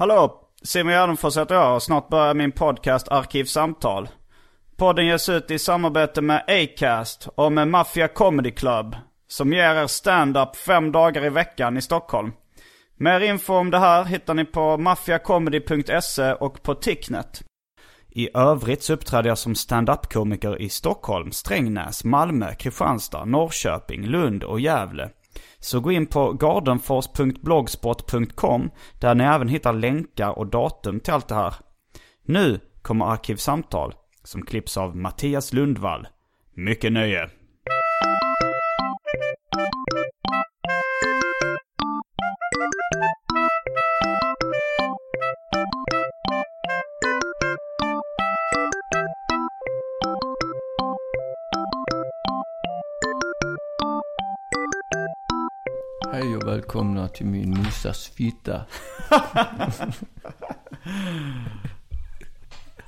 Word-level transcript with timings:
Hallå! 0.00 0.48
Simon 0.62 0.92
Gärdenfors 0.92 1.36
heter 1.36 1.54
jag 1.54 1.74
och 1.74 1.82
snart 1.82 2.08
börjar 2.08 2.34
min 2.34 2.52
podcast 2.52 3.08
Arkivsamtal. 3.08 4.08
Podden 4.76 5.06
ges 5.06 5.28
ut 5.28 5.50
i 5.50 5.58
samarbete 5.58 6.20
med 6.20 6.44
Acast 6.48 7.28
och 7.34 7.52
med 7.52 7.68
Mafia 7.68 8.08
Comedy 8.08 8.50
Club. 8.50 8.96
Som 9.28 9.52
ger 9.52 9.74
er 9.74 9.86
stand-up 9.86 10.56
fem 10.56 10.92
dagar 10.92 11.24
i 11.24 11.28
veckan 11.28 11.76
i 11.76 11.82
Stockholm. 11.82 12.32
Mer 12.96 13.20
info 13.20 13.54
om 13.54 13.70
det 13.70 13.78
här 13.78 14.04
hittar 14.04 14.34
ni 14.34 14.44
på 14.44 14.76
maffiacomedy.se 14.76 16.32
och 16.32 16.62
på 16.62 16.74
Ticknet. 16.74 17.42
I 18.08 18.28
övrigt 18.34 18.82
så 18.82 18.92
uppträder 18.92 19.28
jag 19.28 19.38
som 19.38 19.54
stand-up-komiker 19.54 20.62
i 20.62 20.68
Stockholm, 20.68 21.32
Strängnäs, 21.32 22.04
Malmö, 22.04 22.54
Kristianstad, 22.54 23.24
Norrköping, 23.24 24.06
Lund 24.06 24.44
och 24.44 24.60
Gävle. 24.60 25.10
Så 25.60 25.80
gå 25.80 25.92
in 25.92 26.06
på 26.06 26.32
gardenfors.blogspot.com 26.32 28.70
där 28.98 29.14
ni 29.14 29.24
även 29.24 29.48
hittar 29.48 29.72
länkar 29.72 30.38
och 30.38 30.46
datum 30.46 31.00
till 31.00 31.12
allt 31.12 31.28
det 31.28 31.34
här. 31.34 31.54
Nu 32.24 32.60
kommer 32.82 33.04
Arkivsamtal 33.04 33.94
som 34.24 34.42
klipps 34.42 34.76
av 34.76 34.96
Mattias 34.96 35.52
Lundvall. 35.52 36.08
Mycket 36.54 36.92
nöje! 36.92 37.30
Hej 56.20 56.36
och 56.36 56.48
välkomna 56.48 57.08
till 57.08 57.26
min 57.26 57.50
mussas 57.50 58.08
fitta. 58.08 58.64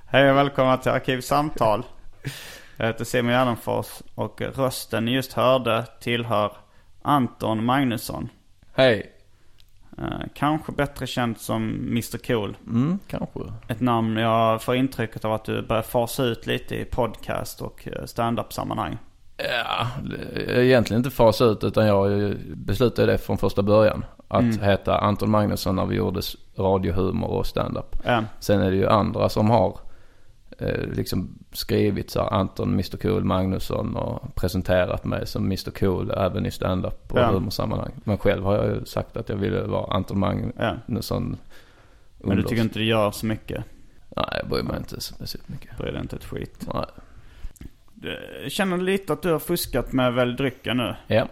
Hej 0.06 0.30
och 0.30 0.36
välkomna 0.36 0.76
till 0.76 0.90
Arkivsamtal. 0.90 1.82
Jag 2.76 2.86
heter 2.86 3.04
Simon 3.04 3.32
Gärdenfors 3.32 4.02
och 4.14 4.40
rösten 4.40 5.04
ni 5.04 5.10
just 5.14 5.32
hörde 5.32 5.86
tillhör 6.00 6.52
Anton 7.02 7.64
Magnusson. 7.64 8.28
Hej. 8.74 9.12
Eh, 9.98 10.20
kanske 10.34 10.72
bättre 10.72 11.06
känd 11.06 11.38
som 11.38 11.68
Mr 11.70 12.18
Cool. 12.18 12.56
Mm, 12.66 12.98
kanske. 13.06 13.40
Ett 13.68 13.80
namn 13.80 14.16
jag 14.16 14.62
får 14.62 14.76
intrycket 14.76 15.24
av 15.24 15.32
att 15.32 15.44
du 15.44 15.62
börjar 15.62 15.82
fasa 15.82 16.24
ut 16.24 16.46
lite 16.46 16.76
i 16.76 16.84
podcast 16.84 17.62
och 17.62 17.88
eh, 17.88 18.04
stand-up 18.04 18.52
sammanhang. 18.52 18.98
Ja, 19.48 19.86
egentligen 20.46 21.00
inte 21.00 21.10
fasa 21.10 21.44
ut 21.44 21.64
utan 21.64 21.86
jag 21.86 22.34
beslutade 22.54 23.12
det 23.12 23.18
från 23.18 23.38
första 23.38 23.62
början. 23.62 24.04
Att 24.28 24.56
heta 24.62 24.98
Anton 24.98 25.30
Magnusson 25.30 25.76
när 25.76 25.86
vi 25.86 25.96
gjorde 25.96 26.20
radiohumor 26.56 27.28
och 27.28 27.46
stand-up. 27.46 27.96
Ja. 28.04 28.24
Sen 28.40 28.60
är 28.60 28.70
det 28.70 28.76
ju 28.76 28.88
andra 28.88 29.28
som 29.28 29.50
har 29.50 29.78
eh, 30.58 30.86
liksom 30.92 31.38
skrivit 31.52 32.10
så 32.10 32.20
här 32.22 32.30
Anton 32.32 32.72
Mr 32.72 32.96
Cool 32.96 33.24
Magnusson 33.24 33.96
och 33.96 34.34
presenterat 34.34 35.04
mig 35.04 35.26
som 35.26 35.44
Mr 35.44 35.70
Cool 35.70 36.10
även 36.10 36.46
i 36.46 36.50
stand-up 36.50 37.12
och 37.12 37.18
Ja. 37.18 37.26
humorsammanhang. 37.30 37.92
Men 38.04 38.18
själv 38.18 38.44
har 38.44 38.54
jag 38.54 38.66
ju 38.66 38.84
sagt 38.84 39.16
att 39.16 39.28
jag 39.28 39.36
ville 39.36 39.62
vara 39.62 39.94
Anton 39.94 40.18
Magnusson. 40.18 41.36
Men 42.18 42.36
du 42.36 42.42
tycker 42.42 42.62
inte 42.62 42.78
det 42.78 42.84
gör 42.84 43.10
så 43.10 43.26
mycket? 43.26 43.64
Nej, 44.16 44.26
jag 44.40 44.48
bryr 44.50 44.62
mig 44.62 44.76
inte 44.76 45.00
speciellt 45.00 45.48
mycket. 45.48 45.78
Bryr 45.78 45.92
dig 45.92 46.00
inte 46.00 46.16
ett 46.16 46.24
skit? 46.24 46.68
Nej. 46.74 46.84
Jag 48.42 48.52
känner 48.52 48.78
lite 48.78 49.12
att 49.12 49.22
du 49.22 49.32
har 49.32 49.38
fuskat 49.38 49.92
med 49.92 50.12
välj 50.12 50.36
drycken 50.36 50.76
nu. 50.76 50.94
Ja. 51.06 51.28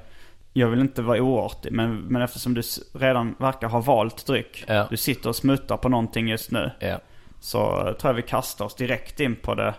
Jag 0.53 0.69
vill 0.69 0.81
inte 0.81 1.03
vara 1.03 1.23
oartig 1.23 1.73
men, 1.73 1.97
men 2.01 2.23
eftersom 2.23 2.55
du 2.55 2.63
redan 2.93 3.35
verkar 3.39 3.69
ha 3.69 3.81
valt 3.81 4.27
dryck. 4.27 4.65
Ja. 4.69 4.87
Du 4.91 4.97
sitter 4.97 5.29
och 5.29 5.37
smuttar 5.37 5.77
på 5.77 5.89
någonting 5.89 6.29
just 6.29 6.51
nu. 6.51 6.71
Ja. 6.79 7.01
Så 7.41 7.87
eh, 7.89 7.93
tror 7.93 8.11
jag 8.11 8.15
vi 8.15 8.23
kastar 8.23 8.65
oss 8.65 8.75
direkt 8.75 9.21
in 9.21 9.37
på 9.37 9.55
det 9.55 9.75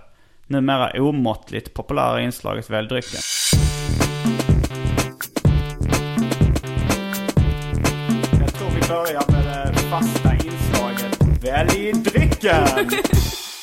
numera 0.47 1.01
omåttligt 1.01 1.73
populära 1.73 2.21
inslaget 2.21 2.69
Välj 2.69 2.87
drycken. 2.87 3.19
Jag 8.39 8.53
tror 8.53 8.69
vi 8.69 8.87
börjar 8.87 9.31
med 9.31 9.73
det 9.73 9.79
fasta 9.79 10.33
inslaget 10.33 11.43
Välj 11.43 11.91
drycken! 11.93 12.67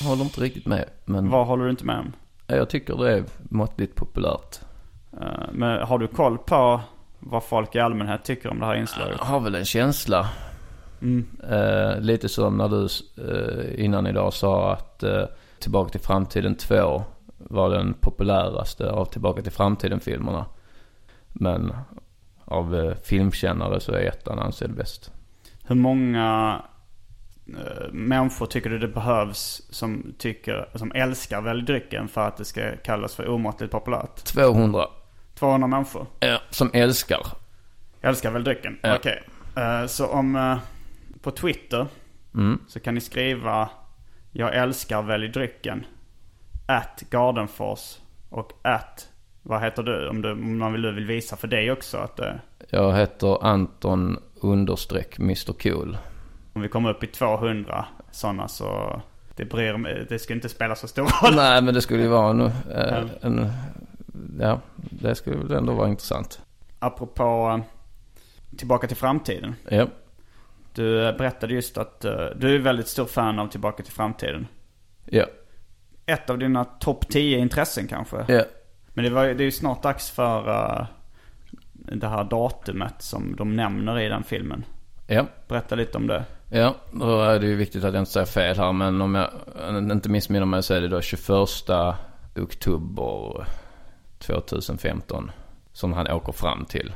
Håller 0.05 0.25
inte 0.25 0.41
riktigt 0.41 0.67
med. 0.67 0.85
Men 1.05 1.31
Vad 1.31 1.47
håller 1.47 1.65
du 1.65 1.71
inte 1.71 1.85
med 1.85 1.99
om? 1.99 2.13
Jag 2.57 2.71
tycker 2.71 2.97
det 2.97 3.13
är 3.13 3.25
måttligt 3.39 3.95
populärt. 3.95 4.61
Eh, 5.21 5.49
Men 5.53 5.83
har 5.83 5.99
du 5.99 6.07
koll 6.07 6.39
på 6.39 6.81
vad 7.19 7.45
folk 7.45 7.75
i 7.75 7.81
allmänhet 7.81 8.25
tycker 8.25 8.49
om 8.51 8.61
det 8.61 8.67
här 8.67 8.75
inslaget? 8.75 9.17
Jag 9.19 9.25
har 9.27 9.41
väl 9.41 9.55
en 9.55 9.65
känsla. 9.65 10.29
Eh, 11.51 12.01
lite 12.01 12.29
som 12.29 12.57
när 12.57 12.69
du 12.69 12.85
eh, 13.29 13.85
innan 13.85 14.07
idag 14.07 14.33
sa 14.33 14.73
att 14.73 15.03
eh, 15.03 15.25
Tillbaka 15.59 15.91
till 15.91 16.01
framtiden 16.01 16.55
2 16.57 17.03
var 17.39 17.71
den 17.71 17.95
populäraste 17.95 18.91
av 18.91 19.05
Tillbaka 19.05 19.43
till 19.43 19.53
framtiden-filmerna. 19.53 20.47
Men 21.29 21.73
av 22.45 22.77
eh, 22.77 22.95
filmkännare 22.95 23.81
så 23.81 23.93
är 23.93 24.01
ettan 24.07 24.39
ansedd 24.39 24.75
bäst. 24.75 25.13
Hur 25.65 25.75
många 25.75 26.63
människor 27.93 28.47
tycker 28.47 28.71
du 28.71 28.79
det 28.79 28.89
behövs 28.89 29.63
som, 29.71 30.15
tycker, 30.19 30.69
som 30.75 30.93
älskar 30.95 31.41
Välj 31.41 31.63
drycken 31.63 32.09
för 32.09 32.29
att 32.29 32.37
det 32.37 32.45
ska 32.45 32.77
kallas 32.77 33.15
för 33.15 33.29
omåttligt 33.29 33.73
populärt? 33.73 34.17
200. 34.25 34.87
200 35.35 35.67
människor 35.69 36.07
Ja, 36.21 36.41
som 36.51 36.71
älskar. 36.75 37.27
älskar 38.03 38.31
Välj 38.31 38.45
drycken? 38.45 38.79
Ja. 38.83 38.97
Okej. 38.97 39.23
Eh, 39.57 39.87
så 39.87 40.07
om 40.07 40.37
eh, 40.37 40.59
på 41.23 41.31
Twitter 41.31 41.87
Mm. 42.35 42.59
så 42.69 42.81
kan 42.81 42.95
ni 42.95 43.01
skriva 43.01 43.69
Jag 44.33 44.55
älskar 44.57 45.03
Välj 45.03 45.29
drycken. 45.29 45.87
At 46.67 47.03
Gardenfors 47.11 47.99
och 48.29 48.53
at 48.63 49.09
vad 49.43 49.61
heter 49.63 49.83
du? 49.83 50.09
Om, 50.09 50.23
du, 50.23 50.33
om 50.33 50.59
man 50.59 50.73
vill, 50.73 50.87
vill 50.93 51.07
visa 51.07 51.37
för 51.37 51.49
dig 51.49 51.73
också 51.73 51.97
att 51.97 52.21
eh, 52.21 52.33
Jag 52.71 52.97
heter 52.97 53.45
Anton 53.47 54.19
understreck 54.41 55.19
Mr 55.19 55.53
Cool. 55.63 55.99
Om 56.59 56.63
vi 56.63 56.69
kommer 56.69 56.91
upp 56.91 57.05
i 57.05 57.07
200 57.07 57.85
sådana 58.11 58.49
så 58.49 59.01
det, 59.37 59.45
bryr, 59.45 59.77
mig- 59.77 60.07
det 60.09 60.19
ska 60.19 60.35
inte 60.35 60.49
spela 60.49 60.75
så 60.77 60.89
stor 60.89 61.03
roll. 61.23 61.35
Nej 61.37 61.63
men 61.63 61.75
det 61.75 61.83
skulle 61.83 62.03
ju 62.03 62.09
vara 62.09 62.31
en, 62.31 62.41
eh, 62.41 63.05
en 63.21 63.51
ja 64.41 64.61
det 64.75 65.15
skulle 65.15 65.37
väl 65.37 65.53
ändå 65.53 65.73
vara 65.75 65.89
intressant. 65.89 66.41
Apropå 66.79 67.55
eh, 67.59 67.65
Tillbaka 68.57 68.87
till 68.87 68.97
framtiden. 68.97 69.55
Ja. 69.69 69.87
Du 70.75 71.09
eh, 71.09 71.17
berättade 71.17 71.55
just 71.55 71.79
att 71.79 72.01
du 72.37 72.55
är 72.55 72.59
väldigt 72.59 72.89
stor 72.89 73.07
fan 73.07 73.39
av 73.39 73.47
Tillbaka 73.49 73.83
till 73.83 73.93
framtiden. 73.93 74.47
Ja. 75.05 75.27
Ett 76.07 76.31
av 76.31 76.39
dina 76.39 76.65
topp 76.65 77.09
10 77.09 77.39
intressen 77.39 77.87
kanske. 77.87 78.25
Ja. 78.29 78.45
Men 78.89 79.05
det, 79.05 79.11
var, 79.11 79.25
det 79.25 79.43
är 79.43 79.45
ju 79.45 79.51
snart 79.51 79.83
dags 79.83 80.11
för 80.11 80.87
det 81.73 82.09
här 82.09 82.25
datumet 82.25 82.95
som 83.03 83.37
de 83.37 83.57
nämner 83.57 83.99
i 84.01 84.09
den 84.09 84.23
filmen. 84.25 84.65
Ja. 85.07 85.27
Berätta 85.49 85.75
lite 85.75 85.99
om 85.99 86.07
det. 86.07 86.25
Ja, 86.51 86.75
då 86.93 87.23
är 87.23 87.39
det 87.39 87.47
ju 87.47 87.57
viktigt 87.57 87.85
att 87.85 87.95
jag 87.95 88.01
inte 88.01 88.13
säger 88.13 88.27
fel 88.27 88.57
här. 88.57 88.73
Men 88.73 89.01
om 89.01 89.15
jag 89.15 89.31
inte 89.93 90.09
missminner 90.09 90.47
mig 90.47 90.63
så 90.63 90.75
är 90.75 90.81
det 90.81 90.89
då 90.89 91.01
21 91.01 91.29
oktober 92.37 93.47
2015 94.19 95.31
som 95.73 95.93
han 95.93 96.11
åker 96.11 96.33
fram 96.33 96.65
till. 96.65 96.93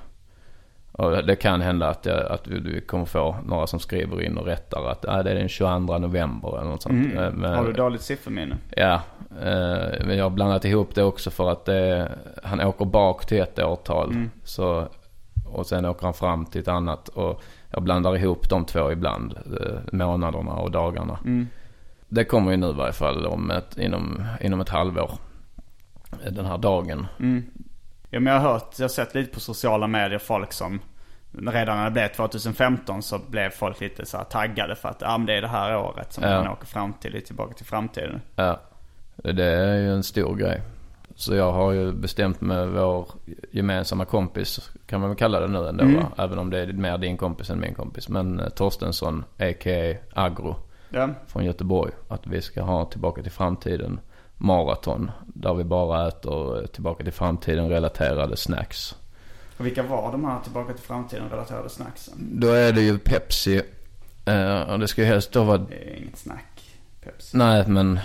Och 0.92 1.26
det 1.26 1.36
kan 1.36 1.60
hända 1.60 1.88
att, 1.88 2.06
jag, 2.06 2.26
att 2.26 2.46
vi, 2.46 2.80
kommer 2.80 3.04
få 3.04 3.36
några 3.46 3.66
som 3.66 3.80
skriver 3.80 4.22
in 4.22 4.36
och 4.38 4.46
rättar 4.46 4.90
att 4.90 5.04
äh, 5.04 5.18
det 5.18 5.30
är 5.30 5.34
den 5.34 5.48
22 5.48 5.98
november 5.98 6.58
eller 6.58 6.70
något 6.70 6.82
sånt. 6.82 7.14
Eh, 7.14 7.30
Men, 7.32 7.54
Har 7.54 7.64
du 7.64 7.72
dåligt 7.72 8.02
sifferminne? 8.02 8.56
Ja, 8.76 8.94
eh, 9.40 10.06
men 10.06 10.16
jag 10.16 10.24
har 10.24 10.30
blandat 10.30 10.64
ihop 10.64 10.94
det 10.94 11.02
också 11.02 11.30
för 11.30 11.50
att 11.50 11.64
det, 11.64 12.12
han 12.42 12.60
åker 12.60 12.84
bak 12.84 13.26
till 13.26 13.40
ett 13.40 13.58
årtal. 13.58 14.28
Så, 14.44 14.88
och 15.46 15.66
sen 15.66 15.84
åker 15.84 16.04
han 16.04 16.14
fram 16.14 16.46
till 16.46 16.60
ett 16.60 16.68
annat. 16.68 17.08
Och 17.08 17.42
jag 17.72 17.82
blandar 17.82 18.16
ihop 18.16 18.48
de 18.48 18.64
två 18.64 18.92
ibland. 18.92 19.32
eh, 19.60 19.78
Månaderna 19.92 20.52
och 20.52 20.70
dagarna. 20.70 21.18
Det 22.08 22.24
kommer 22.24 22.50
ju 22.50 22.56
nu 22.56 22.68
i 22.68 22.72
varje 22.72 22.92
fall 22.92 23.26
om 23.26 23.50
ett, 23.50 23.78
inom, 23.78 24.24
inom 24.40 24.60
ett 24.60 24.68
halvår. 24.68 25.10
eh, 26.24 26.32
Den 26.32 26.46
här 26.46 26.58
dagen. 26.58 27.06
Ja 28.10 28.20
men 28.20 28.32
jag 28.32 28.40
har 28.40 28.52
hört, 28.52 28.74
jag 28.78 28.84
har 28.84 28.88
sett 28.88 29.14
lite 29.14 29.34
på 29.34 29.40
sociala 29.40 29.86
medier 29.86 30.18
folk 30.18 30.52
som 30.52 30.80
Redan 31.38 31.76
när 31.76 31.84
det 31.84 31.90
blev 31.90 32.08
2015 32.08 33.02
så 33.02 33.18
blev 33.28 33.50
folk 33.50 33.80
lite 33.80 34.06
så 34.06 34.16
här 34.16 34.24
taggade 34.24 34.76
för 34.76 34.88
att 34.88 35.00
ja, 35.00 35.18
men 35.18 35.26
det 35.26 35.34
är 35.34 35.40
det 35.42 35.48
här 35.48 35.76
året 35.76 36.12
som 36.12 36.24
Ja. 36.24 36.30
man 36.42 36.48
åker 36.52 36.66
fram 36.66 36.92
till, 36.92 37.12
lite 37.12 37.26
tillbaka 37.26 37.54
till 37.54 37.66
framtiden. 37.66 38.20
Ja, 38.36 38.60
det 39.16 39.44
är 39.44 39.74
ju 39.80 39.92
en 39.92 40.02
stor 40.02 40.36
grej. 40.36 40.62
Så 41.16 41.34
jag 41.34 41.52
har 41.52 41.72
ju 41.72 41.92
bestämt 41.92 42.40
med 42.40 42.68
vår 42.68 43.06
gemensamma 43.50 44.04
kompis, 44.04 44.70
kan 44.86 45.00
man 45.00 45.08
väl 45.10 45.18
kalla 45.18 45.40
det 45.40 45.48
nu 45.48 45.68
ändå 45.68 45.84
va? 45.84 46.06
Även 46.18 46.38
om 46.38 46.50
det 46.50 46.58
är 46.58 46.72
mer 46.72 46.98
din 46.98 47.16
kompis 47.16 47.50
än 47.50 47.60
min 47.60 47.74
kompis. 47.74 48.08
Men 48.08 48.40
eh, 48.40 48.48
Torstensson, 48.48 49.24
a.k.a. 49.38 49.96
Agro 50.12 50.56
Ja, 50.90 51.08
från 51.26 51.44
Göteborg. 51.44 51.92
Att 52.08 52.26
vi 52.26 52.42
ska 52.42 52.62
ha 52.62 52.84
Tillbaka 52.84 53.22
till 53.22 53.32
framtiden 53.32 54.00
maraton. 54.36 55.10
Där 55.26 55.54
vi 55.54 55.64
bara 55.64 56.08
äter 56.08 56.60
eh, 56.60 56.66
Tillbaka 56.66 57.04
till 57.04 57.12
framtiden 57.12 57.68
relaterade 57.68 58.36
snacks. 58.36 58.94
och 59.58 59.66
vilka 59.66 59.82
var 59.82 60.12
de 60.12 60.24
här 60.24 60.40
tillbaka 60.40 60.72
till 60.72 60.84
framtiden 60.84 61.28
relaterade 61.30 61.68
snacksen? 61.68 62.14
Då 62.40 62.48
är 62.48 62.72
det 62.72 62.80
ju 62.82 62.98
Pepsi. 62.98 63.62
eh, 64.24 64.60
Och 64.62 64.78
det 64.78 64.88
ska 64.88 65.00
ju 65.02 65.06
helst 65.08 65.32
då 65.32 65.44
vara, 65.44 65.58
Det 65.58 65.74
är 65.74 65.96
inget 66.02 66.18
snack. 66.18 66.78
Pepsi. 67.04 67.36
nej 67.36 67.64
men, 67.68 68.00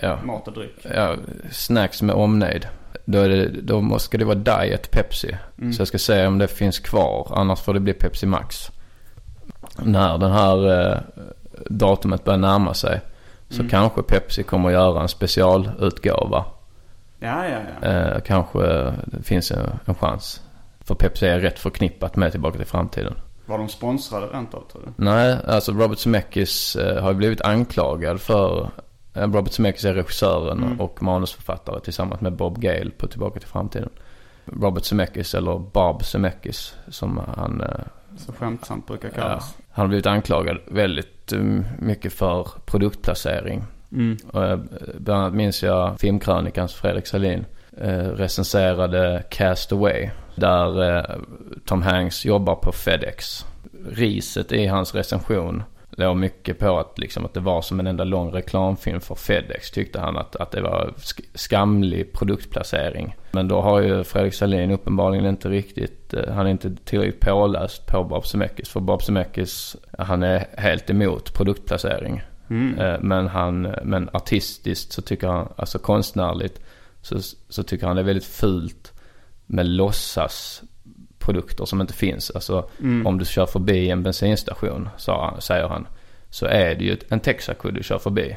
ja. 0.00 0.18
Mat 0.24 0.48
och 0.48 0.54
dryck. 0.54 0.86
ja, 0.94 1.16
snacks 1.50 2.02
med 2.02 2.14
omnejd. 2.14 2.66
Då, 3.04 3.18
är 3.18 3.28
det, 3.28 3.48
då 3.48 3.80
måste, 3.80 4.18
det 4.18 4.24
vara 4.24 4.34
Diet 4.34 4.90
Pepsi. 4.90 5.36
Så 5.56 5.80
jag 5.80 5.88
ska 5.88 5.98
se 5.98 6.26
om 6.26 6.38
det 6.38 6.48
finns 6.48 6.78
kvar. 6.78 7.32
Annars 7.34 7.60
får 7.60 7.74
det 7.74 7.80
bli 7.80 7.92
Pepsi 7.92 8.26
Max. 8.26 8.70
När 9.82 10.18
den 10.18 10.32
här 10.32 10.90
eh, 10.92 10.98
datumet 11.70 12.24
börjar 12.24 12.38
närma 12.38 12.74
sig. 12.74 13.00
Så 13.48 13.68
kanske 13.68 14.02
Pepsi 14.02 14.42
kommer 14.42 14.68
att 14.68 14.72
göra 14.72 15.02
en 15.02 15.08
specialutgåva. 15.08 16.44
Ja, 17.18 17.48
ja, 17.48 17.58
ja. 17.80 17.88
Eh, 17.88 18.20
kanske 18.20 18.58
det 19.04 19.22
finns 19.22 19.50
en, 19.50 19.70
en 19.84 19.94
chans. 19.94 20.42
För 20.84 20.94
Pepsi 20.94 21.26
är 21.26 21.40
rätt 21.40 21.58
förknippat 21.58 22.16
med 22.16 22.30
Tillbaka 22.30 22.58
till 22.58 22.66
framtiden. 22.66 23.14
Var 23.46 23.58
de 23.58 23.68
sponsrade 23.68 24.26
rent 24.26 24.54
av 24.54 24.64
tror 24.72 24.82
du? 24.84 25.04
Nej, 25.04 25.36
alltså 25.46 25.72
Robert 25.72 25.98
Zemeckis 25.98 26.76
eh, 26.76 27.02
har 27.02 27.14
blivit 27.14 27.40
anklagad 27.40 28.20
för... 28.20 28.70
Eh, 29.14 29.22
Robert 29.32 29.52
Zemeckis 29.52 29.84
är 29.84 29.94
regissören 29.94 30.80
och 30.80 31.02
manusförfattare 31.02 31.80
tillsammans 31.80 32.20
med 32.20 32.32
Bob 32.32 32.58
Gale 32.60 32.90
på 32.90 33.06
Tillbaka 33.06 33.40
till 33.40 33.48
framtiden. 33.48 33.88
Robert 34.44 34.84
Zemeckis, 34.84 35.34
eller 35.34 35.58
Bob 35.58 36.04
Zemeckis 36.04 36.74
som 36.88 37.20
han... 37.36 37.60
Eh, 37.60 37.68
Så 38.16 38.32
skämtsamt 38.32 38.86
brukar 38.86 39.08
ja, 39.08 39.14
kallas. 39.14 39.56
han 39.70 39.82
har 39.82 39.88
blivit 39.88 40.06
anklagad 40.06 40.58
väldigt 40.66 41.32
eh, 41.32 41.40
mycket 41.78 42.12
för 42.12 42.48
produktplacering. 42.64 43.64
Eh, 44.34 44.56
bland 44.98 45.20
annat 45.20 45.34
minns 45.34 45.62
jag 45.62 46.00
filmkrönikans 46.00 46.74
Fredrik 46.74 47.06
Salin 47.06 47.44
recenserade 48.16 49.22
Cast 49.30 49.72
Away. 49.72 50.10
Där 50.34 51.20
Tom 51.64 51.82
Hanks 51.82 52.24
jobbar 52.24 52.54
på 52.54 52.72
FedEx. 52.72 53.46
Riset 53.90 54.52
i 54.52 54.66
hans 54.66 54.94
recension 54.94 55.62
låg 55.96 56.16
mycket 56.16 56.58
på 56.58 56.78
att, 56.78 56.98
liksom, 56.98 57.24
att 57.24 57.34
det 57.34 57.40
var 57.40 57.62
som 57.62 57.80
en 57.80 57.86
enda 57.86 58.04
lång 58.04 58.30
reklamfilm 58.32 59.00
för 59.00 59.14
FedEx. 59.14 59.70
Tyckte 59.70 60.00
han 60.00 60.16
att, 60.18 60.36
att 60.36 60.50
det 60.50 60.60
var 60.60 60.92
sk- 60.96 61.24
skamlig 61.34 62.12
produktplacering. 62.12 63.16
Men 63.32 63.48
då 63.48 63.60
har 63.60 63.80
ju 63.80 64.04
Fredrik 64.04 64.34
Salin 64.34 64.70
uppenbarligen 64.70 65.26
inte 65.26 65.48
riktigt, 65.48 66.14
eh, 66.14 66.32
han 66.34 66.46
är 66.46 66.50
inte 66.50 66.76
tillräckligt 66.84 67.20
påläst 67.20 67.86
på 67.86 68.04
Bob 68.04 68.26
Zemeckis. 68.26 68.68
För 68.68 68.80
Bob 68.80 69.02
Zemeckis, 69.02 69.76
han 69.98 70.22
är 70.22 70.46
helt 70.58 70.90
emot 70.90 71.34
produktplacering. 71.34 72.22
Eh, 72.78 73.00
Men 73.00 73.28
han, 73.28 73.62
men 73.82 74.08
artistiskt 74.12 74.92
så 74.92 75.02
tycker 75.02 75.28
han, 75.28 75.48
alltså 75.56 75.78
konstnärligt, 75.78 76.60
så, 77.02 77.18
så 77.48 77.62
tycker 77.62 77.86
han 77.86 77.96
det 77.96 78.02
är 78.02 78.06
väldigt 78.06 78.24
fult 78.24 78.92
med 79.46 79.66
låtsas 79.66 80.62
produkter 81.22 81.64
som 81.64 81.80
inte 81.80 81.92
finns. 81.94 82.30
Alltså 82.30 82.68
om 83.06 83.18
du 83.18 83.24
kör 83.24 83.46
förbi 83.46 83.90
en 83.90 84.02
bensinstation, 84.02 84.88
han, 85.06 85.40
säger 85.40 85.68
han, 85.68 85.86
så 86.30 86.46
är 86.46 86.74
det 86.74 86.84
ju 86.84 86.96
en 87.08 87.20
Texaco 87.20 87.70
du 87.70 87.82
kör 87.82 87.98
förbi. 87.98 88.36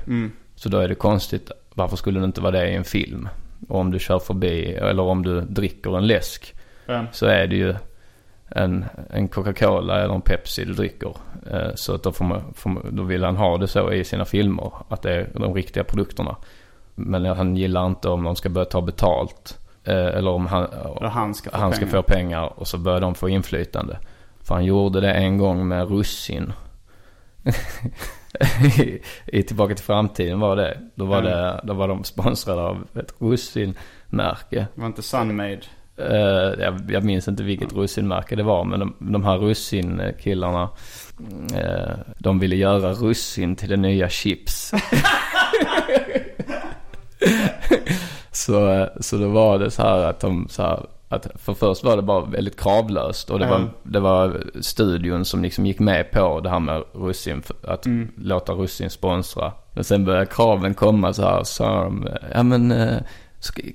Så 0.56 0.70
då 0.70 0.78
är 0.78 0.88
det 0.88 0.96
konstigt, 0.96 1.52
varför 1.74 1.96
skulle 1.98 2.20
det 2.20 2.26
inte 2.26 2.42
vara 2.42 2.52
det 2.52 2.70
i 2.70 2.76
en 2.76 2.84
film? 2.84 3.30
Och 3.70 3.80
om 3.80 3.92
du 3.92 4.00
kör 4.00 4.20
förbi, 4.20 4.74
eller 4.74 5.04
om 5.04 5.24
du 5.24 5.42
dricker 5.42 5.98
en 5.98 6.08
läsk, 6.08 6.54
Ja. 6.88 7.06
så 7.12 7.26
är 7.26 7.48
det 7.48 7.56
ju 7.56 7.76
en, 8.50 8.86
en 9.10 9.28
Coca-Cola 9.28 10.02
eller 10.04 10.14
en 10.16 10.22
Pepsi 10.22 10.66
du 10.66 10.74
dricker. 10.74 11.14
Eh, 11.52 11.70
Så 11.76 11.96
att 11.96 12.04
då, 12.04 12.12
får 12.12 12.26
man, 12.26 12.42
får 12.54 12.70
man, 12.70 12.96
då 12.96 13.04
vill 13.04 13.24
han 13.24 13.36
ha 13.38 13.58
det 13.58 13.68
så 13.68 13.92
i 13.92 14.04
sina 14.04 14.26
filmer. 14.26 14.72
Att 14.90 15.02
det 15.02 15.12
är 15.16 15.30
de 15.34 15.54
riktiga 15.54 15.84
produkterna. 15.84 16.36
Men 16.96 17.26
han 17.26 17.56
gillar 17.58 17.86
inte 17.88 18.10
om 18.10 18.24
de 18.24 18.36
ska 18.36 18.50
börja 18.50 18.66
ta 18.66 18.82
betalt. 18.82 19.60
Eh, 19.86 20.18
Eller 20.18 20.32
om 20.32 20.48
han, 20.48 20.68
han 21.02 21.34
ska 21.34 21.50
få 21.50 21.58
han 21.58 21.74
ska 21.74 21.86
pengar. 21.86 21.92
få 21.92 22.04
pengar 22.04 22.60
och 22.60 22.68
så 22.68 22.78
börjar 22.78 23.02
de 23.02 23.16
få 23.16 23.30
inflytande. 23.30 23.98
För 24.44 24.56
han 24.56 24.66
gjorde 24.66 25.02
det 25.02 25.12
en 25.12 25.38
gång 25.38 25.68
med 25.68 25.90
russin. 25.90 26.54
I, 28.78 29.02
I 29.26 29.44
Tillbaka 29.44 29.76
till 29.76 29.86
framtiden 29.86 30.40
var 30.40 30.56
det. 30.56 30.78
Då 30.96 31.06
var, 31.06 31.22
det, 31.22 31.62
då 31.64 31.74
var 31.74 31.88
de 31.88 32.04
sponsrade 32.04 32.62
av 32.62 32.88
ett 32.96 33.14
russinmärke. 33.20 34.68
Det 34.76 34.82
var 34.82 34.88
inte 34.88 35.02
Sunmade. 35.02 35.62
Eh, 35.98 36.64
jag, 36.64 36.92
jag 36.92 37.04
minns 37.04 37.28
inte 37.28 37.44
vilket 37.44 37.74
russinmärke 37.74 38.36
det 38.36 38.44
var 38.44 38.64
men 38.64 38.80
de, 38.80 38.96
de 39.00 39.24
här 39.24 39.38
russinkillarna 39.38 40.70
uh, 41.54 41.96
de 42.18 42.40
ville 42.40 42.56
göra 42.56 42.94
russin 42.94 43.56
till 43.56 43.70
det 43.70 43.78
nya 43.78 44.10
chips. 44.10 44.74
så, 48.36 48.88
så 49.00 49.18
då 49.18 49.28
var 49.28 49.60
det 49.60 49.72
så 49.72 49.82
här 49.82 49.98
att 50.06 50.20
de 50.20 50.48
så 50.50 50.62
här, 50.62 50.80
att 51.10 51.28
för 51.36 51.54
först 51.54 51.84
var 51.84 51.96
det 51.96 52.02
bara 52.02 52.26
väldigt 52.26 52.60
kravlöst 52.60 53.30
och 53.30 53.40
det, 53.40 53.48
var, 53.48 53.56
Mm. 53.56 53.70
det 53.84 54.00
var 54.00 54.44
studion 54.62 55.26
som 55.26 55.42
liksom 55.44 55.66
gick 55.66 55.80
med 55.80 56.12
på 56.12 56.40
det 56.40 56.50
här 56.50 56.60
med 56.60 56.84
russin, 56.94 57.44
att 57.68 57.86
låta 58.18 58.54
russin 58.54 58.90
sponsra. 58.90 59.52
Men 59.74 59.84
sen 59.84 60.06
började 60.06 60.26
kraven 60.26 60.74
komma 60.74 61.14
så 61.14 61.22
här, 61.22 61.44
så 61.44 61.64
de, 61.64 62.08
ja 62.34 62.44
men 62.44 62.72
eh, 62.72 62.98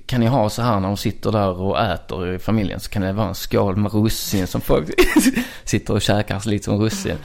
Kan 0.05 0.19
ni 0.19 0.25
ha 0.25 0.49
så 0.49 0.61
här 0.61 0.79
när 0.79 0.87
de 0.87 0.97
sitter 0.97 1.31
där 1.31 1.61
och 1.61 1.79
äter 1.79 2.33
i 2.33 2.39
familjen 2.39 2.79
så 2.79 2.89
kan 2.89 3.01
det 3.01 3.13
vara 3.13 3.27
en 3.27 3.35
skål 3.35 3.75
med 3.75 3.93
russin 3.93 4.47
som 4.47 4.61
folk 4.61 4.89
sitter 5.63 5.93
och 5.93 6.01
käkar 6.01 6.49
lite 6.49 6.65
som 6.65 6.77
russin. 6.81 7.15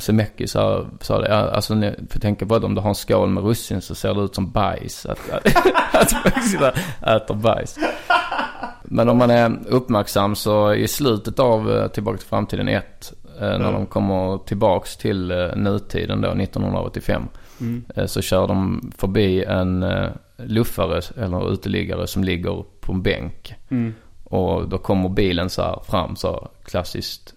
Semeki 0.00 0.46
sa, 0.46 0.86
sa 1.00 1.20
det, 1.20 1.34
alltså 1.50 1.74
ni 1.74 1.94
får 2.10 2.20
tänka 2.20 2.46
på 2.46 2.54
att 2.54 2.64
om 2.64 2.74
du 2.74 2.80
har 2.80 2.88
en 2.88 2.94
skål 2.94 3.28
med 3.28 3.44
russin 3.44 3.80
så 3.80 3.94
ser 3.94 4.14
det 4.14 4.20
ut 4.20 4.34
som 4.34 4.50
bajs. 4.50 5.06
Att, 5.06 5.18
att, 5.92 6.12
att 6.62 6.76
äter 7.22 7.34
bajs. 7.34 7.78
Men 8.84 9.08
om 9.08 9.18
man 9.18 9.30
är 9.30 9.58
uppmärksam 9.68 10.34
så 10.36 10.74
i 10.74 10.88
slutet 10.88 11.38
av 11.38 11.70
eh, 11.72 11.88
Tillbaka 11.88 12.18
till 12.18 12.26
framtiden 12.28 12.68
1, 12.68 13.12
när 13.40 13.72
de 13.72 13.86
kommer 13.86 14.38
tillbaks 14.38 14.96
till 14.96 15.30
eh, 15.30 15.56
nutiden 15.56 16.20
då, 16.20 16.28
1985. 16.28 17.22
eh, 17.96 18.06
Så 18.06 18.22
kör 18.22 18.48
de 18.48 18.92
förbi 18.98 19.44
en 19.44 19.82
eh, 19.82 20.08
luffare 20.46 21.00
eller 21.16 21.52
uteliggare 21.52 22.06
som 22.06 22.24
ligger 22.24 22.64
på 22.80 22.92
en 22.92 23.02
bänk. 23.02 23.54
Och 24.24 24.68
då 24.68 24.78
kommer 24.78 25.08
bilen 25.08 25.50
så 25.50 25.62
här 25.62 25.80
fram 25.84 26.16
så 26.16 26.32
här, 26.32 26.48
klassiskt. 26.64 27.34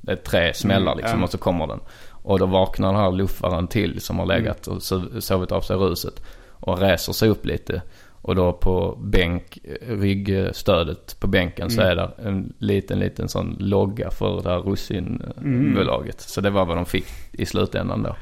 Det 0.00 0.12
är 0.12 0.16
tre 0.16 0.54
smällar 0.54 0.94
liksom 0.94 1.22
och 1.24 1.30
så 1.30 1.38
kommer 1.38 1.66
den. 1.66 1.80
Och 2.10 2.38
då 2.38 2.46
vaknar 2.46 2.92
den 2.92 3.00
här 3.00 3.12
luffaren 3.12 3.66
till 3.68 4.00
som 4.00 4.18
har 4.18 4.26
legat 4.26 4.66
och 4.66 4.82
sov- 4.82 5.20
sovit 5.20 5.52
av 5.52 5.60
sig 5.60 5.76
ruset. 5.76 6.22
Och 6.50 6.78
reser 6.78 7.12
sig 7.12 7.28
upp 7.28 7.46
lite. 7.46 7.82
Och 8.22 8.34
då 8.34 8.52
på 8.52 8.98
bänk, 9.02 9.58
ryggstödet 9.88 11.20
på 11.20 11.26
bänken 11.26 11.70
så 11.70 11.80
är 11.80 11.96
det 11.96 12.10
en 12.18 12.54
liten, 12.58 12.98
liten 12.98 13.28
sån 13.28 13.56
logga 13.58 14.10
för 14.10 14.42
det 14.42 14.50
här 14.50 14.58
russinbolaget. 14.58 16.20
Så 16.20 16.40
det 16.40 16.50
var 16.50 16.64
vad 16.64 16.76
de 16.76 16.86
fick 16.86 17.06
i 17.32 17.46
slutändan 17.46 18.02
då. 18.02 18.16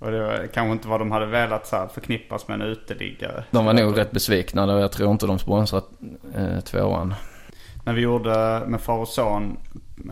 Och 0.00 0.10
det 0.10 0.20
var 0.20 0.46
kanske 0.54 0.72
inte 0.72 0.88
vad 0.88 1.00
de 1.00 1.12
hade 1.12 1.26
velat 1.26 1.66
så 1.66 1.76
här 1.76 1.86
förknippas 1.86 2.48
med 2.48 2.54
en 2.54 2.66
uteliggare. 2.66 3.44
De 3.50 3.64
var 3.64 3.72
nog 3.72 3.98
rätt 3.98 4.10
besvikna 4.10 4.64
och 4.74 4.80
jag 4.80 4.92
tror 4.92 5.10
inte 5.10 5.26
de 5.26 5.38
sponsrat 5.38 5.88
eh, 6.34 6.60
tvåan. 6.60 7.14
När 7.84 7.92
vi 7.92 8.00
gjorde 8.00 8.62
med 8.66 8.80
far 8.80 8.98
och 8.98 9.08
son 9.08 9.58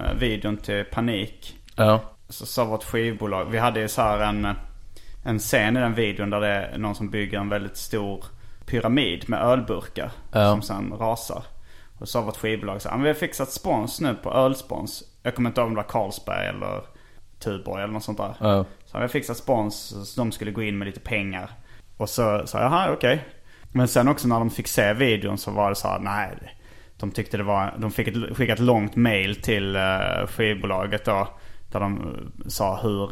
eh, 0.00 0.18
videon 0.18 0.56
till 0.56 0.84
Panik. 0.84 1.56
Ja. 1.76 2.00
Så 2.28 2.46
sa 2.46 2.64
vårt 2.64 2.84
skivbolag, 2.84 3.44
vi 3.44 3.58
hade 3.58 3.80
ju 3.80 3.88
så 3.88 4.02
här 4.02 4.18
en, 4.18 4.48
en 5.24 5.38
scen 5.38 5.76
i 5.76 5.80
den 5.80 5.94
videon 5.94 6.30
där 6.30 6.40
det 6.40 6.48
är 6.48 6.78
någon 6.78 6.94
som 6.94 7.10
bygger 7.10 7.38
en 7.38 7.48
väldigt 7.48 7.76
stor 7.76 8.24
pyramid 8.66 9.28
med 9.28 9.40
ölburkar. 9.42 10.10
Ja. 10.32 10.50
Som 10.50 10.62
sen 10.62 10.94
rasar. 10.98 11.42
Och 11.98 12.08
så 12.08 12.12
sa 12.12 12.20
vårt 12.20 12.36
skivbolag 12.36 12.82
så 12.82 12.88
här, 12.88 12.96
"Men 12.96 13.02
vi 13.04 13.08
har 13.08 13.14
fixat 13.14 13.50
spons 13.50 14.00
nu 14.00 14.14
på 14.14 14.32
ölspons. 14.32 15.02
Jag 15.22 15.34
kommer 15.34 15.50
inte 15.50 15.60
ihåg 15.60 15.68
om 15.68 15.74
det 15.74 15.82
var 15.82 15.88
Carlsberg 15.88 16.46
eller 16.46 16.82
Tuborg 17.38 17.82
eller 17.82 17.92
något 17.92 18.04
sånt 18.04 18.18
där. 18.18 18.34
Ja. 18.40 18.64
Så 18.90 18.98
vi 18.98 19.00
har 19.02 19.08
fixat 19.08 19.36
spons 19.36 19.94
så 20.14 20.20
de 20.20 20.32
skulle 20.32 20.50
gå 20.50 20.62
in 20.62 20.78
med 20.78 20.86
lite 20.86 21.00
pengar. 21.00 21.50
Och 21.96 22.08
så 22.08 22.46
sa 22.46 22.58
jag, 22.58 22.72
jaha 22.72 22.92
okej. 22.92 23.24
Men 23.72 23.88
sen 23.88 24.08
också 24.08 24.28
när 24.28 24.38
de 24.38 24.50
fick 24.50 24.68
se 24.68 24.92
videon 24.92 25.38
så 25.38 25.50
var 25.50 25.68
det 25.68 25.74
så 25.76 25.88
här, 25.88 25.98
nej. 25.98 26.56
De 26.96 27.10
tyckte 27.10 27.36
det 27.36 27.42
var, 27.42 27.74
de 27.78 27.90
fick 27.90 28.08
ett, 28.08 28.36
skicka 28.36 28.52
ett 28.52 28.58
långt 28.58 28.96
mail 28.96 29.42
till 29.42 29.76
uh, 29.76 30.26
skivbolaget 30.26 31.04
då. 31.04 31.28
Där 31.72 31.80
de 31.80 31.96
eh, 31.98 32.48
sa 32.48 32.80
hur 32.82 33.10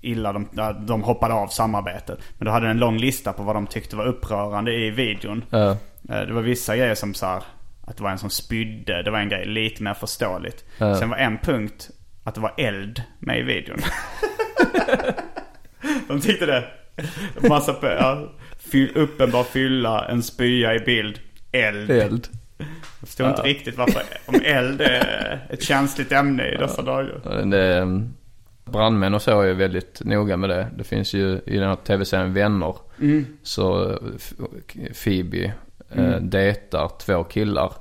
illa 0.00 0.32
de, 0.32 0.48
de 0.86 1.02
hoppade 1.02 1.34
av 1.34 1.48
samarbetet. 1.48 2.18
Men 2.38 2.46
då 2.46 2.52
hade 2.52 2.66
de 2.66 2.70
en 2.70 2.78
lång 2.78 2.98
lista 2.98 3.32
på 3.32 3.42
vad 3.42 3.56
de 3.56 3.66
tyckte 3.66 3.96
var 3.96 4.06
upprörande 4.06 4.72
i 4.72 4.90
videon. 4.90 5.44
Eh, 5.52 5.74
Det 6.02 6.32
var 6.32 6.42
vissa 6.42 6.76
grejer 6.76 6.94
som 6.94 7.14
så 7.14 7.26
här, 7.26 7.42
att 7.86 7.96
det 7.96 8.02
var 8.02 8.10
en 8.10 8.18
som 8.18 8.30
spydde. 8.30 9.02
Det 9.02 9.10
var 9.10 9.18
en 9.18 9.28
grej 9.28 9.46
lite 9.46 9.82
mer 9.82 9.94
förståeligt. 9.94 10.64
Ja. 10.78 10.96
Sen 10.96 11.10
var 11.10 11.16
en 11.16 11.38
punkt 11.38 11.90
att 12.24 12.34
det 12.34 12.40
var 12.40 12.54
eld 12.56 13.02
med 13.18 13.38
i 13.38 13.42
videon. 13.42 13.78
De 16.08 16.20
tyckte 16.20 16.46
det. 16.46 16.64
Massa 17.48 17.76
ja, 17.82 18.32
fyll, 18.58 18.92
uppenbar 18.94 19.44
fylla, 19.44 20.08
en 20.08 20.22
spya 20.22 20.74
i 20.74 20.78
bild, 20.78 21.20
eld. 21.52 21.90
Eld. 21.90 22.28
Jag 23.00 23.08
förstår 23.08 23.28
inte 23.28 23.42
riktigt 23.42 23.78
varför, 23.78 24.02
om 24.26 24.40
eld 24.44 24.80
är 24.80 25.46
ett 25.50 25.62
känsligt 25.62 26.12
ämne 26.12 26.48
i 26.48 26.56
dessa 26.56 26.82
dagar. 26.82 27.44
Det, 27.44 27.78
mm, 27.78 28.14
brandmän 28.64 29.14
och 29.14 29.22
så 29.22 29.40
är 29.42 29.54
väldigt 29.54 30.00
noga 30.04 30.36
med 30.36 30.50
det. 30.50 30.68
Det 30.78 30.84
finns 30.84 31.14
ju 31.14 31.40
i 31.46 31.56
den 31.58 31.68
här 31.68 31.76
tv-serien 31.76 32.34
Vänner. 32.34 32.74
Så 33.42 33.98
F- 34.16 34.32
Phoebe 35.04 35.52
eh, 35.94 36.16
dejtar 36.20 36.90
två 37.00 37.24
killar. 37.24 37.72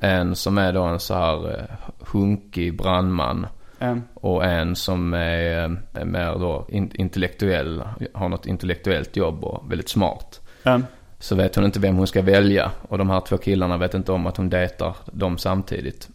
En 0.00 0.36
som 0.36 0.58
är 0.58 0.72
då 0.72 0.82
en 0.82 1.00
så 1.00 1.14
här 1.14 1.50
eh, 1.58 1.64
hunkig 2.12 2.76
brandman. 2.76 3.46
Mm. 3.84 4.02
Och 4.14 4.44
en 4.44 4.76
som 4.76 5.14
är, 5.14 5.76
är 5.94 6.04
mer 6.04 6.38
då 6.38 6.66
in, 6.68 6.90
intellektuell, 6.94 7.82
har 8.14 8.28
något 8.28 8.46
intellektuellt 8.46 9.16
jobb 9.16 9.44
och 9.44 9.70
väldigt 9.70 9.88
smart. 9.88 10.40
Mm. 10.64 10.84
Så 11.18 11.34
vet 11.34 11.56
hon 11.56 11.64
inte 11.64 11.80
vem 11.80 11.96
hon 11.96 12.06
ska 12.06 12.22
välja. 12.22 12.70
Och 12.88 12.98
de 12.98 13.10
här 13.10 13.20
två 13.20 13.36
killarna 13.36 13.76
vet 13.76 13.94
inte 13.94 14.12
om 14.12 14.26
att 14.26 14.36
hon 14.36 14.50
dejtar 14.50 14.96
dem 15.12 15.38
samtidigt. 15.38 16.08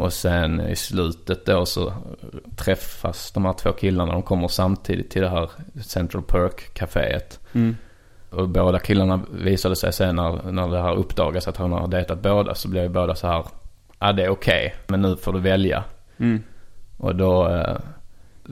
Och 0.00 0.12
sen 0.12 0.60
i 0.60 0.76
slutet 0.76 1.46
då 1.46 1.66
så 1.66 1.92
träffas 2.56 3.32
de 3.32 3.44
här 3.44 3.52
två 3.52 3.72
killarna. 3.72 4.12
De 4.12 4.22
kommer 4.22 4.48
samtidigt 4.48 5.10
till 5.10 5.22
det 5.22 5.28
här 5.28 5.50
Central 5.82 6.22
Perk 6.22 6.74
caféet. 6.74 7.40
Och 8.30 8.48
båda 8.48 8.78
killarna 8.78 9.20
visade 9.30 9.76
sig 9.76 9.92
sen 9.92 10.16
när, 10.16 10.52
när 10.52 10.68
det 10.68 10.82
här 10.82 10.94
uppdagas 10.94 11.48
att 11.48 11.56
hon 11.56 11.72
har 11.72 11.88
dejtat 11.88 12.22
båda. 12.22 12.54
Så 12.54 12.68
blir 12.68 12.82
ju 12.82 12.88
båda 12.88 13.14
så 13.14 13.26
här. 13.26 13.44
Ja 13.98 14.12
det 14.12 14.24
är 14.24 14.28
okej. 14.28 14.74
men 14.86 15.02
nu 15.02 15.16
får 15.16 15.32
du 15.32 15.40
välja. 15.40 15.84
Och 17.00 17.16
då. 17.16 17.48
Eh, 17.48 17.76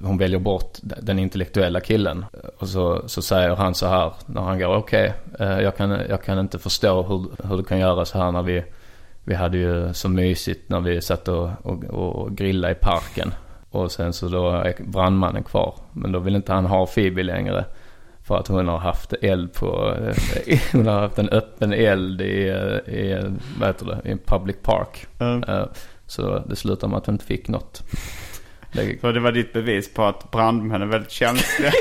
hon 0.02 0.18
väljer 0.18 0.38
bort 0.38 0.78
den 0.82 1.18
intellektuella 1.18 1.80
killen. 1.80 2.24
Och 2.58 2.68
så, 2.68 3.02
så 3.08 3.22
säger 3.22 3.56
han 3.56 3.74
så 3.74 3.86
här 3.86 4.12
när 4.26 4.40
han 4.40 4.58
går. 4.58 4.76
Okej, 4.76 5.14
eh, 5.38 5.60
jag, 5.60 5.76
kan, 5.76 5.90
jag 5.90 6.22
kan 6.22 6.38
inte 6.38 6.58
förstå 6.58 7.02
hur, 7.02 7.48
hur 7.48 7.56
du 7.56 7.64
kan 7.64 7.78
göra 7.78 8.04
så 8.04 8.18
här 8.18 8.32
när 8.32 8.42
vi. 8.42 8.64
Vi 9.24 9.34
hade 9.34 9.58
ju 9.58 9.94
så 9.94 10.08
mysigt 10.08 10.68
när 10.68 10.80
vi 10.80 11.00
satt 11.00 11.28
och, 11.28 11.50
och, 11.62 11.84
och 11.84 12.36
grillade 12.36 12.72
i 12.72 12.76
parken. 12.76 13.34
Och 13.70 13.92
sen 13.92 14.12
så 14.12 14.28
då 14.28 14.50
är 14.50 14.74
brandmannen 14.78 15.42
kvar. 15.42 15.74
Men 15.92 16.12
då 16.12 16.18
vill 16.18 16.36
inte 16.36 16.52
han 16.52 16.66
ha 16.66 16.86
Phoebe 16.86 17.22
längre. 17.22 17.64
För 18.22 18.36
att 18.36 18.48
hon 18.48 18.68
har 18.68 18.78
haft 18.78 19.12
eld 19.12 19.52
på, 19.52 19.94
eh, 20.48 20.58
hon 20.72 20.86
har 20.86 21.00
haft 21.00 21.18
en 21.18 21.28
öppen 21.28 21.72
eld 21.72 22.20
i, 22.20 22.48
i 22.86 23.34
vad 23.58 23.68
heter 23.68 23.86
det, 23.86 24.08
i 24.08 24.12
en 24.12 24.18
public 24.18 24.56
park. 24.62 25.06
Mm. 25.18 25.44
Så 26.06 26.38
det 26.38 26.56
slutar 26.56 26.88
med 26.88 26.96
att 26.96 27.06
hon 27.06 27.14
inte 27.14 27.24
fick 27.24 27.48
något. 27.48 27.82
Det, 28.72 29.00
Så 29.00 29.12
det 29.12 29.20
var 29.20 29.32
ditt 29.32 29.52
bevis 29.52 29.94
på 29.94 30.04
att 30.04 30.30
brandmän 30.30 30.82
är 30.82 30.86
väldigt 30.86 31.10
känsliga 31.10 31.72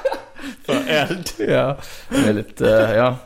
för 0.64 0.88
eld. 0.88 1.28
ja, 1.38 1.76
väldigt, 2.08 2.60
eh, 2.60 2.92
ja. 2.92 3.16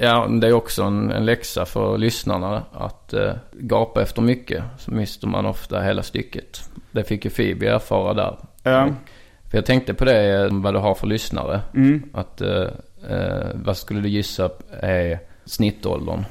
Ja, 0.00 0.26
det 0.40 0.46
är 0.46 0.52
också 0.52 0.82
en, 0.82 1.10
en 1.10 1.24
läxa 1.24 1.64
för 1.64 1.98
lyssnarna 1.98 2.62
att 2.72 3.14
uh, 3.14 3.32
gapa 3.52 4.02
efter 4.02 4.22
mycket. 4.22 4.64
Så 4.78 4.90
mister 4.90 5.26
man 5.26 5.46
ofta 5.46 5.82
hela 5.82 6.02
stycket. 6.02 6.70
Det 6.90 7.04
fick 7.04 7.24
ju 7.24 7.30
Phoebe 7.30 7.68
erfara 7.68 8.14
där. 8.14 8.36
Ja. 8.62 8.88
För 9.50 9.58
jag 9.58 9.66
tänkte 9.66 9.94
på 9.94 10.04
det, 10.04 10.44
eh, 10.44 10.48
vad 10.52 10.74
du 10.74 10.78
har 10.78 10.94
för 10.94 11.06
lyssnare. 11.06 11.60
Mm. 11.74 12.02
Att, 12.12 12.40
eh, 12.40 12.68
eh, 13.10 13.46
vad 13.54 13.76
skulle 13.76 14.00
du 14.00 14.08
gissa 14.08 14.50
är 14.80 15.18
snittåldern? 15.44 16.24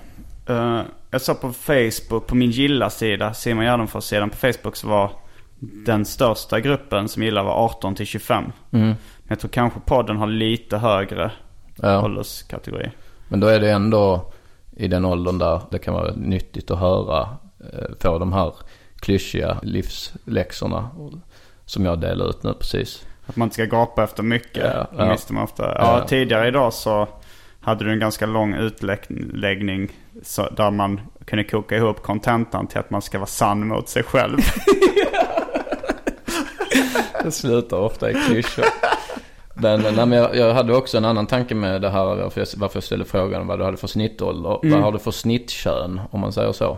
Eh, 0.49 0.81
jag 1.11 1.21
sa 1.21 1.33
på 1.33 1.53
Facebook, 1.53 2.27
på 2.27 2.35
min 2.35 2.51
gilla-sida, 2.51 3.33
Simon 3.33 3.65
Gärdenfors-sidan 3.65 4.29
på 4.29 4.35
Facebook 4.35 4.75
så 4.75 4.87
var 4.87 5.11
den 5.85 6.05
största 6.05 6.59
gruppen 6.59 7.07
som 7.09 7.23
gillar 7.23 7.43
var 7.43 7.53
18 7.65 7.95
till 7.95 8.05
25. 8.05 8.43
Mm. 8.71 8.87
Men 8.87 8.95
jag 9.27 9.39
tror 9.39 9.49
kanske 9.49 9.79
podden 9.79 10.17
har 10.17 10.27
lite 10.27 10.77
högre 10.77 11.31
Ja. 11.81 12.03
ålderskategori. 12.05 12.91
Men 13.27 13.39
då 13.39 13.47
är 13.47 13.59
det 13.59 13.71
ändå 13.71 14.31
i 14.77 14.87
den 14.87 15.05
åldern 15.05 15.37
där 15.37 15.61
det 15.71 15.79
kan 15.79 15.93
vara 15.93 16.11
nyttigt 16.15 16.71
att 16.71 16.79
höra, 16.79 17.21
eh, 17.59 17.89
få 17.99 18.19
de 18.19 18.33
här 18.33 18.53
klyschiga 18.99 19.57
livsläxorna 19.63 20.89
som 21.65 21.85
jag 21.85 21.99
delar 22.01 22.29
ut 22.29 22.43
nu 22.43 22.53
precis. 22.53 23.05
Att 23.27 23.35
man 23.35 23.45
inte 23.45 23.53
ska 23.53 23.65
gapa 23.65 24.03
efter 24.03 24.23
mycket. 24.23 24.71
Ja, 24.75 24.87
ja. 24.97 25.11
visste 25.11 25.33
man 25.33 25.43
ofta. 25.43 25.63
Ja, 25.63 25.99
Ja. 25.99 26.07
tidigare 26.07 26.47
idag 26.47 26.73
så 26.73 27.07
hade 27.61 27.85
du 27.85 27.91
en 27.91 27.99
ganska 27.99 28.25
lång 28.25 28.53
utläggning 28.53 29.89
så, 30.23 30.49
där 30.49 30.71
man 30.71 31.01
kunde 31.25 31.43
koka 31.43 31.77
ihop 31.77 32.01
kontentan 32.03 32.67
till 32.67 32.79
att 32.79 32.89
man 32.89 33.01
ska 33.01 33.17
vara 33.17 33.27
sann 33.27 33.67
mot 33.67 33.89
sig 33.89 34.03
själv. 34.03 34.37
Det 37.25 37.31
slutar 37.31 37.77
ofta 37.77 38.11
i 38.11 38.13
klyschor. 38.13 38.65
Men, 39.53 39.81
nej, 39.81 39.93
men 40.05 40.11
jag, 40.11 40.35
jag 40.35 40.53
hade 40.53 40.75
också 40.75 40.97
en 40.97 41.05
annan 41.05 41.27
tanke 41.27 41.55
med 41.55 41.81
det 41.81 41.89
här 41.89 42.05
varför 42.05 42.41
jag, 42.41 42.47
varför 42.57 42.77
jag 42.77 42.83
ställde 42.83 43.05
frågan 43.05 43.47
vad 43.47 43.59
du 43.59 43.63
hade 43.65 43.77
för 43.77 43.87
snittålder. 43.87 44.59
Vad 44.63 44.81
har 44.81 44.91
du 44.91 44.99
för 44.99 45.11
snittkön 45.11 46.01
om 46.11 46.19
man 46.19 46.33
säger 46.33 46.51
så? 46.51 46.77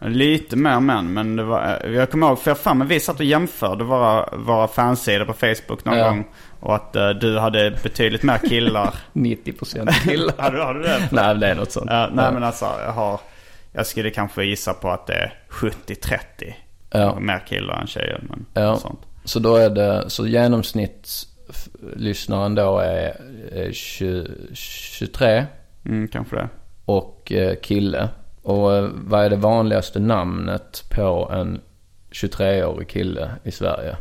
Lite 0.00 0.56
mer 0.56 0.80
män, 0.80 1.12
men 1.14 1.36
det 1.36 1.42
var, 1.44 1.86
jag 1.86 2.10
kommer 2.10 2.26
ihåg, 2.26 2.38
för 2.38 2.50
jag 2.50 2.58
fan, 2.58 2.78
men 2.78 2.88
vi 2.88 3.00
satt 3.00 3.18
och 3.18 3.24
jämförde 3.24 3.84
våra, 3.84 4.28
våra 4.36 4.68
fansidor 4.68 5.24
på 5.24 5.32
Facebook 5.32 5.84
någon 5.84 5.98
Ja. 5.98 6.08
gång. 6.08 6.24
Och 6.60 6.74
att 6.74 6.96
eh, 6.96 7.08
du 7.10 7.38
hade 7.38 7.70
betydligt 7.82 8.22
mer 8.22 8.38
killar. 8.38 8.94
90% 9.12 9.90
killar. 10.08 10.34
har, 10.38 10.50
du, 10.50 10.60
har 10.62 10.74
du 10.74 10.82
det? 10.82 11.08
nej 11.12 11.34
det 11.34 11.46
är 11.46 11.54
något 11.54 11.72
sånt. 11.72 11.86
Ja, 11.90 12.08
nej 12.12 12.32
men 12.32 12.44
alltså, 12.44 12.66
jag 12.86 12.92
har, 12.92 13.20
jag 13.72 13.86
skulle 13.86 14.10
kanske 14.10 14.44
gissa 14.44 14.72
på 14.74 14.90
att 14.90 15.06
det 15.06 15.14
är 15.14 15.32
70-30. 15.50 16.18
Ja. 16.90 17.18
Mer 17.20 17.42
killar 17.46 17.80
än 17.80 17.86
tjejer, 17.86 18.20
men 18.28 18.46
Ja. 18.64 18.76
sånt. 18.76 19.00
Så 19.24 19.38
då 19.38 19.56
är 19.56 19.70
det, 19.70 20.04
så 20.10 20.26
genomsnittslyssnaren 20.26 22.54
då 22.54 22.78
är, 22.78 23.16
är 23.52 23.72
20, 23.72 24.26
23 24.54 25.44
Mm, 25.86 26.08
kanske 26.08 26.36
det. 26.36 26.48
och 26.84 27.32
eh, 27.32 27.54
kille. 27.54 28.08
Och 28.42 28.74
eh, 28.76 28.88
vad 28.92 29.24
är 29.24 29.30
det 29.30 29.36
vanligaste 29.36 29.98
namnet 30.00 30.84
på 30.90 31.30
en 31.32 31.60
23-årig 32.12 32.88
kille 32.88 33.30
i 33.44 33.50
Sverige? 33.50 33.96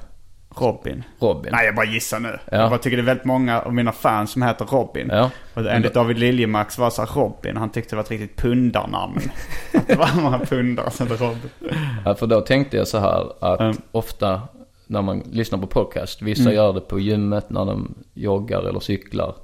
Robin. 0.58 1.04
Robin. 1.20 1.52
Nej, 1.52 1.66
jag 1.66 1.76
bara 1.76 1.86
gissar 1.86 2.20
nu. 2.20 2.40
Ja. 2.52 2.58
Jag 2.58 2.70
bara 2.70 2.80
tycker 2.80 2.98
det 2.98 3.04
är 3.04 3.06
väldigt 3.06 3.26
många 3.26 3.62
av 3.62 3.74
mina 3.74 3.92
fans 3.92 4.32
som 4.32 4.42
heter 4.42 4.66
Robin. 4.66 5.10
Ja. 5.12 5.30
Och 5.54 5.72
enligt 5.72 5.94
David 5.94 6.20
Liljemark 6.20 6.72
så 6.72 6.82
var 6.82 6.88
det 6.90 6.96
så 6.96 7.02
här 7.02 7.10
Robin. 7.16 7.58
Han 7.58 7.70
tyckte 7.70 7.90
det 7.92 7.96
var 7.96 8.04
ett 8.04 8.12
riktigt 8.12 8.38
pundarnamn. 8.38 9.20
att 9.74 9.88
det 9.88 9.96
var 9.96 10.10
många 10.22 10.40
pundare 10.40 10.92
som 10.92 11.08
hette 11.08 11.24
Robin. 11.24 11.50
Ja, 12.06 12.16
för 12.16 12.28
då 12.28 12.42
tänkte 12.42 12.78
jag 12.78 12.88
så 12.88 12.98
här 13.00 13.32
att 13.54 13.60
Mm. 13.60 13.78
ofta 13.92 14.42
när 14.88 15.02
man 15.02 15.20
lyssnar 15.32 15.60
på 15.60 15.68
podcast, 15.68 16.22
vissa 16.22 16.54
gör 16.54 16.74
det 16.74 16.82
på 16.82 17.00
gymmet 17.00 17.50
när 17.50 17.66
de 17.66 17.96
joggar 18.14 18.64
eller 18.70 18.80
cyklar 18.80 19.36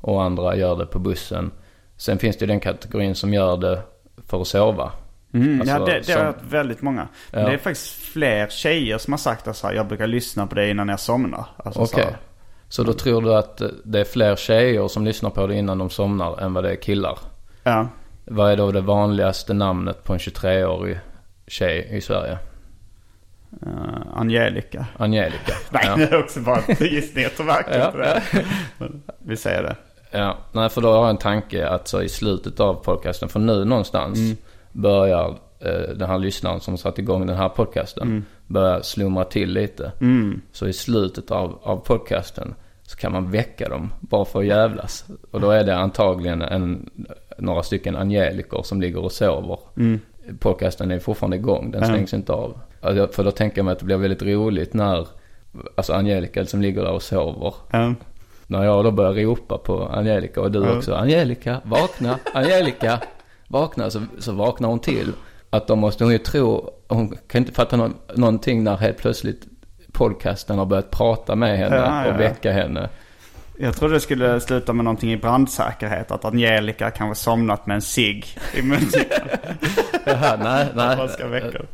och 0.00 0.22
andra 0.22 0.56
gör 0.56 0.76
det 0.76 0.86
på 0.86 0.98
bussen. 0.98 1.50
Sen 1.96 2.18
finns 2.18 2.36
det 2.36 2.42
ju 2.42 2.46
den 2.46 2.60
kategorin 2.60 3.14
som 3.14 3.34
gör 3.34 3.56
det 3.56 3.82
för 4.26 4.40
att 4.40 4.46
sova. 4.46 4.92
Mm, 5.34 5.60
Alltså, 5.60 5.74
ja, 5.76 5.84
det, 5.84 6.00
det 6.06 6.12
har 6.12 6.18
jag 6.20 6.26
hört 6.26 6.42
väldigt 6.50 6.82
många. 6.82 7.08
Men 7.32 7.40
Ja. 7.42 7.48
det 7.48 7.54
är 7.54 7.58
faktiskt 7.58 7.90
fler 7.92 8.48
tjejer 8.48 8.98
som 8.98 9.12
har 9.12 9.18
sagt 9.18 9.48
att 9.48 9.56
så 9.56 9.66
här, 9.66 9.74
jag 9.74 9.88
brukar 9.88 10.06
lyssna 10.06 10.46
på 10.46 10.54
det 10.54 10.70
innan 10.70 10.88
jag 10.88 11.00
somnar. 11.00 11.44
Alltså, 11.56 11.86
så 11.86 11.94
Okej. 11.94 12.04
här. 12.04 12.16
Så 12.68 12.82
då 12.82 12.92
tror 12.92 13.22
du 13.22 13.34
att 13.34 13.62
det 13.84 14.00
är 14.00 14.04
fler 14.04 14.36
tjejer 14.36 14.88
som 14.88 15.04
lyssnar 15.04 15.30
på 15.30 15.46
det 15.46 15.54
innan 15.54 15.78
de 15.78 15.90
somnar 15.90 16.40
än 16.40 16.54
vad 16.54 16.64
det 16.64 16.70
är 16.70 16.76
killar? 16.82 17.18
Ja. 17.62 17.88
Vad 18.24 18.52
är 18.52 18.56
då 18.56 18.72
det 18.72 18.80
vanligaste 18.80 19.54
namnet 19.54 20.04
på 20.04 20.12
en 20.12 20.18
23-årig 20.18 20.98
tjej 21.46 21.88
i 21.92 22.00
Sverige? 22.00 22.38
Uh, 23.66 23.72
Angelica. 24.14 24.86
Angelica. 24.96 25.52
Nej, 25.70 25.82
Ja. 25.86 25.96
det 25.96 26.02
är 26.04 26.18
också 26.20 26.40
bara 26.40 26.60
en 26.66 26.86
gissning. 26.86 27.22
Jag 27.22 27.34
tror 27.36 27.46
verkligen 27.46 27.80
Ja, 27.80 27.90
det. 27.96 28.22
Men 28.78 29.02
vi 29.18 29.36
säger 29.36 29.62
det. 29.62 29.76
Ja, 30.10 30.36
nej 30.52 30.68
för 30.68 30.80
då 30.80 30.88
har 30.92 31.00
jag 31.00 31.10
en 31.10 31.16
tanke 31.16 31.68
att 31.68 31.88
så 31.88 32.02
i 32.02 32.08
slutet 32.08 32.60
av 32.60 32.74
podcasten, 32.74 33.28
för 33.28 33.40
nu 33.40 33.64
någonstans 33.64 34.18
börjar 34.72 35.28
eh, 35.60 35.72
den 35.96 36.08
här 36.10 36.18
lyssnaren 36.18 36.60
som 36.60 36.78
satt 36.78 36.98
igång 36.98 37.26
den 37.26 37.36
här 37.36 37.48
podcasten 37.48 38.24
börja 38.46 38.82
slumra 38.82 39.24
till 39.24 39.52
lite. 39.52 39.92
Så 40.52 40.66
i 40.68 40.72
slutet 40.72 41.30
av, 41.30 41.58
av 41.62 41.76
podcasten 41.76 42.54
så 42.82 42.96
kan 42.96 43.12
man 43.12 43.30
väcka 43.30 43.68
dem 43.68 43.92
bara 44.00 44.24
för 44.24 44.38
att 44.38 44.46
jävlas. 44.46 45.04
Och 45.30 45.40
då 45.40 45.50
är 45.50 45.64
det 45.64 45.76
antagligen 45.76 46.42
en, 46.42 46.90
några 47.38 47.62
stycken 47.62 47.96
angelikor 47.96 48.62
som 48.62 48.80
ligger 48.80 49.04
och 49.04 49.12
sover. 49.12 49.58
Mm. 49.76 50.00
Podcasten 50.38 50.90
är 50.90 50.98
fortfarande 50.98 51.36
igång, 51.36 51.70
den 51.70 51.82
Mm. 51.82 51.94
stängs 51.94 52.14
inte 52.14 52.32
av. 52.32 52.58
Alltså, 52.80 53.08
För 53.08 53.24
då 53.24 53.30
tänker 53.30 53.58
jag 53.58 53.64
mig 53.64 53.72
att 53.72 53.78
det 53.78 53.84
blir 53.84 53.96
väldigt 53.96 54.22
roligt 54.22 54.74
när, 54.74 55.06
alltså 55.76 55.92
Angelica 55.92 56.46
som 56.46 56.62
ligger 56.62 56.82
där 56.82 56.92
och 56.92 57.02
sover. 57.02 57.54
Ja. 57.70 57.94
När 58.46 58.64
jag 58.64 58.84
då 58.84 58.90
börjar 58.90 59.12
ropa 59.12 59.58
på 59.58 59.86
Angelica 59.88 60.40
och 60.40 60.50
du 60.50 60.64
Ja. 60.64 60.76
också. 60.76 60.94
Angelica, 60.94 61.60
vakna! 61.64 62.18
Angelica, 62.34 63.00
vakna! 63.48 63.90
Så, 63.90 64.00
så 64.18 64.32
vaknar 64.32 64.68
hon 64.68 64.78
till. 64.80 65.12
Att 65.50 65.66
då 65.66 65.76
måste 65.76 66.04
hon 66.04 66.12
ju 66.12 66.18
tro, 66.18 66.70
hon 66.88 67.16
kan 67.28 67.38
inte 67.38 67.52
fatta 67.52 67.76
någon, 67.76 67.94
någonting 68.14 68.64
när 68.64 68.76
helt 68.76 68.98
plötsligt 68.98 69.46
podcasten 69.92 70.58
har 70.58 70.66
börjat 70.66 70.90
prata 70.90 71.36
med 71.36 71.58
henne 71.58 71.76
ja, 71.76 72.06
och 72.06 72.12
ja. 72.14 72.16
väcka 72.16 72.52
henne. 72.52 72.88
Jag 73.60 73.76
trodde 73.76 73.94
det 73.94 74.00
skulle 74.00 74.40
sluta 74.40 74.72
med 74.72 74.84
någonting 74.84 75.12
i 75.12 75.16
brandsäkerhet. 75.16 76.10
Att 76.10 76.24
Angelica 76.24 76.90
kanske 76.90 77.22
somnat 77.24 77.66
med 77.66 77.74
en 77.74 77.82
cigg 77.82 78.26
i 78.54 78.62
mungipan. 78.62 79.28
Jaha, 80.06 80.36
nej, 80.42 80.66
nej. 80.74 80.96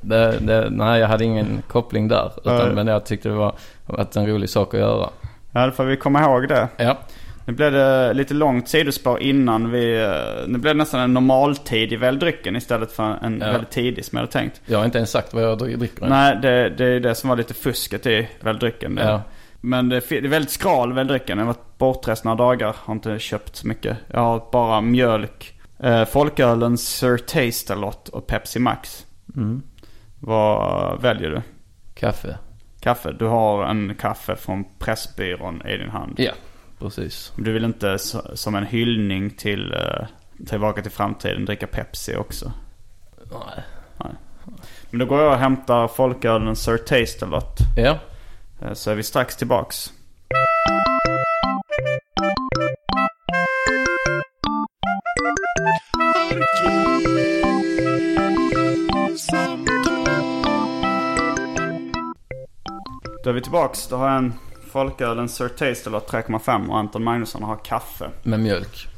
Det, 0.00 0.38
det, 0.40 0.70
nej, 0.70 1.00
jag 1.00 1.08
hade 1.08 1.24
ingen 1.24 1.62
koppling 1.68 2.08
där. 2.08 2.32
Utan, 2.40 2.56
Nej. 2.66 2.74
men 2.74 2.86
jag 2.86 3.06
tyckte 3.06 3.28
det 3.28 3.34
var 3.34 3.54
att 3.86 4.16
en 4.16 4.26
rolig 4.26 4.50
sak 4.50 4.74
att 4.74 4.80
göra. 4.80 5.10
Ja, 5.52 5.66
då 5.66 5.72
får 5.72 5.84
vi 5.84 5.96
komma 5.96 6.22
ihåg 6.22 6.48
det. 6.48 6.68
Ja, 6.76 6.98
Nu 7.46 7.52
blev 7.52 7.72
det 7.72 8.12
lite 8.14 8.34
långt 8.34 8.68
sidospår 8.68 9.20
innan 9.22 9.70
vi... 9.70 10.02
eh, 10.02 10.10
Nu 10.46 10.58
blev 10.58 10.74
det 10.74 10.78
nästan 10.78 11.00
en 11.00 11.14
normaltid 11.14 11.92
i 11.92 11.96
väldrycken 11.96 12.56
istället 12.56 12.92
för 12.92 13.16
en 13.22 13.40
Ja. 13.40 13.52
väldigt 13.52 13.70
tidig 13.70 14.04
som 14.04 14.16
jag 14.16 14.20
hade 14.22 14.32
tänkt. 14.32 14.60
jag 14.66 14.78
har 14.78 14.84
inte 14.84 14.98
ens 14.98 15.10
sagt 15.10 15.34
vad 15.34 15.42
jag 15.42 15.58
dricker. 15.58 16.06
Nej, 16.06 16.38
det, 16.42 16.68
det 16.70 16.84
är 16.84 17.00
det 17.00 17.14
som 17.14 17.28
var 17.30 17.36
lite 17.36 17.54
fusket 17.54 18.06
i 18.06 18.28
väldrycken. 18.40 18.98
Ja. 19.02 19.22
Men 19.64 19.88
det, 19.88 20.12
är 20.12 20.28
väldigt 20.28 20.50
skral 20.50 20.92
väldrycken. 20.92 21.38
Jag 21.38 21.47
har 21.47 21.52
varit 21.52 21.78
bortrest 21.78 22.25
några 22.25 22.37
dagar. 22.37 22.76
Har 22.78 22.94
inte 22.94 23.18
köpt 23.18 23.56
så 23.56 23.68
mycket. 23.68 23.99
Jag 24.11 24.21
har 24.21 24.47
bara 24.52 24.80
mjölk. 24.80 25.61
Eh, 25.78 26.04
folkölen 26.04 26.78
Sir 26.78 27.16
Taste-A-Lot 27.16 28.09
och 28.09 28.26
Pepsi 28.26 28.59
Max. 28.59 29.06
Mm. 29.37 29.62
Vad 30.21 31.02
väljer 31.02 31.30
du? 31.30 31.42
Kaffe. 31.94 32.38
Kaffe? 32.80 33.12
Du 33.12 33.26
har 33.26 33.64
en 33.64 33.94
kaffe 33.94 34.37
från 34.37 34.64
Pressbyrån 34.78 35.66
i 35.66 35.76
din 35.76 35.90
hand. 35.90 36.14
Ja, 36.16 36.33
precis. 36.78 37.33
Du 37.37 37.52
vill 37.52 37.64
inte 37.64 37.99
som 38.35 38.54
en 38.54 38.66
hyllning 38.66 39.30
till 39.30 39.73
uh, 39.73 40.06
Tillbaka 40.47 40.83
till 40.83 40.90
framtiden 40.90 41.44
dricka 41.44 41.66
Pepsi 41.66 42.16
också? 42.16 42.52
Nej. 43.30 44.14
Men 44.90 44.99
då 44.99 45.06
går 45.06 45.21
jag 45.21 45.33
och 45.33 45.38
hämtar 45.38 45.88
folkölen 45.88 46.56
Sir 46.56 46.76
Taste-A-Lot. 46.76 47.59
Ja, 47.76 47.90
Eh, 47.90 48.13
Så 48.73 48.90
är 48.90 48.94
vi 48.94 49.02
strax 49.02 49.37
tillbaks. 49.37 49.92
Då 63.25 63.30
är 63.30 63.35
vi 63.35 63.40
tillbaks. 63.40 63.88
Då 63.88 63.97
har 63.97 64.09
jag 64.09 64.18
en 64.18 64.33
folkölen 64.73 65.28
Sir 65.28 65.49
Taste-A-Lot 65.49 66.11
3,5 66.11 66.68
och 66.68 66.78
Anton 66.78 67.04
Magnusson 67.04 67.42
har 67.42 67.56
kaffe. 67.64 68.11
med 68.23 68.40
mjölk. 68.40 68.88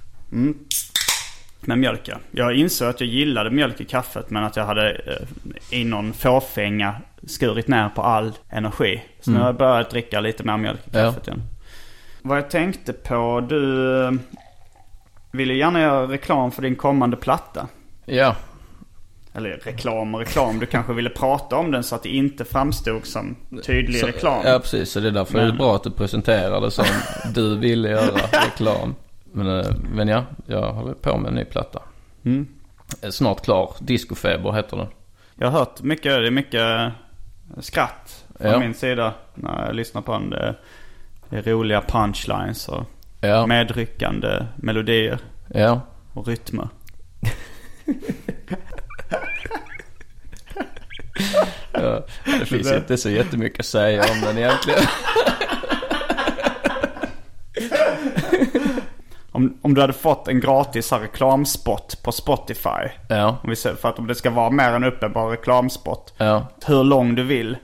Med 1.61 1.78
mjölk 1.78 2.00
ja. 2.04 2.16
Jag 2.30 2.54
insåg 2.54 2.88
att 2.88 3.00
jag 3.00 3.08
gillade 3.08 3.50
mjölk 3.50 3.80
i 3.80 3.85
kaffet 3.85 4.30
men 4.30 4.44
att 4.44 4.56
jag 4.56 4.64
hade 4.64 4.90
eh, 4.90 5.78
i 5.80 5.85
någon 5.85 6.12
fåfänga 6.12 6.94
skurit 7.26 7.68
ner 7.68 7.88
på 7.88 8.02
all 8.02 8.32
energi. 8.50 9.02
Så 9.20 9.30
nu 9.30 9.38
har 9.38 9.46
jag 9.46 9.56
börjat 9.56 9.90
dricka 9.90 10.20
lite 10.20 10.44
mer 10.44 10.56
mjölk 10.56 10.80
i 10.87 10.90
Ja. 10.92 10.99
kaffet 11.02 11.26
igen. 11.28 11.42
Vad 12.23 12.38
jag 12.38 12.50
tänkte 12.50 12.92
på, 12.92 13.46
du 13.49 14.04
eh, 14.04 14.11
ville 15.32 15.54
gärna 15.54 15.80
göra 15.80 16.06
reklam 16.08 16.50
för 16.52 16.62
din 16.62 16.76
kommande 16.76 17.16
platta. 17.16 17.68
Ja, 18.04 18.37
Eller 19.35 19.50
reklam 19.50 20.14
och 20.14 20.20
reklam, 20.20 20.58
du 20.58 20.66
kanske 20.66 20.92
ville 20.92 21.11
prata 21.11 21.56
om 21.56 21.70
den 21.70 21.82
så 21.85 21.94
att 21.94 22.02
det 22.02 22.08
inte 22.08 22.44
framstod 22.44 23.06
som 23.06 23.37
tydlig 23.67 24.00
så, 24.00 24.06
reklam. 24.06 24.43
ja 24.47 24.58
precis. 24.58 24.90
Så 24.90 25.00
det 25.00 25.08
är 25.08 25.12
därför 25.12 25.34
Men- 25.34 25.47
det 25.47 25.52
är 25.52 25.56
bra 25.56 25.76
att 25.76 25.82
du 25.82 25.90
presenterar 25.90 26.60
det 26.60 26.71
som 26.71 26.84
du 27.34 27.56
ville 27.58 27.88
göra 27.90 28.17
reklam. 28.47 28.95
Men, 29.32 29.58
eh, 29.60 29.67
men 29.95 30.08
ja, 30.08 30.25
jag 30.47 30.73
håller 30.73 30.95
på 30.95 31.19
med 31.19 31.28
en 31.28 31.34
ny 31.34 31.45
platta. 31.45 31.82
Mm. 32.25 32.47
Eh, 33.02 33.10
Snart 33.10 33.45
klar. 33.45 33.71
Discofeber 33.80 34.52
heter 34.52 34.76
den. 34.76 34.86
Jag 35.34 35.50
har 35.50 35.58
hört 35.58 35.82
mycket, 35.82 36.04
det 36.04 36.26
är 36.26 36.30
mycket 36.30 36.93
skratt 37.61 38.25
från 38.41 38.50
Ja. 38.50 38.59
min 38.59 38.75
sida 38.75 39.15
när 39.35 39.67
jag 39.67 39.75
lyssnar 39.75 40.02
på 40.02 40.13
den. 40.13 40.30
Det 40.30 40.54
det 41.28 41.37
är 41.39 41.43
roliga 41.43 41.80
punchlines 41.80 42.69
och 42.69 42.85
Ja, 43.21 43.47
medryckande 43.47 44.47
melodier 44.56 45.19
ja. 45.54 45.80
och 46.13 46.26
rytmer. 46.28 46.69
ja. 51.73 52.04
Det 52.41 52.47
finns 52.47 52.73
inte 52.73 52.97
så 52.97 53.11
jättemycket 53.11 53.61
att 53.61 53.67
säga 53.67 54.02
om 54.13 54.21
den 54.21 54.39
egentligen. 54.39 54.80
Om, 59.36 59.58
om 59.62 59.75
du 59.75 59.80
hade 59.80 59.92
fått 59.92 60.28
en 60.28 60.40
gratis 60.40 60.90
här 60.90 60.99
reklamspot 61.00 62.02
på 62.02 62.12
Spotify. 62.12 62.88
Ja, 63.08 63.36
Om 63.42 63.50
vi 63.50 63.56
säger, 63.56 63.76
för 63.76 63.88
att 63.88 63.99
om 63.99 64.06
det 64.06 64.14
ska 64.14 64.30
vara 64.30 64.50
mer 64.50 64.72
än 64.72 64.84
uppenbar 64.84 65.28
reklamspot. 65.30 66.14
ja, 66.16 66.46
Hur 66.66 66.84
lång 66.84 67.14
du 67.14 67.22
vill. 67.22 67.56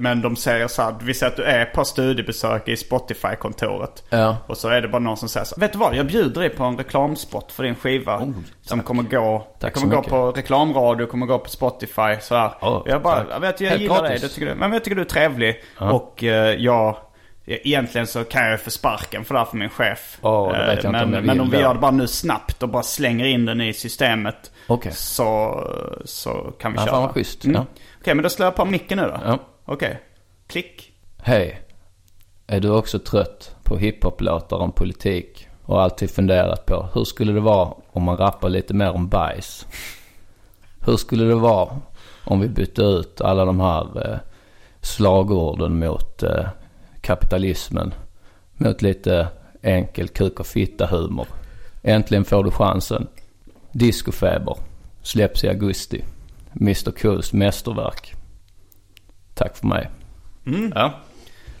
Men 0.00 0.22
de 0.22 0.36
säger 0.36 0.68
så 0.68 0.82
här, 0.82 0.94
vi 1.02 1.14
säger 1.14 1.30
att 1.30 1.36
du 1.36 1.42
är 1.44 1.64
på 1.64 1.84
studiebesök 1.84 2.68
i 2.68 2.76
Spotify-kontoret. 2.76 4.04
ja. 4.10 4.36
Och 4.46 4.56
så 4.56 4.68
är 4.68 4.80
det 4.80 4.88
bara 4.88 4.98
någon 4.98 5.16
som 5.16 5.28
säger 5.28 5.44
så 5.46 5.54
här, 5.54 5.60
Vet 5.60 5.72
du 5.72 5.78
vad? 5.78 5.94
Jag 5.94 6.06
bjuder 6.06 6.40
dig 6.40 6.50
på 6.50 6.64
en 6.64 6.76
reklamspot 6.76 7.52
för 7.52 7.62
din 7.62 7.74
skiva. 7.74 8.18
Oh, 8.18 8.30
som 8.62 8.82
kommer 8.82 9.02
gå, 9.02 9.46
Tack 9.60 9.74
kommer 9.74 9.86
gå 9.86 9.96
mycket. 9.96 10.10
på 10.10 10.30
reklamradio, 10.32 11.06
kommer 11.06 11.26
gå 11.26 11.38
på 11.38 11.48
Spotify. 11.50 12.16
Så 12.20 12.34
här. 12.34 12.50
Oh, 12.60 12.82
jag 12.86 13.02
bara, 13.02 13.16
tack. 13.18 13.26
jag 13.30 13.40
vet 13.40 13.60
jag 13.60 13.68
Helt 13.70 13.82
gillar 13.82 13.94
gratis. 14.02 14.20
dig. 14.20 14.28
Det 14.28 14.34
tycker 14.34 14.46
du. 14.46 14.54
Men 14.54 14.72
jag 14.72 14.84
tycker 14.84 14.94
du 14.96 15.02
är 15.02 15.06
trevlig. 15.06 15.62
Och 15.78 16.24
eh, 16.24 16.54
jag, 16.54 16.96
egentligen 17.48 18.06
så 18.06 18.24
kan 18.24 18.46
jag 18.50 18.60
få 18.60 18.70
sparken 18.70 19.24
för 19.24 19.34
det 19.34 19.40
här 19.40 19.46
för 19.46 19.56
min 19.56 19.68
chef. 19.68 20.18
Inte 20.22 20.90
men, 20.90 21.04
om 21.04 21.10
men 21.10 21.22
vill 21.22 21.40
om 21.40 21.50
vi 21.50 21.58
gör 21.58 21.74
det 21.74 21.80
bara 21.80 21.90
nu 21.90 22.06
snabbt 22.08 22.62
och 22.62 22.68
bara 22.68 22.82
slänger 22.82 23.24
in 23.24 23.46
den 23.46 23.60
i 23.60 23.72
systemet. 23.72 24.50
Okej. 24.66 24.92
Så, 24.92 25.60
så 26.04 26.30
kan 26.60 26.72
vi 26.72 26.78
Ja, 26.78 26.84
köra. 26.84 26.92
fan 26.94 27.02
vad 27.02 27.10
schysst. 27.10 27.44
Mm. 27.44 27.54
Ja. 27.56 27.66
Okej, 28.00 28.14
men 28.14 28.22
då 28.22 28.28
slår 28.28 28.46
jag 28.46 28.54
på 28.56 28.64
micken 28.64 28.98
nu 28.98 29.04
då. 29.04 29.20
Ja. 29.24 29.38
Okej. 29.64 30.00
Klick. 30.46 30.92
Hej. 31.22 31.60
Är 32.46 32.60
du 32.60 32.70
också 32.70 32.98
trött 32.98 33.56
på 33.62 33.76
hiphop-låtar 33.76 34.56
om 34.56 34.72
politik 34.72 35.48
och 35.64 35.82
alltid 35.82 36.10
funderat 36.10 36.66
på 36.66 36.88
hur 36.94 37.04
skulle 37.04 37.32
det 37.32 37.40
vara 37.40 37.72
om 37.92 38.02
man 38.02 38.16
rappar 38.16 38.48
lite 38.48 38.74
mer 38.74 38.90
om 38.90 39.08
bajs? 39.08 39.66
Hur 40.86 40.96
skulle 40.96 41.24
det 41.24 41.34
vara 41.34 41.68
om 42.24 42.40
vi 42.40 42.48
bytte 42.48 42.82
ut 42.82 43.20
alla 43.20 43.44
de 43.44 43.60
här 43.60 44.12
eh, 44.12 44.18
slagorden 44.80 45.78
mot 45.78 46.22
eh, 46.22 46.46
kapitalismen 47.08 47.94
mot 48.56 48.82
lite 48.82 49.28
enkel 49.62 50.08
kuk 50.08 50.40
och 50.40 50.46
fitta 50.46 50.86
humor? 50.86 51.26
Äntligen 51.82 52.24
får 52.24 52.44
du 52.44 52.50
chansen. 52.50 53.06
Discofeber 53.72 54.56
släpps 55.02 55.44
i 55.44 55.48
augusti. 55.48 56.04
Mr 56.60 56.90
Cools 56.90 57.32
mästerverk. 57.32 58.14
Tack 59.34 59.56
för 59.56 59.66
mig. 59.66 59.90
Ja. 60.74 60.94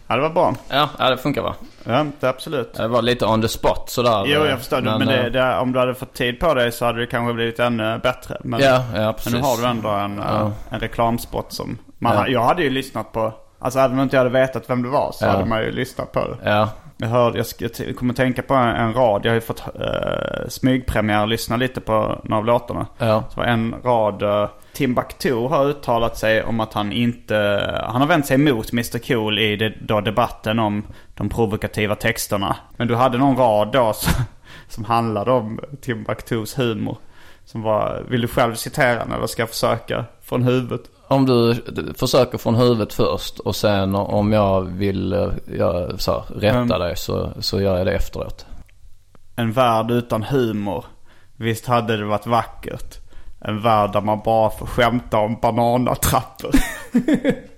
Ja, 0.06 0.16
det 0.16 0.22
var 0.22 0.30
bra. 0.30 0.54
Ja, 0.68 0.88
ja, 0.98 1.10
det 1.10 1.16
funkar 1.16 1.42
va? 1.42 1.54
Ja, 1.84 2.06
det 2.20 2.28
absolut. 2.28 2.74
Det 2.74 2.88
var 2.88 3.02
lite 3.02 3.26
on 3.26 3.42
the 3.42 3.48
spot 3.48 3.90
sådär. 3.90 4.24
Jo, 4.26 4.42
eh, 4.44 4.50
jag 4.50 4.58
förstår. 4.58 4.80
Men, 4.80 5.06
det, 5.06 5.26
eh, 5.26 5.32
det, 5.32 5.58
om 5.58 5.72
du 5.72 5.78
hade 5.78 5.94
fått 5.94 6.14
tid 6.14 6.40
på 6.40 6.54
dig 6.54 6.72
så 6.72 6.84
hade 6.84 7.00
det 7.00 7.06
kanske 7.06 7.34
blivit 7.34 7.58
ännu 7.58 7.98
bättre. 8.02 8.36
Men, 8.44 8.60
Ja, 8.60 8.84
ja 8.94 9.12
precis. 9.12 9.32
men 9.32 9.40
nu 9.40 9.46
har 9.46 9.56
du 9.56 9.64
ändå 9.66 9.88
en, 9.88 10.16
Ja. 10.16 10.40
eh, 10.46 10.50
en 10.70 10.80
reklamspot 10.80 11.52
som... 11.52 11.78
Man, 11.98 12.14
Ja. 12.16 12.28
Jag 12.28 12.44
hade 12.44 12.62
ju 12.62 12.70
lyssnat 12.70 13.12
på... 13.12 13.32
Alltså 13.58 13.78
även 13.78 13.96
om 13.98 14.02
inte 14.02 14.16
jag 14.16 14.20
hade 14.24 14.40
vetat 14.40 14.70
vem 14.70 14.82
det 14.82 14.88
var 14.88 15.12
så 15.12 15.24
Ja. 15.24 15.30
hade 15.30 15.44
man 15.44 15.62
ju 15.62 15.70
lyssnat 15.72 16.12
på 16.12 16.20
det. 16.20 16.50
Ja, 16.50 16.68
Jag, 16.96 17.08
hörde, 17.08 17.38
jag, 17.38 17.70
jag 17.86 17.96
kommer 17.96 18.14
tänka 18.14 18.42
på 18.42 18.54
en, 18.54 18.68
en 18.76 18.94
rad. 18.94 19.20
Jag 19.24 19.30
har 19.30 19.34
ju 19.34 19.40
fått 19.40 19.62
uh, 19.80 20.48
smygpremiär 20.48 21.26
lyssna 21.26 21.56
lite 21.56 21.80
på 21.80 22.20
några 22.24 22.38
av 22.38 22.44
låtarna. 22.46 22.86
ja, 22.98 23.24
Så 23.30 23.40
var 23.40 23.46
en 23.46 23.74
rad. 23.84 24.22
Uh, 24.22 24.48
Timbuktu 24.72 25.34
har 25.34 25.64
uttalat 25.64 26.16
sig 26.16 26.42
om 26.44 26.60
att 26.60 26.72
han 26.74 26.92
inte... 26.92 27.36
Han 27.88 28.00
har 28.00 28.08
vänt 28.08 28.26
sig 28.26 28.34
emot 28.34 28.72
Mr 28.72 28.98
Cool 28.98 29.38
i 29.38 29.56
det, 29.56 29.72
då 29.80 30.00
debatten 30.00 30.58
om 30.58 30.86
de 31.14 31.28
provokativa 31.28 31.94
texterna. 31.94 32.56
Men 32.76 32.88
du 32.88 32.94
hade 32.94 33.18
någon 33.18 33.36
rad 33.36 33.72
då 33.72 33.92
som, 33.92 34.24
som 34.68 34.84
handlade 34.84 35.30
om 35.30 35.60
Timbuktus 35.80 36.58
humor. 36.58 36.96
Som 37.44 37.62
var... 37.62 38.02
Vill 38.08 38.20
du 38.20 38.28
själv 38.28 38.54
citera 38.54 38.98
den 38.98 39.12
eller 39.12 39.26
ska 39.26 39.42
jag 39.42 39.48
försöka 39.48 40.04
från 40.22 40.42
huvudet? 40.42 40.80
Om 41.08 41.26
du 41.26 41.54
försöker 41.98 42.38
från 42.38 42.54
huvudet 42.54 42.92
först 42.92 43.38
och 43.38 43.56
sen 43.56 43.94
om 43.94 44.32
jag 44.32 44.60
vill 44.62 45.12
eh, 45.12 45.28
jag, 45.58 46.00
så, 46.00 46.12
här, 46.12 46.22
rätta 46.40 46.56
Mm. 46.56 46.68
dig 46.68 46.96
så, 46.96 47.32
så 47.40 47.60
gör 47.60 47.76
jag 47.78 47.86
det 47.86 47.92
efteråt. 47.94 48.46
En 49.36 49.52
värld 49.52 49.90
utan 49.90 50.22
humor. 50.22 50.84
Visst 51.36 51.66
hade 51.66 51.96
det 51.96 52.04
varit 52.04 52.26
vackert. 52.26 52.98
En 53.40 53.62
värld 53.62 53.92
där 53.92 54.00
man 54.00 54.20
bara 54.24 54.50
får 54.50 54.66
skämta 54.66 55.18
om 55.18 55.38
bananatrappor. 55.42 56.50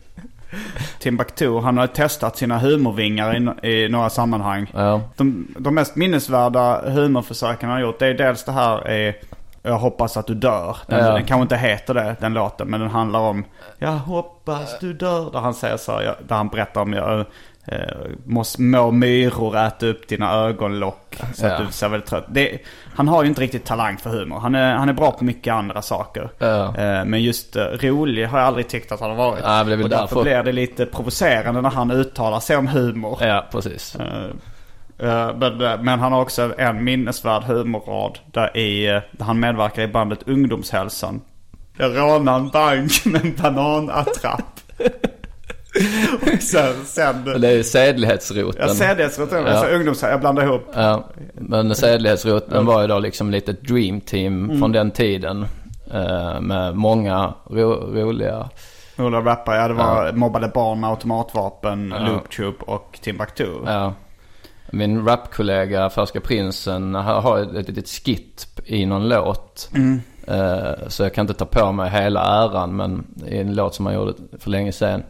Timbuktu, 0.99 1.59
han 1.61 1.79
har 1.79 1.87
testat 1.87 2.37
sina 2.37 2.59
humorvingar 2.59 3.37
i, 3.65 3.71
i 3.71 3.89
några 3.89 4.11
sammanhang. 4.11 4.71
Ja. 4.75 5.01
De, 5.17 5.55
de 5.59 5.75
mest 5.75 5.97
minnesvärda 5.97 6.91
humorförsöken 6.91 7.69
han 7.69 7.79
har 7.79 7.87
gjort, 7.87 7.99
det 7.99 8.07
är 8.07 8.15
dels 8.15 8.45
det 8.45 8.53
här 8.53 8.89
är 8.89 9.17
Jag 9.63 9.79
hoppas 9.79 10.17
att 10.17 10.27
du 10.27 10.35
dör. 10.35 10.77
Den, 10.87 10.99
Ja. 11.07 11.13
den 11.13 11.25
kanske 11.25 11.43
inte 11.43 11.57
heter 11.57 11.95
det, 11.95 12.17
den 12.21 12.35
låten, 12.35 12.69
men 12.69 12.81
den 12.81 12.91
handlar 12.91 13.21
om 13.21 13.45
Jag 13.79 13.93
hoppas 13.93 14.79
du 14.81 14.93
dör. 14.93 15.31
Där 15.33 15.39
han 15.41 15.55
säger 15.55 15.77
så, 15.77 15.99
där 15.99 16.37
han 16.37 16.49
berättar 16.49 16.81
om 16.81 16.93
jag 16.93 17.25
eh, 17.65 17.77
måste 18.25 18.63
må 18.63 18.91
myror 18.91 19.57
äta 19.57 19.87
upp 19.87 20.09
dina 20.09 20.33
ögonlock. 20.33 21.17
Så 21.35 21.47
att 21.47 21.53
Ja. 21.53 21.67
du 21.67 21.73
ser 21.73 21.89
väldigt 21.89 22.09
trött. 22.09 22.25
Det, 22.29 22.59
han 22.95 23.09
har 23.09 23.23
ju 23.23 23.29
inte 23.29 23.41
riktigt 23.41 23.65
talang 23.65 23.97
för 23.97 24.11
humor. 24.11 24.39
Han 24.41 24.55
är, 24.55 24.75
han 24.75 24.89
är 24.89 24.93
bra 24.93 25.11
på 25.11 25.25
mycket 25.25 25.55
andra 25.55 25.83
saker. 25.83 26.31
Ja. 26.39 26.65
Eh, 26.77 27.05
men 27.05 27.23
just 27.23 27.57
eh, 27.57 27.63
rolig 27.65 28.27
har 28.27 28.39
jag 28.39 28.47
aldrig 28.47 28.69
tyckt 28.69 28.93
att 28.93 29.01
han 29.01 29.11
har 29.11 29.17
varit. 29.17 29.45
Men 29.45 29.67
det 29.79 29.85
Och 29.85 29.91
därför 29.91 30.07
därför- 30.07 30.23
blir 30.23 30.43
det 30.43 30.53
lite 30.53 30.87
provocerande 30.87 31.61
när 31.61 31.71
han 31.71 31.91
uttalar 31.91 32.41
sig 32.41 32.57
om 32.57 32.67
humor. 32.69 33.19
Ja, 33.21 33.47
precis. 33.53 33.97
Eh, 35.03 35.29
eh, 35.29 35.37
men, 35.37 35.89
eh, 35.89 35.99
han 35.99 36.13
har 36.13 36.21
också 36.23 36.53
en 36.59 36.85
minnesvärd 36.85 37.43
humorrad 37.43 38.19
där, 38.33 38.57
i, 38.57 38.87
eh, 38.89 38.93
där 39.13 39.25
han 39.25 39.41
medverkar 39.41 39.83
i 39.83 39.89
bandet 39.89 40.19
Ungdomshälsan. 40.29 41.21
Jag 41.79 41.97
rånar 41.97 42.37
en 42.37 42.49
bank 42.49 43.05
med 43.05 43.25
en 43.25 43.35
bananattrapp. 43.43 44.61
Och 46.23 46.43
sen, 46.43 46.85
sen 46.85 47.25
Det 47.41 47.49
är 47.49 47.53
ju 47.57 47.65
sedlighetsroten. 47.65 48.63
att 48.63 49.47
jag 49.47 49.57
Ja. 49.65 49.69
ja. 49.69 49.75
ungdomshälsan, 49.77 50.11
jag 50.11 50.21
blandar 50.21 50.43
ihop. 50.43 50.67
Ja, 50.75 51.05
men 51.35 51.75
sedlighetsroten 51.75 52.67
var 52.67 52.81
ju 52.83 52.87
då 52.89 52.99
liksom 52.99 53.31
lite 53.31 53.53
dream 53.53 54.01
team 54.01 54.45
Mm. 54.45 54.59
från 54.59 54.73
den 54.73 54.91
tiden. 54.91 55.47
eh, 55.95 56.41
med 56.41 56.77
många 56.77 57.35
ro- 57.51 57.93
roliga. 57.95 58.49
Roliga 58.97 59.21
rappare, 59.21 59.57
ja 59.57 59.69
det 59.69 59.75
var 59.75 60.13
mobbade 60.13 60.49
barn 60.49 60.81
med 60.81 60.91
automatvapen, 60.91 61.95
Ja. 61.99 62.07
Loop 62.07 62.31
Troop 62.31 62.63
och 62.63 62.99
Timbuktu. 63.03 63.47
Ja. 63.67 63.95
Min 64.73 65.05
rapkollega 65.05 65.91
Färska 65.91 66.21
Prinsen 66.21 66.95
har 66.95 67.59
ett 67.59 67.69
litet 67.69 67.89
skit 67.89 68.63
i 68.65 68.87
någon 68.87 69.09
låt. 69.09 69.71
Mm. 69.75 70.01
Eh, 70.27 70.89
så 70.89 71.03
jag 71.03 71.15
kan 71.15 71.23
inte 71.23 71.35
ta 71.35 71.45
på 71.45 71.73
mig 71.73 71.91
hela 71.91 72.21
äran 72.21 72.77
men 72.77 73.07
i 73.27 73.39
en 73.39 73.55
låt 73.55 73.75
som 73.75 73.87
han 73.87 73.95
gjorde 73.95 74.15
för 74.39 74.51
länge 74.51 74.73
sedan. 74.73 75.03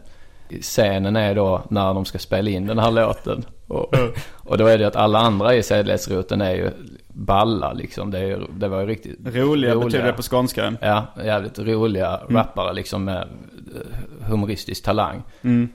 Scenen 0.61 1.15
är 1.15 1.35
då 1.35 1.61
när 1.69 1.93
de 1.93 2.05
ska 2.05 2.19
spela 2.19 2.49
in 2.49 2.67
den 2.67 2.79
här 2.79 2.91
låten. 2.91 3.45
Och, 3.67 3.95
och 4.33 4.57
då 4.57 4.65
är 4.65 4.77
det 4.77 4.87
att 4.87 4.95
alla 4.95 5.19
andra 5.19 5.55
i 5.55 5.63
sedlighetsroten 5.63 6.41
är 6.41 6.55
ju 6.55 6.71
balla 7.07 7.73
liksom. 7.73 8.11
Det, 8.11 8.19
är, 8.19 8.47
det 8.49 8.67
var 8.67 8.81
ju 8.81 8.87
riktigt 8.87 9.19
Roliga, 9.35 9.75
betyder 9.75 10.05
det 10.05 10.13
på 10.13 10.21
skånska. 10.21 10.73
Ja, 10.81 11.05
jävligt 11.23 11.59
roliga 11.59 12.19
rappare 12.29 12.73
liksom 12.73 13.03
med 13.03 13.17
eh, 13.21 14.27
humoristisk 14.29 14.83
talang. 14.83 15.23
Mm. 15.41 15.69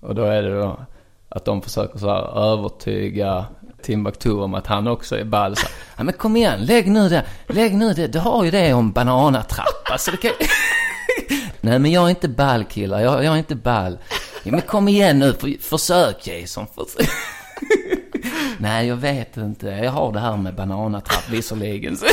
Och 0.00 0.14
då 0.14 0.22
är 0.22 0.42
det 0.42 0.60
då 0.60 0.76
att 1.38 1.44
de 1.44 1.62
försöker 1.62 1.98
så 1.98 2.08
här 2.08 2.52
övertyga 2.52 3.46
Timbuktu 3.82 4.30
om 4.32 4.54
att 4.54 4.66
han 4.66 4.86
också 4.88 5.18
är 5.18 5.24
ball. 5.24 5.56
Så 5.56 5.66
ja 5.96 6.04
men 6.04 6.14
kom 6.14 6.36
igen, 6.36 6.64
lägg 6.64 6.90
nu 6.90 7.08
det, 7.08 7.24
lägg 7.46 7.74
nu 7.74 7.92
det, 7.94 8.06
du 8.06 8.18
har 8.18 8.44
ju 8.44 8.50
det 8.50 8.72
om 8.72 8.92
bananatrapp. 8.92 9.90
Alltså 9.90 10.10
det 10.10 10.16
kan... 10.16 10.30
Nej 11.60 11.78
men 11.78 11.90
jag 11.92 12.04
är 12.04 12.08
inte 12.10 12.28
ball 12.28 12.64
killar, 12.64 13.00
jag, 13.00 13.24
jag 13.24 13.34
är 13.34 13.38
inte 13.38 13.54
ball. 13.54 13.98
Ja, 14.42 14.50
men 14.50 14.60
kom 14.60 14.88
igen 14.88 15.18
nu, 15.18 15.32
för, 15.32 15.62
försök 15.62 16.26
Jason. 16.26 16.66
Försök. 16.74 17.10
Nej 18.58 18.86
jag 18.86 18.96
vet 18.96 19.36
inte, 19.36 19.66
jag 19.66 19.90
har 19.92 20.12
det 20.12 20.20
här 20.20 20.36
med 20.36 20.54
bananatrapp 20.54 21.30
visserligen. 21.30 21.96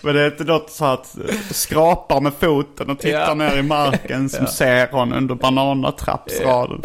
Men 0.00 0.14
det 0.14 0.20
är 0.22 0.30
inte 0.30 0.44
något 0.44 0.70
så 0.70 0.84
att 0.84 1.16
skrapar 1.50 2.20
med 2.20 2.32
foten 2.40 2.90
och 2.90 2.98
tittar 2.98 3.28
Ja. 3.28 3.34
ner 3.34 3.56
i 3.56 3.62
marken 3.62 4.28
som 4.28 4.46
ser 4.46 4.88
hon 4.92 5.12
under 5.12 5.34
bananatrappsraden. 5.34 6.82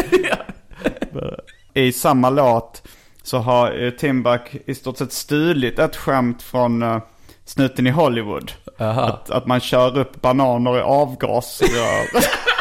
I 1.74 1.92
samma 1.92 2.30
låt 2.30 2.84
så 3.24 3.38
har 3.38 3.84
eh, 3.84 3.90
Timbuk 3.90 4.56
i 4.66 4.76
stort 4.76 4.98
sett 4.98 5.12
stulit 5.12 5.80
ett 5.80 5.96
skämt 5.96 6.42
från 6.42 6.84
uh, 6.84 7.02
Snuten 7.46 7.88
i 7.88 7.90
Hollywood. 7.90 8.52
Att, 8.78 9.30
att 9.30 9.48
man 9.48 9.60
kör 9.60 9.98
upp 9.98 10.22
bananer 10.22 10.78
i 10.78 10.82
avgasrör. 10.82 12.08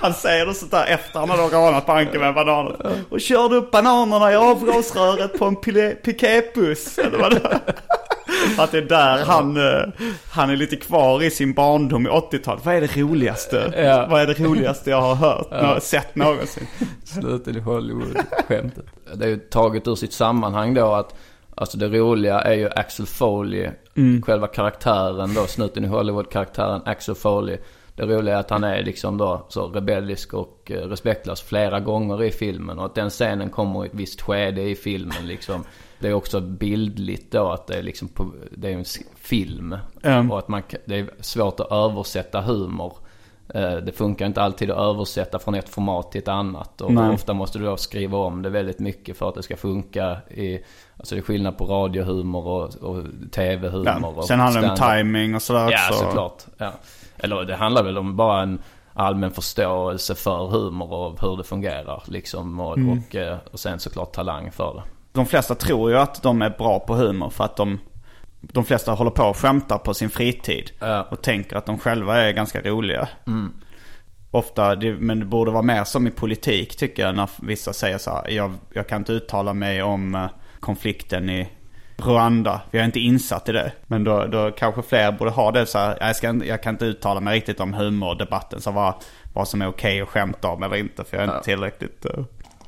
Han 0.00 0.14
säger 0.14 0.46
det 0.46 0.54
sånt 0.54 0.70
där 0.70 0.86
efter 0.86 1.18
han 1.18 1.30
har 1.30 1.36
då 1.36 1.48
rånat 1.48 1.86
banken 1.86 2.20
med 2.20 2.34
bananer. 2.34 3.02
Och 3.10 3.20
körde 3.20 3.56
upp 3.56 3.70
bananerna 3.70 4.32
i 4.32 4.36
avgasröret 4.36 5.38
på 5.38 5.44
en 5.44 5.56
piketbuss. 6.02 6.98
Eller 6.98 7.18
vad 7.18 7.34
det 7.34 7.40
var. 7.40 7.60
Att 8.58 8.72
det 8.72 8.78
är 8.78 8.82
där 8.82 9.24
han, 9.24 9.56
eh, 9.56 9.82
han 10.30 10.50
är 10.50 10.56
lite 10.56 10.76
kvar 10.76 11.22
i 11.22 11.30
sin 11.30 11.52
barndom 11.54 12.06
i 12.06 12.10
80-talet. 12.10 12.64
Vad 12.64 12.74
är 12.74 12.80
det 12.80 12.96
roligaste? 12.96 13.72
Ja. 13.76 14.06
Vad 14.10 14.20
är 14.20 14.26
det 14.26 14.40
roligaste 14.40 14.90
jag 14.90 15.00
har 15.00 15.14
hört, 15.14 15.50
nå- 15.50 15.80
sett 15.80 16.14
någonsin? 16.16 16.66
Slutet 17.04 17.56
i 17.56 17.60
Hollywood-skämtet. 17.60 18.84
Det 19.14 19.24
är 19.24 19.28
ju 19.28 19.36
taget 19.36 19.88
ur 19.88 19.94
sitt 19.94 20.12
sammanhang 20.12 20.74
då 20.74 20.94
att 20.94 21.14
Alltså 21.54 21.78
det 21.78 21.88
roliga 21.88 22.40
är 22.40 22.54
ju 22.54 22.68
Axel 22.76 23.06
Foley, 23.06 23.70
själva 24.26 24.46
karaktären 24.46 25.34
då, 25.34 25.46
snuten 25.46 25.84
i 25.84 25.88
Hollywood-karaktären 25.88 26.82
Axel 26.84 27.14
Foley. 27.14 27.56
Det 27.96 28.02
roliga 28.06 28.34
är 28.36 28.40
att 28.40 28.50
han 28.50 28.64
är 28.64 28.82
liksom 28.82 29.18
då 29.18 29.46
så 29.48 29.66
rebellisk 29.68 30.34
och 30.34 30.70
eh, 30.70 30.74
respektlös 30.88 31.42
flera 31.42 31.80
gånger 31.80 32.22
i 32.22 32.30
filmen. 32.30 32.78
Och 32.78 32.84
att 32.84 32.94
den 32.94 33.10
scenen 33.10 33.50
kommer 33.50 33.84
i 33.84 33.86
ett 33.88 33.94
visst 33.94 34.20
skede 34.20 34.62
i 34.62 34.74
filmen 34.74 35.26
liksom. 35.26 35.64
Det 36.00 36.08
är 36.08 36.12
också 36.14 36.40
bildligt 36.40 37.32
då 37.32 37.50
att 37.50 37.66
det 37.66 37.74
är 37.78 37.82
liksom 37.82 38.08
på, 38.08 38.32
det 38.50 38.68
är 38.68 38.72
en 38.72 38.84
film. 39.16 39.76
Mm. 40.02 40.30
Och 40.30 40.38
att 40.38 40.48
man, 40.48 40.62
det 40.84 40.98
är 40.98 41.10
svårt 41.20 41.60
att 41.60 41.72
översätta 41.72 42.40
humor. 42.40 42.92
Eh, 43.54 43.72
Det 43.76 43.92
funkar 43.92 44.26
inte 44.26 44.42
alltid 44.42 44.70
att 44.70 44.78
översätta 44.78 45.38
från 45.38 45.54
ett 45.54 45.68
format 45.68 46.12
till 46.12 46.20
ett 46.22 46.28
annat. 46.28 46.80
Och 46.80 46.92
Nej. 46.92 47.10
ofta 47.14 47.32
måste 47.32 47.58
du 47.58 47.64
då 47.64 47.76
skriva 47.76 48.18
om 48.18 48.42
det 48.42 48.50
väldigt 48.50 48.78
mycket 48.78 49.16
för 49.16 49.28
att 49.28 49.34
det 49.34 49.42
ska 49.42 49.56
funka 49.56 50.16
i... 50.30 50.58
Alltså 50.96 51.14
det 51.14 51.18
är 51.20 51.22
skillnad 51.22 51.58
på 51.58 51.64
radiohumor 51.64 52.46
och, 52.46 52.74
och 52.74 53.04
tv-humor. 53.32 53.86
Ja. 54.02 54.06
och 54.16 54.24
Sen 54.24 54.40
handlar 54.40 54.62
det 54.62 54.70
om 54.70 54.76
timing 54.76 55.34
och 55.34 55.42
sådär 55.42 55.70
Ja, 55.70 55.88
också. 55.90 56.04
såklart. 56.04 56.42
Ja. 56.58 56.72
Eller 57.18 57.44
det 57.44 57.54
handlar 57.56 57.82
väl 57.82 57.98
om 57.98 58.16
bara 58.16 58.42
en 58.42 58.58
allmän 58.94 59.30
förståelse 59.30 60.14
för 60.14 60.46
humor 60.46 60.92
och 60.92 61.20
hur 61.20 61.36
det 61.36 61.44
fungerar. 61.44 62.02
Liksom. 62.06 62.60
Och, 62.60 62.78
Mm. 62.78 62.98
och, 63.08 63.16
eh, 63.16 63.36
och 63.52 63.60
sen 63.60 63.78
såklart 63.78 64.12
talang 64.12 64.50
för 64.52 64.74
det. 64.74 64.82
De 65.20 65.26
flesta 65.26 65.54
tror 65.54 65.90
ju 65.90 65.98
att 65.98 66.22
de 66.22 66.42
är 66.42 66.50
bra 66.50 66.80
på 66.80 66.94
humor 66.94 67.30
för 67.30 67.44
att 67.44 67.56
de, 67.56 67.80
de 68.40 68.64
flesta 68.64 68.92
håller 68.92 69.10
på 69.10 69.22
och 69.22 69.36
skämtar 69.36 69.78
på 69.78 69.94
sin 69.94 70.10
fritid. 70.10 70.70
Ja. 70.78 71.06
Och 71.10 71.22
tänker 71.22 71.56
att 71.56 71.66
de 71.66 71.78
själva 71.78 72.16
är 72.16 72.32
ganska 72.32 72.60
roliga. 72.60 73.08
Ofta, 74.30 74.74
det, 74.74 74.92
men 74.92 75.20
det 75.20 75.24
borde 75.24 75.50
vara 75.50 75.62
mer 75.62 75.84
som 75.84 76.06
i 76.06 76.10
politik 76.10 76.76
tycker 76.76 77.02
jag 77.02 77.14
när 77.14 77.30
vissa 77.42 77.72
säger 77.72 77.98
så 77.98 78.10
här, 78.10 78.30
jag, 78.30 78.54
jag 78.72 78.88
kan 78.88 78.98
inte 78.98 79.12
uttala 79.12 79.54
mig 79.54 79.82
om 79.82 80.14
eh, 80.14 80.26
konflikten 80.60 81.30
i 81.30 81.48
Rwanda. 81.96 82.60
Vi 82.70 82.78
är 82.78 82.84
inte 82.84 83.00
insatt 83.00 83.48
i 83.48 83.52
det. 83.52 83.72
Men 83.86 84.04
då, 84.04 84.26
då 84.26 84.50
kanske 84.50 84.82
fler 84.82 85.12
borde 85.12 85.30
ha 85.30 85.50
det 85.50 85.66
så 85.66 85.78
här, 85.78 85.96
jag, 86.00 86.16
ska, 86.16 86.40
jag 86.44 86.62
kan 86.62 86.74
inte 86.74 86.84
uttala 86.84 87.20
mig 87.20 87.36
riktigt 87.36 87.60
om 87.60 87.74
humordebatten. 87.74 88.60
Så 88.60 88.70
vad, 88.70 88.94
vad 89.32 89.48
som 89.48 89.62
är 89.62 89.68
okej 89.68 90.00
att 90.00 90.08
skämta 90.08 90.48
om 90.48 90.62
eller 90.62 90.76
inte. 90.76 91.04
För 91.04 91.16
jag 91.16 91.28
är 91.28 91.34
inte 91.34 91.44
tillräckligt... 91.44 92.06
Uh, 92.06 92.24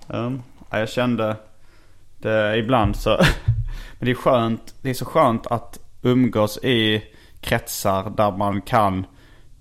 um, 0.09 0.43
ja, 0.71 0.79
jag 0.79 0.89
kände 0.89 1.37
det 2.23 2.57
ibland 2.59 2.97
så... 2.97 3.11
men 3.99 4.07
det 4.07 4.11
är 4.11 4.15
skönt, 4.15 4.75
det 4.83 4.91
är 4.91 4.95
så 4.95 5.05
skönt 5.05 5.47
att 5.47 5.79
umgås 6.03 6.59
i 6.65 7.03
kretsar 7.41 8.11
där 8.17 8.31
man 8.31 8.61
kan 8.63 9.07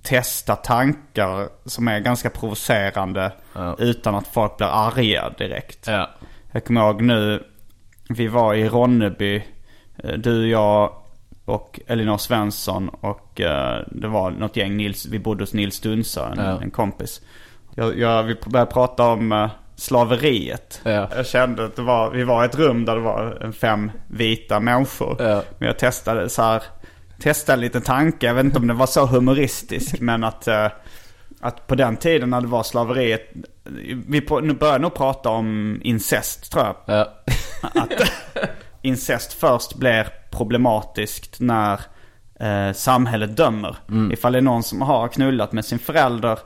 testa 0.03 0.55
tankar 0.55 1.47
som 1.65 1.87
är 1.87 1.99
ganska 1.99 2.29
provocerande 2.29 3.31
Ja. 3.53 3.75
utan 3.79 4.15
att 4.15 4.27
folk 4.27 4.57
blir 4.57 4.67
arga 4.67 5.29
direkt. 5.37 5.87
Ja. 5.87 6.09
Jag 6.51 6.65
kommer 6.65 6.81
ihåg 6.81 7.01
nu, 7.01 7.43
vi 8.09 8.27
var 8.27 8.53
i 8.53 8.69
Ronneby, 8.69 9.43
eh, 10.03 10.11
du, 10.13 10.49
jag 10.49 10.93
och 11.45 11.79
Elinor 11.87 12.17
Svensson 12.17 12.89
och 12.89 13.41
eh, 13.41 13.81
det 13.91 14.07
var 14.07 14.31
något 14.31 14.57
gäng, 14.57 14.77
Nils, 14.77 15.05
vi 15.05 15.19
bodde 15.19 15.43
hos 15.43 15.53
Nils 15.53 15.79
Dunsa, 15.79 16.29
en, 16.31 16.45
Ja. 16.45 16.61
en 16.61 16.71
kompis. 16.71 17.21
Jag, 17.75 17.99
jag, 17.99 18.23
vi 18.23 18.35
började 18.45 18.71
prata 18.71 19.07
om 19.07 19.31
eh, 19.31 19.49
slaveriet. 19.75 20.81
Ja. 20.83 21.09
Jag 21.15 21.25
kände 21.25 21.65
att 21.65 21.75
det 21.75 21.81
var, 21.81 22.09
vi 22.09 22.23
var 22.23 22.43
i 22.43 22.45
ett 22.45 22.55
rum 22.55 22.85
där 22.85 22.95
det 22.95 23.01
var 23.01 23.51
fem 23.51 23.91
vita 24.07 24.59
människor. 24.59 25.15
Ja. 25.19 25.43
Men 25.57 25.67
jag 25.67 25.79
testade 25.79 26.29
så 26.29 26.41
här, 26.41 26.63
testade 27.19 27.53
en 27.53 27.61
liten 27.61 27.81
tanke, 27.81 28.25
jag 28.25 28.33
vet 28.33 28.45
inte 28.45 28.59
om 28.59 28.67
det 28.67 28.73
var 28.73 28.85
så 28.85 29.05
humoristisk 29.05 29.95
men 29.99 30.23
att 30.23 30.47
eh, 30.47 30.67
att 31.41 31.67
på 31.67 31.75
den 31.75 31.97
tiden 31.97 32.29
när 32.29 32.41
det 32.41 32.47
var 32.47 32.63
slaveriet, 32.63 33.31
vi 34.07 34.21
börjar 34.59 34.79
nog 34.79 34.93
prata 34.93 35.29
om 35.29 35.79
incest 35.83 36.51
tror 36.51 36.65
jag. 36.65 36.75
Ja. 36.85 37.13
Att 37.81 38.01
incest 38.81 39.33
först 39.33 39.75
blir 39.75 40.07
problematiskt 40.31 41.39
när 41.39 41.79
eh, 42.39 42.73
samhället 42.73 43.37
dömer. 43.37 43.75
Ifall 44.11 44.31
det 44.31 44.37
är 44.37 44.41
någon 44.41 44.63
som 44.63 44.81
har 44.81 45.07
knullat 45.07 45.51
med 45.51 45.65
sin 45.65 45.79
förälder 45.79 46.39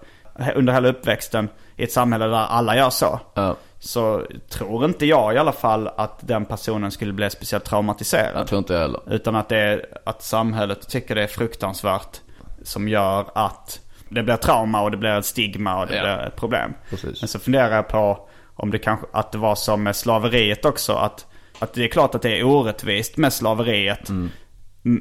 under 0.56 0.74
hela 0.74 0.88
uppväxten 0.88 1.50
i 1.78 1.84
ett 1.84 1.92
samhälle 1.92 2.26
där 2.26 2.34
alla 2.34 2.76
gör 2.76 2.90
så. 2.90 3.20
Ja. 3.34 3.56
Så 3.80 4.26
tror 4.50 4.86
inte 4.86 5.06
jag 5.06 5.34
i 5.34 5.38
alla 5.38 5.52
fall 5.52 5.88
att 5.98 6.20
den 6.22 6.46
personen 6.46 6.92
skulle 6.92 7.14
bli 7.14 7.30
speciellt 7.30 7.64
traumatiserad. 7.66 8.32
Jag 8.36 8.48
tror 8.48 8.60
inte 8.60 8.74
jag 8.74 8.82
heller. 8.82 9.02
Utan 9.10 9.36
att 9.36 9.50
det 9.50 9.58
är 9.58 9.86
att 10.06 10.24
samhället 10.24 10.90
tycker 10.90 11.16
det 11.16 11.24
är 11.24 11.28
fruktansvärt 11.28 12.22
som 12.64 12.88
gör 12.88 13.26
att 13.36 13.80
det 14.10 14.24
blir 14.24 14.36
trauma 14.38 14.82
och 14.82 14.92
det 14.92 14.98
blir 14.98 15.10
ett 15.10 15.26
stigma 15.26 15.80
och 15.82 15.88
det 15.88 15.96
Ja. 15.96 16.02
blir 16.04 16.28
ett 16.28 16.36
problem. 16.36 16.74
Precis. 16.90 17.22
Men 17.22 17.28
så 17.28 17.40
funderar 17.40 17.76
jag 17.76 17.88
på 17.88 18.28
om 18.56 18.72
det 18.72 18.78
kanske, 18.80 19.06
att 19.14 19.32
det 19.32 19.38
var 19.38 19.56
som 19.56 19.84
med 19.84 19.96
slaveriet 19.96 20.66
också. 20.66 20.94
Att, 20.94 21.26
att 21.60 21.74
det 21.74 21.84
är 21.84 21.88
klart 21.88 22.16
att 22.16 22.22
det 22.22 22.40
är 22.40 22.44
orättvist 22.44 23.18
med 23.18 23.34
slaveriet. 23.34 24.10
Mm. 24.10 24.32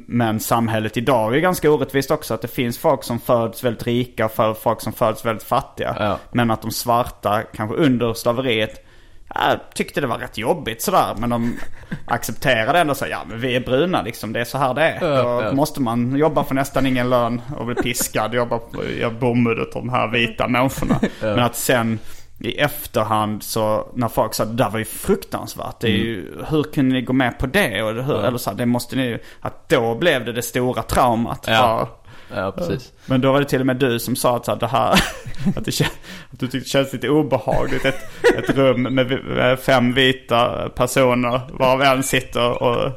Men 0.07 0.39
samhället 0.39 0.97
idag 0.97 1.35
är 1.35 1.39
ganska 1.39 1.71
orättvist 1.71 2.11
också. 2.11 2.33
Att 2.33 2.41
det 2.41 2.47
finns 2.47 2.77
folk 2.77 3.03
som 3.03 3.19
föds 3.19 3.63
väldigt 3.63 3.87
rika 3.87 4.25
och 4.25 4.57
folk 4.57 4.81
som 4.81 4.93
föds 4.93 5.25
väldigt 5.25 5.47
fattiga. 5.47 5.95
Ja. 5.99 6.17
Men 6.31 6.51
att 6.51 6.61
de 6.61 6.71
svarta, 6.71 7.43
kanske 7.55 7.77
under 7.77 8.13
slaveriet, 8.13 8.85
jag 9.33 9.59
tyckte 9.73 10.01
det 10.01 10.07
var 10.07 10.17
rätt 10.17 10.37
jobbigt 10.37 10.81
sådär. 10.81 11.15
Men 11.17 11.29
de 11.29 11.57
accepterade 12.05 12.79
ändå 12.79 12.95
så 12.95 13.05
ja 13.09 13.19
men 13.27 13.39
vi 13.39 13.55
är 13.55 13.59
bruna 13.59 14.01
liksom, 14.01 14.33
det 14.33 14.39
är 14.39 14.45
så 14.45 14.57
här 14.57 14.73
det 14.73 14.81
är. 14.81 15.07
Ja, 15.07 15.23
Då 15.23 15.41
ja. 15.43 15.53
måste 15.53 15.81
man 15.81 16.15
jobba 16.15 16.43
för 16.43 16.55
nästan 16.55 16.85
ingen 16.85 17.09
lön 17.09 17.41
och 17.57 17.65
bli 17.65 17.75
piskad, 17.75 18.33
jobba 18.33 18.57
på, 18.59 18.85
göra 18.85 19.11
bomull 19.11 19.61
åt 19.61 19.73
de 19.73 19.89
här 19.89 20.07
vita 20.07 20.47
människorna. 20.47 20.99
Men 21.21 21.39
att 21.39 21.55
sen 21.55 21.99
i 22.39 22.57
efterhand 22.59 23.43
så 23.43 23.91
när 23.95 24.07
folk 24.07 24.33
sa 24.33 24.45
det 24.45 24.53
där 24.53 24.69
var 24.69 24.79
ju 24.79 24.85
fruktansvärt. 24.85 25.79
Det 25.79 25.87
är 25.87 25.91
ju, 25.91 26.43
hur 26.49 26.63
kunde 26.63 26.95
ni 26.95 27.01
gå 27.01 27.13
med 27.13 27.39
på 27.39 27.47
det? 27.47 27.83
Och 27.83 28.03
hur, 28.03 28.25
Eller 28.25 28.37
så 28.37 28.49
här, 28.49 28.57
det 28.57 28.65
måste 28.65 28.95
ni 28.95 29.05
ju, 29.05 29.19
att 29.39 29.69
då 29.69 29.95
blev 29.95 30.25
det 30.25 30.31
det 30.33 30.41
stora 30.41 30.83
traumat. 30.83 31.45
Ja. 31.47 31.89
Ja, 32.35 32.51
precis. 32.51 32.91
men 33.05 33.21
då 33.21 33.31
var 33.31 33.39
det 33.39 33.45
till 33.45 33.59
och 33.59 33.65
med 33.65 33.75
du 33.77 33.99
som 33.99 34.15
sa 34.15 34.35
att, 34.35 34.45
så 34.45 34.51
här, 34.51 34.59
det 34.59 34.67
här, 34.67 34.91
att, 35.55 35.65
det 35.65 35.81
att 35.81 36.39
du 36.39 36.47
tyckte 36.47 36.57
det 36.57 36.65
känns 36.65 36.93
lite 36.93 37.09
obehagligt. 37.09 37.85
Ett, 37.85 37.99
ett 38.37 38.49
rum 38.49 38.81
med 38.83 39.59
fem 39.59 39.93
vita 39.93 40.69
personer 40.69 41.41
varav 41.53 41.81
en 41.81 42.03
sitter 42.03 42.63
och 42.63 42.91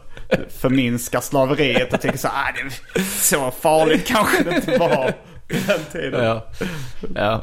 förminskar 0.60 1.20
slaveriet 1.20 1.92
och 1.94 2.00
tycker 2.00 2.18
så 2.18 2.28
här, 2.28 2.50
"Ah, 2.50 2.54
det 2.54 3.00
är 3.00 3.02
så 3.04 3.50
farligt 3.50 4.06
kanske 4.06 4.42
det 4.44 4.54
inte 4.56 4.78
var 4.78 5.12
på 5.48 5.56
den 5.66 5.80
tiden. 5.92 6.24
Ja, 6.24 6.44
ja, 7.14 7.40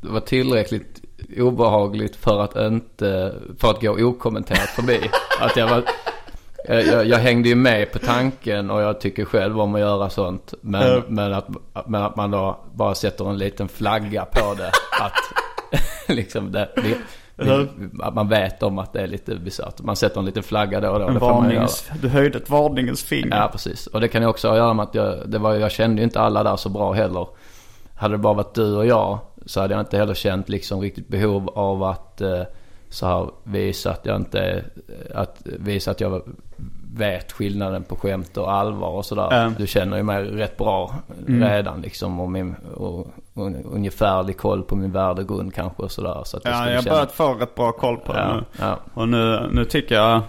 det 0.00 0.08
var 0.08 0.20
tillräckligt 0.20 1.00
obehagligt 1.38 2.16
för 2.16 2.40
att 2.40 2.56
inte, 2.56 3.34
för 3.58 3.70
att 3.70 3.80
gå 3.80 3.90
okommenterat 3.90 4.68
förbi. 4.68 5.10
Att 5.40 5.56
jag 5.56 5.68
var, 5.68 5.82
jag, 6.68 7.06
jag, 7.06 7.18
hängde 7.18 7.48
ju 7.48 7.54
med 7.54 7.92
på 7.92 7.98
tanken 7.98 8.70
och 8.70 8.82
jag 8.82 9.00
tycker 9.00 9.24
själv 9.24 9.60
om 9.60 9.74
att 9.74 9.80
göra 9.80 10.10
sånt. 10.10 10.54
Men, 10.60 10.88
Ja. 10.88 11.02
men, 11.08 11.32
att, 11.32 11.48
men 11.86 12.02
att 12.02 12.16
man 12.16 12.30
då 12.30 12.60
bara 12.74 12.94
sätter 12.94 13.30
en 13.30 13.38
liten 13.38 13.68
flagga 13.68 14.24
på 14.24 14.54
det. 14.54 14.72
Att 15.00 15.12
liksom 16.08 16.52
det, 16.52 16.68
vi, 16.76 16.96
att 18.02 18.14
man 18.14 18.28
vet 18.28 18.62
om 18.62 18.78
att 18.78 18.92
det 18.92 19.00
är 19.00 19.06
lite 19.06 19.36
bisarrt. 19.36 19.82
Man 19.82 19.96
sätter 19.96 20.18
en 20.20 20.26
liten 20.26 20.42
flagga 20.42 20.80
då 20.80 20.90
och 20.90 21.00
då. 21.00 21.06
En 21.06 21.14
det 21.14 21.20
varnings, 21.20 21.90
du 22.02 22.08
höjde 22.08 22.38
ett 22.38 22.50
varningens 22.50 23.02
finger. 23.02 23.36
Ja, 23.36 23.48
precis. 23.52 23.86
Och 23.86 24.00
det 24.00 24.08
kan 24.08 24.22
ju 24.22 24.28
också 24.28 24.48
ha 24.48 24.54
att 24.54 24.58
göra 24.58 24.74
med 24.74 24.82
att 24.82 24.94
jag, 24.94 25.28
det 25.28 25.38
var, 25.38 25.54
jag 25.54 25.70
kände 25.70 26.00
ju 26.00 26.04
inte 26.04 26.20
alla 26.20 26.42
där 26.42 26.56
så 26.56 26.68
bra 26.68 26.92
heller. 26.92 27.26
Hade 27.94 28.14
det 28.14 28.18
bara 28.18 28.34
varit 28.34 28.54
du 28.54 28.76
och 28.76 28.86
jag 28.86 29.18
så 29.46 29.60
hade 29.60 29.74
jag 29.74 29.80
inte 29.80 29.96
heller 29.98 30.14
känt 30.14 30.48
liksom 30.48 30.80
riktigt 30.80 31.08
behov 31.08 31.48
av 31.48 31.82
att 31.82 32.20
eh, 32.20 32.42
så 32.88 33.06
här 33.06 33.30
visa 33.44 33.90
att 33.90 34.06
jag 34.06 34.16
inte, 34.16 34.64
att 35.14 35.42
visa 35.44 35.90
att 35.90 36.00
jag 36.00 36.22
vet 36.94 37.32
skillnaden 37.32 37.84
på 37.84 37.96
skämt 37.96 38.36
och 38.36 38.52
allvar 38.52 38.88
och 38.88 39.04
sådär. 39.04 39.32
Mm. 39.42 39.54
Du 39.58 39.66
känner 39.66 39.96
ju 39.96 40.02
mig 40.02 40.22
rätt 40.24 40.56
bra 40.56 40.94
redan 41.26 41.80
liksom 41.80 42.20
och, 42.20 42.30
min, 42.30 42.54
och, 42.74 42.98
och 43.34 43.46
ungefärlig 43.72 44.36
koll 44.36 44.62
på 44.62 44.76
min 44.76 44.92
värdegrund 44.92 45.54
kanske 45.54 45.82
och 45.82 45.90
sådär. 45.92 46.22
Så 46.24 46.36
att 46.36 46.44
Ja, 46.44 46.70
jag 46.70 46.76
har 46.82 46.90
börjat 46.90 47.12
få 47.12 47.34
rätt 47.34 47.54
bra 47.54 47.72
koll 47.72 47.96
på 47.96 48.12
det 48.12 48.18
Ja, 48.18 48.34
nu. 48.36 48.44
ja. 48.60 48.78
Och 48.94 49.08
nu, 49.08 49.48
nu 49.52 49.64
tycker 49.64 49.94
jag 49.94 50.22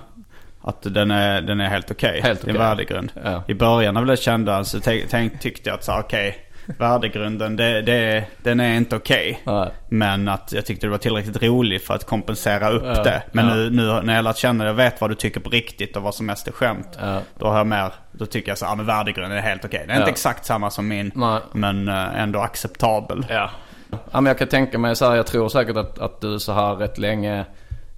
att 0.62 0.82
den 0.82 1.12
är, 1.12 1.42
den 1.42 1.62
är 1.62 1.70
helt 1.70 1.92
okej. 1.92 2.22
Helt 2.24 2.42
Din 2.42 2.50
okej. 2.56 2.60
värdegrund. 2.68 3.12
Ja. 3.24 3.44
I 3.48 3.54
början 3.54 3.98
av 3.98 4.06
det 4.06 4.18
kände 4.18 4.52
jag 4.52 4.68
så 4.68 4.80
tänk, 4.80 5.04
tänk, 5.10 5.40
tyckte 5.40 5.70
jag 5.70 5.76
att 5.78 5.84
så 5.84 6.00
okej, 6.00 6.36
värdegrunden 6.80 7.56
det, 7.56 7.82
det, 7.82 8.26
den 8.44 8.60
är 8.60 8.78
inte 8.78 8.96
okej. 8.96 9.42
Nej. 9.46 9.70
Men 9.90 10.28
att 10.28 10.52
jag 10.56 10.66
tyckte 10.66 10.88
det 10.88 10.92
var 10.92 10.98
tillräckligt 10.98 11.44
roligt 11.44 11.84
för 11.84 11.94
att 11.94 12.06
kompensera 12.06 12.70
upp 12.70 12.84
Ja, 12.86 13.04
det. 13.04 13.24
Men 13.32 13.48
ja. 13.48 13.56
nu, 13.56 13.70
nu 13.70 14.02
när 14.04 14.16
jag 14.16 14.24
lärt 14.24 14.38
känna 14.38 14.64
det 14.64 14.70
och 14.70 14.80
vet 14.80 15.02
vad 15.02 15.10
du 15.12 15.16
tycker 15.16 15.40
på 15.40 15.50
riktigt 15.50 15.98
och 15.98 16.04
vad 16.04 16.16
som 16.16 16.26
mest 16.26 16.48
är 16.48 16.52
skämt. 16.52 16.98
Ja. 17.02 17.20
Då 17.40 17.48
har 17.48 17.58
jag 17.58 17.68
mer, 17.68 17.94
då 18.12 18.26
tycker 18.26 18.52
jag 18.52 18.58
så 18.58 18.66
ja 18.66 18.76
men 18.76 18.86
värdegrunden 18.86 19.38
är 19.38 19.42
helt 19.42 19.66
okej. 19.66 19.80
Den 19.80 19.90
är 19.90 19.94
Ja. 19.96 20.00
inte 20.00 20.12
exakt 20.12 20.46
samma 20.46 20.70
som 20.70 20.88
min. 20.88 21.12
Nej. 21.16 21.40
Men 21.54 21.88
eh, 21.88 22.22
ändå 22.22 22.40
acceptabel. 22.40 23.26
Ja. 23.30 23.50
ja 23.92 24.22
men 24.22 24.26
jag 24.26 24.38
kan 24.38 24.48
tänka 24.48 24.78
mig 24.78 24.96
så 24.96 25.10
här, 25.10 25.16
jag 25.16 25.28
tror 25.28 25.50
säkert 25.50 25.78
att, 25.78 26.00
att 26.00 26.22
du 26.22 26.40
så 26.40 26.52
här 26.54 26.76
rätt 26.76 26.98
länge 26.98 27.46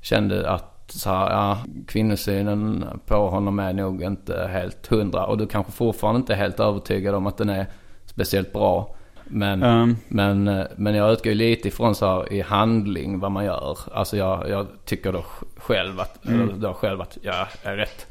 kände 0.02 0.50
att 0.50 0.70
så 0.88 1.10
här, 1.10 1.30
ja, 1.32 1.58
kvinnosynen 1.88 2.86
på 3.08 3.30
honom 3.30 3.60
är 3.60 3.74
nog 3.74 4.04
inte 4.04 4.50
helt 4.52 4.88
hundra. 4.88 5.26
Och 5.26 5.38
du 5.38 5.48
kanske 5.48 5.72
fortfarande 5.72 6.20
inte 6.20 6.34
är 6.34 6.38
helt 6.38 6.60
övertygad 6.60 7.16
om 7.16 7.28
att 7.28 7.38
den 7.38 7.50
är 7.50 7.66
speciellt 8.14 8.54
bra. 8.54 8.96
Men, 9.26 9.64
Mm. 9.64 9.96
men, 10.08 10.48
eh, 10.48 10.66
men 10.76 10.96
jag 10.96 11.12
utgår 11.14 11.32
lite 11.32 11.68
ifrån 11.68 11.96
så 11.96 12.06
här 12.06 12.34
i 12.34 12.42
handling 12.42 13.20
vad 13.20 13.32
man 13.32 13.46
gör. 13.46 13.78
Alltså 13.94 14.18
jag, 14.18 14.50
jag 14.50 14.68
tycker 14.86 15.12
då 15.12 15.24
själv 15.58 16.00
att, 16.00 16.26
eller 16.26 16.54
då 16.54 16.74
själv 16.74 17.02
att 17.02 17.18
jag 17.22 17.36
är 17.64 17.76
rätt, 17.76 18.08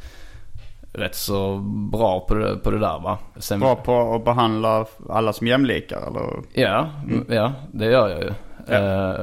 rätt 0.92 1.14
så 1.14 1.56
bra 1.92 2.20
på 2.20 2.34
det, 2.34 2.56
på 2.56 2.70
det 2.70 2.78
där 2.78 2.98
va. 3.00 3.18
Sen, 3.36 3.60
Bra 3.60 3.74
på 3.76 4.14
att 4.14 4.24
behandla 4.24 4.86
alla 5.08 5.32
som 5.32 5.46
jämlikar 5.46 6.06
eller? 6.06 6.22
Ja, 6.52 6.90
ja 7.28 7.52
det 7.72 7.84
gör 7.84 8.08
jag 8.08 8.20
ju. 8.22 8.30
Eh, 8.74 9.14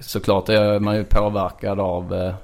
såklart 0.00 0.48
är 0.48 0.78
man 0.80 0.96
ju 0.96 1.04
påverkad 1.04 1.80
av 1.80 2.14
eh, 2.14 2.34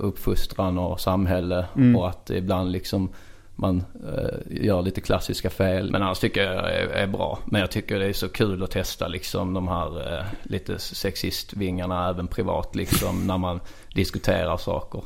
uppfostran 0.00 0.78
och 0.78 1.00
samhälle 1.00 1.66
och 1.96 2.08
att 2.08 2.30
ibland 2.30 2.72
liksom 2.72 3.12
man 3.60 3.84
eh, 4.06 4.64
gör 4.64 4.82
lite 4.82 5.00
klassiska 5.00 5.50
fel. 5.50 5.90
Men 5.90 6.02
annars 6.02 6.18
tycker 6.18 6.52
jag 6.52 6.72
är, 6.72 6.88
är 6.88 7.06
bra. 7.06 7.38
Men 7.44 7.60
jag 7.60 7.70
tycker 7.70 7.98
det 7.98 8.06
är 8.06 8.12
så 8.12 8.28
kul 8.28 8.62
att 8.62 8.70
testa 8.70 9.08
liksom 9.08 9.54
de 9.54 9.68
här 9.68 10.18
eh, 10.18 10.24
lite 10.42 10.78
sexistvingarna 10.78 12.08
även 12.08 12.26
privat 12.26 12.76
liksom 12.76 13.26
när 13.26 13.38
man 13.38 13.60
diskuterar 13.94 14.56
saker. 14.56 15.02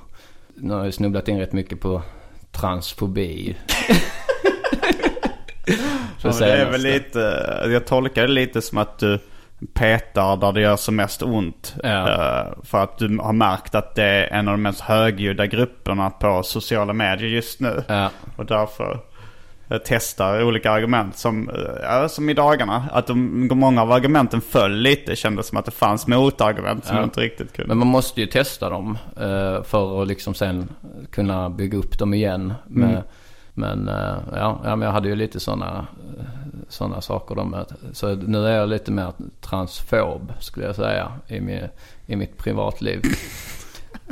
Nu 0.54 0.74
har 0.74 0.84
jag 0.84 0.94
snubblat 0.94 1.28
in 1.28 1.38
rätt 1.38 1.52
mycket 1.52 1.80
på 1.80 2.02
transfobi. 2.52 3.56
Ja, 6.22 6.30
men 6.30 6.38
det 6.38 6.52
är 6.52 6.70
väl 6.70 6.82
lite, 6.82 7.18
jag 7.66 7.86
tolkar 7.86 8.22
det 8.22 8.32
lite 8.32 8.62
som 8.62 8.78
att 8.78 8.98
du 8.98 9.18
petar 9.74 10.36
där 10.36 10.52
det 10.52 10.60
gör 10.60 10.76
som 10.76 10.96
mest 10.96 11.22
ont. 11.22 11.74
Ja. 11.82 12.08
Eh, 12.10 12.52
för 12.62 12.82
att 12.82 12.98
du 12.98 13.18
har 13.18 13.32
märkt 13.32 13.74
att 13.74 13.94
det 13.94 14.04
är 14.04 14.38
en 14.38 14.48
av 14.48 14.54
de 14.54 14.62
mest 14.62 14.80
högljudda 14.80 15.46
grupperna 15.46 16.10
på 16.10 16.42
sociala 16.42 16.92
medier 16.92 17.28
just 17.28 17.60
nu. 17.60 17.82
Ja. 17.88 18.10
Och 18.36 18.46
därför 18.46 19.00
eh, 19.70 19.78
testar 19.84 20.42
olika 20.44 20.70
argument 20.70 21.16
som, 21.16 21.50
ja, 21.82 22.08
som 22.08 22.30
i 22.30 22.34
dagarna. 22.34 22.84
Att 22.92 23.06
de, 23.06 23.48
många 23.52 23.82
av 23.82 23.92
argumenten 23.92 24.40
föll 24.40 24.72
lite. 24.76 25.10
Det 25.12 25.16
kändes 25.16 25.46
som 25.48 25.58
att 25.58 25.64
det 25.64 25.70
fanns 25.70 26.06
motargument 26.06 26.84
som 26.84 26.96
Ja. 26.96 27.02
inte 27.02 27.20
riktigt 27.20 27.52
kunde. 27.52 27.68
Men 27.68 27.78
man 27.78 27.86
måste 27.88 28.20
ju 28.20 28.26
testa 28.26 28.70
dem 28.70 28.98
för 29.64 30.02
att 30.02 30.08
liksom 30.08 30.34
sen 30.34 30.68
kunna 31.10 31.50
bygga 31.50 31.78
upp 31.78 31.98
dem 31.98 32.14
igen. 32.14 32.54
Med, 32.66 33.02
Men 33.54 33.90
ja, 34.34 34.60
ja, 34.64 34.76
men 34.76 34.86
jag 34.86 34.92
hade 34.92 35.08
ju 35.08 35.16
lite 35.16 35.40
sådana 35.40 35.86
såna 36.68 37.00
saker 37.00 37.34
då. 37.34 37.64
Så 37.92 38.14
nu 38.14 38.46
är 38.46 38.56
jag 38.56 38.68
lite 38.68 38.90
mer 38.92 39.12
transfob 39.40 40.32
skulle 40.40 40.66
jag 40.66 40.76
säga 40.76 41.12
i, 41.26 41.40
min, 41.40 41.68
i 42.06 42.16
mitt 42.16 42.38
privatliv. 42.38 43.02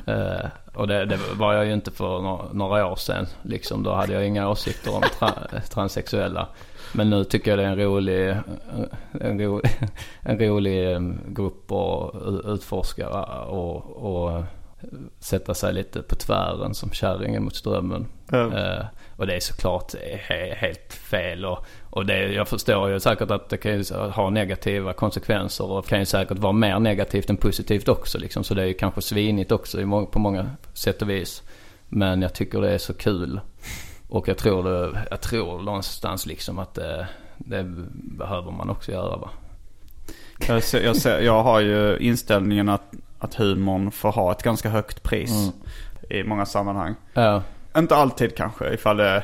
Eh, 0.06 0.48
och 0.74 0.88
det, 0.88 1.04
det 1.04 1.18
var 1.34 1.54
jag 1.54 1.66
ju 1.66 1.72
inte 1.72 1.90
för 1.90 2.20
några, 2.20 2.52
några 2.52 2.86
år 2.86 2.96
sedan. 2.96 3.26
Liksom, 3.42 3.82
då 3.82 3.94
hade 3.94 4.12
jag 4.12 4.26
inga 4.26 4.48
åsikter 4.48 4.94
om 4.94 5.02
tra, 5.18 5.32
transsexuella. 5.70 6.48
Men 6.94 7.10
nu 7.10 7.24
tycker 7.24 7.50
jag 7.50 7.58
det 7.58 7.64
är 7.64 7.68
en 7.68 7.78
rolig, 7.78 8.36
en 9.20 9.40
rolig, 9.40 9.70
en 10.20 10.38
rolig 10.38 10.98
grupp 11.26 11.72
att 11.72 12.14
utforska 12.44 13.08
och, 13.44 13.96
och 13.96 14.42
sätta 15.18 15.54
sig 15.54 15.74
lite 15.74 16.02
på 16.02 16.14
tvären 16.14 16.74
som 16.74 16.90
kärringen 16.90 17.44
mot 17.44 17.56
strömmen. 17.56 18.06
Ja. 18.30 18.58
Eh, 18.58 18.84
och 19.16 19.26
det 19.26 19.36
är 19.36 19.40
såklart 19.40 19.94
he- 20.28 20.54
helt 20.54 20.92
fel. 20.92 21.44
Och, 21.44 21.66
och 21.92 22.06
det, 22.06 22.32
jag 22.32 22.48
förstår 22.48 22.90
ju 22.90 23.00
säkert 23.00 23.30
att 23.30 23.48
det 23.48 23.56
kan 23.56 23.72
ju 23.72 23.84
ha 23.94 24.30
negativa 24.30 24.92
konsekvenser 24.92 25.70
och 25.70 25.86
kan 25.86 25.98
ju 25.98 26.04
säkert 26.04 26.38
vara 26.38 26.52
mer 26.52 26.78
negativt 26.78 27.30
än 27.30 27.36
positivt 27.36 27.88
också. 27.88 28.18
Liksom. 28.18 28.44
Så 28.44 28.54
det 28.54 28.62
är 28.62 28.66
ju 28.66 28.74
kanske 28.74 29.02
svinigt 29.02 29.52
också 29.52 30.06
på 30.06 30.18
många 30.18 30.50
sätt 30.74 31.02
och 31.02 31.10
vis. 31.10 31.42
Men 31.88 32.22
jag 32.22 32.34
tycker 32.34 32.60
det 32.60 32.70
är 32.70 32.78
så 32.78 32.94
kul. 32.94 33.40
Och 34.08 34.28
jag 34.28 34.38
tror, 34.38 34.64
det, 34.64 35.06
jag 35.10 35.20
tror 35.20 35.62
någonstans 35.62 36.26
liksom 36.26 36.58
att 36.58 36.74
det, 36.74 37.08
det 37.38 37.64
behöver 37.92 38.50
man 38.50 38.70
också 38.70 38.92
göra 38.92 39.16
va. 39.16 39.30
Jag, 40.48 40.62
ser, 40.62 40.84
jag, 40.84 40.96
ser, 40.96 41.20
jag 41.20 41.42
har 41.42 41.60
ju 41.60 41.98
inställningen 41.98 42.68
att, 42.68 42.92
att 43.18 43.34
humorn 43.34 43.90
får 43.90 44.12
ha 44.12 44.32
ett 44.32 44.42
ganska 44.42 44.68
högt 44.68 45.02
pris. 45.02 45.52
I 46.10 46.22
många 46.22 46.46
sammanhang. 46.46 46.94
Ja, 47.14 47.42
Inte 47.76 47.96
alltid 47.96 48.36
kanske 48.36 48.74
ifall 48.74 48.96
det 48.96 49.22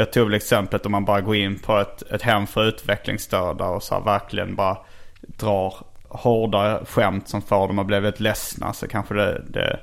Jag 0.00 0.12
tog 0.12 0.24
väl 0.24 0.34
exemplet 0.34 0.86
om 0.86 0.92
man 0.92 1.04
bara 1.04 1.20
går 1.20 1.36
in 1.36 1.58
på 1.58 1.78
ett, 1.78 2.02
ett 2.02 2.22
hem 2.22 2.46
för 2.46 2.64
utvecklingsstörda 2.64 3.68
och 3.68 3.82
så 3.82 3.94
här 3.94 4.02
verkligen 4.02 4.56
bara 4.56 4.78
drar 5.20 5.74
hårda 6.08 6.84
skämt 6.84 7.28
som 7.28 7.42
får 7.42 7.68
dem 7.68 7.78
att 7.78 7.86
bli 7.86 8.00
väldigt 8.00 8.20
ledsna 8.20 8.72
så 8.72 8.88
kanske 8.88 9.14
det, 9.14 9.42
det, 9.48 9.80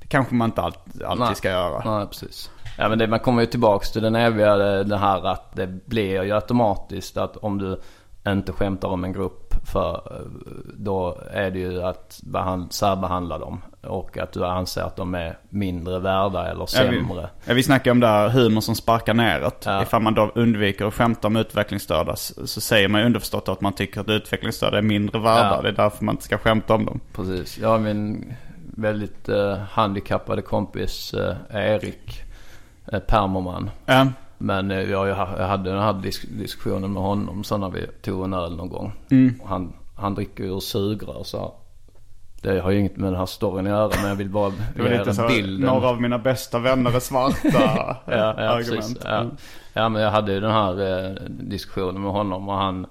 det 0.00 0.06
kanske 0.08 0.34
man 0.34 0.48
inte 0.48 0.62
alltid, 0.62 1.02
alltid 1.02 1.24
Nej. 1.26 1.34
ska 1.34 1.50
göra. 1.50 1.98
Nej, 1.98 2.06
precis. 2.06 2.50
Ja, 2.78 2.88
men 2.88 2.98
det, 2.98 3.06
man 3.06 3.18
kommer 3.18 3.40
ju 3.40 3.46
tillbaks 3.46 3.92
till 3.92 4.02
den 4.02 4.14
eviga, 4.14 4.56
det, 4.56 4.96
här 4.96 5.26
att 5.26 5.56
det 5.56 5.66
blir 5.66 6.22
ju 6.22 6.34
automatiskt 6.34 7.16
att 7.16 7.36
om 7.36 7.58
du, 7.58 7.80
inte 8.28 8.52
skämtar 8.52 8.88
om 8.88 9.04
en 9.04 9.12
grupp. 9.12 9.54
För 9.72 10.12
då 10.74 11.18
är 11.30 11.50
det 11.50 11.58
ju 11.58 11.82
att 11.82 12.20
behand, 12.22 12.72
särbehandla 12.72 13.38
dem. 13.38 13.62
Och 13.82 14.18
att 14.18 14.32
du 14.32 14.44
anser 14.44 14.82
att 14.82 14.96
de 14.96 15.14
är 15.14 15.38
mindre 15.48 15.98
värda 15.98 16.46
eller 16.50 16.66
sämre. 16.66 16.96
Ja, 16.96 17.14
vi, 17.14 17.28
ja, 17.44 17.54
vi 17.54 17.62
snackar 17.62 17.90
om 17.90 18.00
det 18.00 18.06
här 18.06 18.28
humor 18.28 18.60
som 18.60 18.74
sparkar 18.74 19.14
neråt. 19.14 19.62
Ja. 19.66 19.82
Ifall 19.82 20.02
man 20.02 20.14
då 20.14 20.32
undviker 20.34 20.84
att 20.84 20.94
skämta 20.94 21.26
om 21.26 21.36
utvecklingsstörda 21.36 22.16
så, 22.16 22.46
så 22.46 22.60
säger 22.60 22.88
man 22.88 23.02
underförstått 23.02 23.48
att 23.48 23.60
man 23.60 23.72
tycker 23.72 24.00
att 24.00 24.08
utvecklingsstörda 24.08 24.78
är 24.78 24.82
mindre 24.82 25.18
värda. 25.18 25.54
Ja. 25.56 25.62
Det 25.62 25.68
är 25.68 25.72
därför 25.72 26.04
man 26.04 26.14
inte 26.14 26.24
ska 26.24 26.38
skämta 26.38 26.74
om 26.74 26.84
dem. 26.84 27.00
Precis. 27.12 27.58
Jag 27.58 27.68
har 27.68 27.78
min 27.78 28.34
väldigt 28.76 29.28
eh, 29.28 29.58
handikappade 29.70 30.42
kompis 30.42 31.14
eh, 31.14 31.36
Erik 31.50 32.22
eh, 32.92 33.00
Permoman. 33.00 33.70
Ja. 33.86 34.06
Men 34.38 34.70
eh, 34.70 34.80
jag, 34.80 35.08
jag 35.08 35.14
hade 35.14 35.70
den 35.70 35.82
här 35.82 35.92
disk 35.92 36.24
diskussionen 36.28 36.92
med 36.92 37.02
honom 37.02 37.44
så 37.44 37.56
när 37.56 37.70
vi 37.70 37.86
tog 38.02 38.24
en 38.24 38.34
öl 38.34 38.56
någon 38.56 38.68
gång. 38.68 38.92
Mm. 39.10 39.40
Han, 39.44 39.72
han 39.96 40.14
dricker 40.14 40.44
ur 40.44 40.60
sugrör 40.60 41.22
så 41.24 41.54
det 42.42 42.60
har 42.60 42.70
ju 42.70 42.78
inget 42.78 42.96
med 42.96 43.12
den 43.12 43.18
här 43.18 43.26
storyn 43.26 43.66
att 43.66 43.70
göra 43.70 43.90
men 44.00 44.08
jag 44.08 44.16
vill 44.16 44.28
bara 44.28 44.52
Det 44.76 44.82
var 44.82 44.90
lite 44.90 45.14
så, 45.14 45.26
bild. 45.26 45.60
några 45.60 45.88
av 45.88 46.00
mina 46.00 46.18
bästa 46.18 46.58
vänner 46.58 46.96
är 46.96 47.00
svarta 47.00 47.38
ja, 47.52 48.00
ja, 48.06 48.14
argument. 48.14 48.76
precis. 48.76 48.98
Ja. 49.04 49.24
ja 49.72 49.88
men 49.88 50.02
jag 50.02 50.10
hade 50.10 50.32
ju 50.32 50.40
den 50.40 50.50
här 50.50 51.04
eh, 51.06 51.14
diskussionen 51.28 52.02
med 52.02 52.12
honom 52.12 52.48
och 52.48 52.54
han 52.56 52.86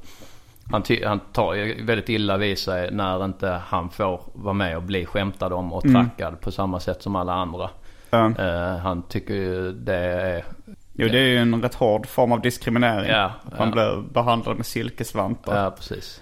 han, 0.71 0.83
han 1.05 1.19
tar 1.33 1.53
ju 1.53 1.85
väldigt 1.85 2.09
illa 2.09 2.37
vid 2.37 2.57
sig 2.59 2.91
när 2.91 3.25
inte 3.25 3.61
han 3.67 3.89
får 3.89 4.21
vara 4.33 4.53
med 4.53 4.77
och 4.77 4.83
bli 4.83 5.05
skämtad 5.05 5.53
om 5.53 5.73
och 5.73 5.83
trackad 5.83 6.41
på 6.41 6.51
samma 6.51 6.79
sätt 6.79 7.01
som 7.03 7.15
alla 7.15 7.33
andra. 7.33 7.69
Eh, 8.11 8.77
han 8.77 9.01
tycker 9.03 9.33
ju 9.33 9.71
det 9.71 9.95
är... 9.95 10.45
Jo, 10.93 11.07
det 11.07 11.19
är 11.19 11.25
ju 11.27 11.37
en 11.37 11.61
rätt 11.61 11.75
hård 11.75 12.05
form 12.05 12.31
av 12.31 12.41
diskriminering. 12.41 13.09
Ja, 13.09 13.31
Att 13.51 13.59
man 13.59 13.71
blir 13.71 14.03
behandlad 14.13 14.57
med 14.57 14.65
silkesvantar. 14.65 15.63
Ja, 15.63 15.71
precis. 15.71 16.21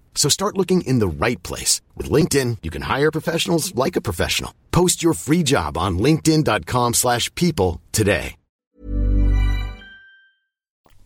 So 0.15 0.29
start 0.29 0.57
looking 0.57 0.81
in 0.81 0.99
the 0.99 1.25
right 1.25 1.47
place. 1.47 1.81
With 1.97 2.11
LinkedIn, 2.11 2.57
you 2.61 2.71
can 2.71 2.97
hire 2.97 3.11
professionals 3.11 3.73
like 3.85 3.99
a 3.99 4.01
professional. 4.01 4.51
Post 4.71 5.03
your 5.03 5.13
free 5.13 5.43
job 5.43 5.77
on 5.77 5.97
linkedin.com 5.99 6.93
slash 6.93 7.33
people 7.35 7.81
today. 7.91 8.35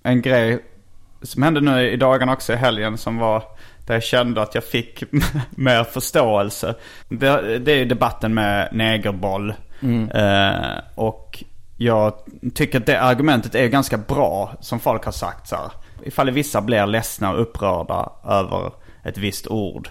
En 0.03 0.21
grej 0.21 0.59
som 1.21 1.43
hände 1.43 1.61
nu 1.61 1.91
i 1.91 1.97
dagarna 1.97 2.33
också 2.33 2.53
i 2.53 2.55
helgen 2.55 2.97
som 2.97 3.17
var 3.17 3.43
där 3.85 3.93
jag 3.93 4.03
kände 4.03 4.41
att 4.41 4.55
jag 4.55 4.63
fick 4.63 5.03
mer 5.49 5.83
förståelse. 5.83 6.75
Det, 7.09 7.59
det 7.59 7.71
är 7.71 7.77
ju 7.77 7.85
debatten 7.85 8.33
med 8.33 8.69
negerboll. 8.71 9.53
Eh, 10.13 10.79
och 10.95 11.43
jag 11.77 12.13
tycker 12.53 12.79
att 12.79 12.85
det 12.85 13.01
argumentet 13.01 13.55
är 13.55 13.67
ganska 13.67 13.97
bra 13.97 14.53
som 14.59 14.79
folk 14.79 15.05
har 15.05 15.11
sagt 15.11 15.47
så 15.47 15.55
här. 15.55 15.71
Ifall 16.03 16.31
vissa 16.31 16.61
blir 16.61 16.85
ledsna 16.85 17.31
och 17.31 17.41
upprörda 17.41 18.11
över 18.25 18.71
ett 19.05 19.17
visst 19.17 19.47
ord. 19.47 19.89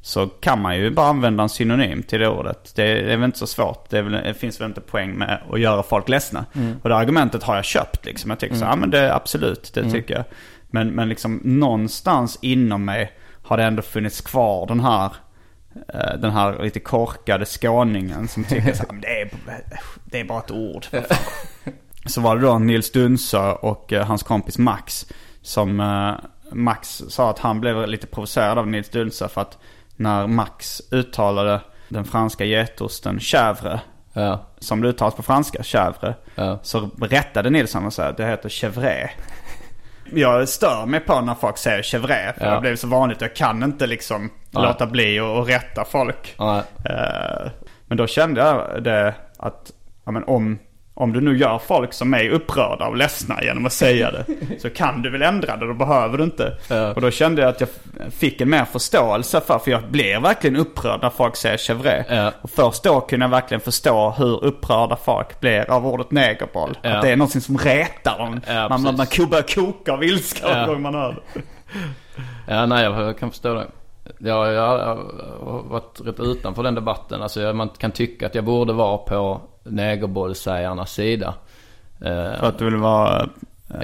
Så 0.00 0.26
kan 0.26 0.62
man 0.62 0.76
ju 0.76 0.90
bara 0.90 1.06
använda 1.06 1.42
en 1.42 1.48
synonym 1.48 2.02
till 2.02 2.20
det 2.20 2.28
ordet. 2.28 2.72
Det 2.74 2.82
är 2.84 3.16
väl 3.16 3.24
inte 3.24 3.38
så 3.38 3.46
svårt. 3.46 3.90
Det, 3.90 3.98
är 3.98 4.02
väl, 4.02 4.12
det 4.12 4.34
finns 4.34 4.60
väl 4.60 4.68
inte 4.68 4.80
poäng 4.80 5.12
med 5.12 5.42
att 5.50 5.60
göra 5.60 5.82
folk 5.82 6.08
ledsna. 6.08 6.44
Och 6.82 6.88
det 6.88 6.96
argumentet 6.96 7.42
har 7.42 7.56
jag 7.56 7.64
köpt 7.64 8.04
liksom. 8.06 8.30
Jag 8.30 8.38
tycker 8.38 8.54
så, 8.54 8.64
ja 8.64 8.76
men 8.76 8.90
det 8.90 8.98
är 8.98 9.10
absolut, 9.10 9.70
det 9.74 9.90
tycker 9.90 10.14
jag. 10.14 10.24
Men, 10.70 10.88
men 10.88 11.08
liksom 11.08 11.40
någonstans 11.44 12.38
inom 12.42 12.84
mig 12.84 13.12
har 13.42 13.56
det 13.56 13.64
ändå 13.64 13.82
funnits 13.82 14.20
kvar 14.20 14.66
den 14.66 14.80
här 14.80 15.12
eh, 15.94 16.20
den 16.20 16.30
här 16.30 16.62
lite 16.62 16.80
korkade 16.80 17.44
skåningen 17.46 18.28
som 18.28 18.44
tycker 18.44 18.72
så 18.72 18.84
men 18.90 19.00
det 19.00 19.20
är, 19.20 19.30
det 20.04 20.20
är 20.20 20.24
bara 20.24 20.38
ett 20.38 20.50
ord. 20.50 20.86
vad 20.92 21.06
fan." 21.06 21.72
Så 22.06 22.20
var 22.20 22.36
det 22.36 22.42
då 22.42 22.58
Nils 22.58 22.92
Dunsö 22.92 23.52
och 23.52 23.92
eh, 23.92 24.06
hans 24.06 24.22
kompis 24.22 24.58
Max. 24.58 25.06
Som 25.42 25.80
eh, 25.80 26.14
Max 26.54 27.02
sa 27.08 27.30
att 27.30 27.38
han 27.38 27.60
blev 27.60 27.86
lite 27.88 28.06
provocerad 28.06 28.58
av 28.58 28.66
Nils 28.68 28.88
Dunsö 28.88 29.28
för 29.28 29.40
att 29.40 29.58
när 29.96 30.26
Max 30.26 30.82
uttalade 30.90 31.60
den 31.88 32.04
franska 32.04 32.44
getosten 32.44 33.18
chèvre. 33.18 33.80
Ja. 34.12 34.46
Som 34.58 34.80
det 34.82 34.88
uttalas 34.88 35.14
på 35.14 35.22
franska, 35.22 35.62
chèvre. 35.62 36.14
Ja. 36.34 36.58
Så 36.62 36.90
rättade 37.00 37.50
Nils 37.50 37.74
honom 37.74 37.86
och 37.86 37.92
sa 37.92 38.04
att 38.04 38.16
det 38.16 38.26
heter 38.26 38.48
chèvre. 38.48 39.08
Jag 40.14 40.48
stör 40.48 40.86
mig 40.86 41.00
på 41.00 41.20
när 41.20 41.34
folk 41.34 41.58
säger 41.58 41.82
chèvre. 41.82 42.32
För 42.38 42.44
Ja. 42.46 42.54
det 42.54 42.60
blev 42.60 42.76
så 42.76 42.86
vanligt. 42.86 43.20
Jag 43.20 43.36
kan 43.36 43.62
inte 43.62 43.86
liksom 43.86 44.30
Nej. 44.50 44.62
låta 44.62 44.86
bli 44.86 45.20
och, 45.20 45.38
och 45.38 45.46
rätta 45.46 45.84
folk. 45.84 46.34
Eh, 46.38 47.50
men 47.86 47.96
då 47.98 48.06
kände 48.06 48.40
jag 48.40 48.82
det 48.82 49.14
att 49.38 49.72
ja, 50.04 50.12
men 50.12 50.24
om, 50.24 50.58
om 50.94 51.12
du 51.12 51.20
nu 51.20 51.36
gör 51.38 51.58
folk 51.58 51.92
som 51.92 52.10
mig 52.10 52.30
upprörda 52.30 52.86
och 52.86 52.96
ledsna 52.96 53.42
genom 53.42 53.66
att 53.66 53.72
säga 53.72 54.10
det. 54.10 54.24
så 54.60 54.70
kan 54.70 55.02
du 55.02 55.10
väl 55.10 55.22
ändra 55.22 55.56
det, 55.56 55.66
då 55.66 55.74
behöver 55.74 56.18
du 56.18 56.24
inte. 56.24 56.58
Ja. 56.68 56.92
Och 56.94 57.00
då 57.00 57.10
kände 57.10 57.42
jag 57.42 57.48
att 57.48 57.60
jag 57.60 57.68
fick 58.12 58.40
en 58.40 58.50
mer 58.50 58.64
förståelse 58.64 59.40
för, 59.40 59.58
för 59.58 59.70
jag 59.70 59.82
blir 59.90 60.20
verkligen 60.20 60.56
upprörd 60.56 61.02
när 61.02 61.10
folk 61.10 61.36
säger 61.36 61.56
chèvre. 61.56 62.04
Ja. 62.08 62.32
Och 62.42 62.50
först 62.50 62.82
då 62.82 63.00
kunde 63.00 63.24
jag 63.24 63.30
verkligen 63.30 63.60
förstå 63.60 64.10
hur 64.10 64.44
upprörda 64.44 64.96
folk 64.96 65.40
blir 65.40 65.70
av 65.70 65.86
ordet 65.86 66.10
negerboll. 66.10 66.78
Ja. 66.82 66.90
Att 66.90 67.02
det 67.02 67.10
är 67.10 67.16
något 67.16 67.42
som 67.42 67.58
retar 67.58 68.18
dem. 68.18 68.40
Ja, 68.46 68.68
man, 68.68 68.82
man, 68.82 68.96
man 68.96 69.28
börjar 69.30 69.54
koka 69.54 69.92
av 69.92 70.04
ilska 70.04 70.58
Ja. 70.60 70.66
gång 70.66 70.82
man 70.82 70.94
hör 70.94 71.12
det. 71.34 71.40
Ja, 72.48 72.66
nej 72.66 72.84
jag 72.84 73.18
kan 73.18 73.30
förstå 73.30 73.54
det. 73.54 73.66
Ja, 74.18 74.52
jag 74.52 74.68
har 75.46 75.62
varit 75.70 76.00
rätt 76.04 76.20
utanför 76.20 76.62
den 76.62 76.74
debatten. 76.74 77.22
Alltså 77.22 77.52
man 77.52 77.68
kan 77.68 77.90
tycka 77.90 78.26
att 78.26 78.34
jag 78.34 78.44
borde 78.44 78.72
vara 78.72 78.98
på 78.98 79.40
negerbollsägarnas 79.64 80.92
sida. 80.92 81.34
Eh, 82.00 82.38
För 82.40 82.46
att 82.46 82.58
du 82.58 82.64
vill 82.64 82.76
vara... 82.76 83.28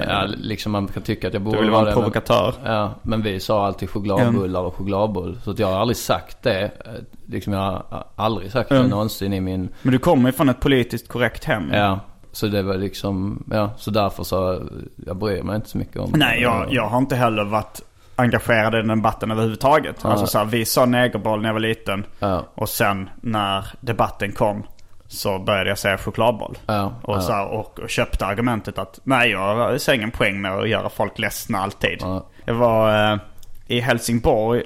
ja, 0.07 0.25
liksom 0.37 0.71
man 0.71 0.87
kan 0.87 1.03
tycka 1.03 1.27
att 1.27 1.33
jag 1.33 1.41
borde 1.43 1.57
Du 1.57 1.61
vill 1.61 1.71
vara 1.71 1.79
en 1.79 1.85
det, 1.85 1.91
men- 1.91 2.01
provokatör. 2.01 2.53
Ja, 2.65 2.91
men 3.03 3.21
vi 3.21 3.39
sa 3.39 3.65
alltid 3.65 3.89
chokladbullar 3.89 4.61
och 4.61 4.75
chokladboll. 4.75 5.37
Så 5.43 5.53
jag 5.57 5.67
har 5.67 5.79
aldrig 5.79 5.97
sagt 5.97 6.43
det. 6.43 6.61
Eh, 6.63 6.91
Liksom 7.31 7.53
jag 7.53 7.61
har 7.61 8.03
aldrig 8.15 8.51
sagt 8.51 8.69
det 8.69 8.75
Mm. 8.77 8.89
någonsin 8.89 9.33
i 9.33 9.41
min... 9.41 9.69
Men 9.81 9.91
du 9.91 9.99
kommer 9.99 10.29
ju 10.29 10.33
från 10.33 10.49
ett 10.49 10.59
politiskt 10.59 11.07
korrekt 11.07 11.43
hem. 11.43 11.69
Ja, 11.73 11.99
så 12.31 12.47
det 12.47 12.61
var 12.63 12.77
liksom... 12.77 13.43
Ja, 13.51 13.69
så 13.77 13.91
därför 13.91 14.23
så... 14.23 14.61
Jag 15.05 15.15
bryr 15.15 15.43
mig 15.43 15.55
inte 15.55 15.69
så 15.69 15.77
mycket 15.77 15.97
om... 15.97 16.11
Nej, 16.15 16.41
jag, 16.41 16.67
jag 16.73 16.87
har 16.87 16.97
inte 16.97 17.15
heller 17.15 17.43
varit 17.43 17.81
engagerad 18.19 18.75
i 18.75 18.77
den 18.77 18.87
debatten 18.87 19.31
överhuvudtaget. 19.31 20.05
Alltså 20.05 20.27
så 20.27 20.37
här, 20.37 20.45
vi 20.45 20.65
sa 20.65 20.85
negerboll 20.85 21.41
när 21.41 21.49
jag 21.49 21.53
var 21.53 21.59
liten. 21.59 22.05
Ja. 22.19 22.45
Och 22.55 22.69
sen 22.69 23.09
när 23.21 23.65
debatten 23.81 24.31
kom 24.31 24.63
så 25.07 25.39
började 25.39 25.69
jag 25.69 25.77
säga 25.77 25.97
chokladboll. 25.97 26.57
Ja, 26.65 26.93
och, 27.01 27.15
ja. 27.15 27.21
Så 27.21 27.31
här, 27.31 27.47
och, 27.47 27.79
och 27.79 27.89
köpte 27.89 28.25
argumentet 28.25 28.77
att 28.77 28.99
nej, 29.03 29.31
jag 29.31 29.81
ser 29.81 29.93
ingen 29.93 30.11
poäng 30.11 30.41
med 30.41 30.51
att 30.51 30.69
göra 30.69 30.89
folk 30.89 31.19
ledsna 31.19 31.59
alltid. 31.59 31.97
Ja. 32.01 32.25
Jag 32.45 32.53
var 32.53 33.11
eh, 33.13 33.19
i 33.67 33.79
Helsingborg 33.79 34.63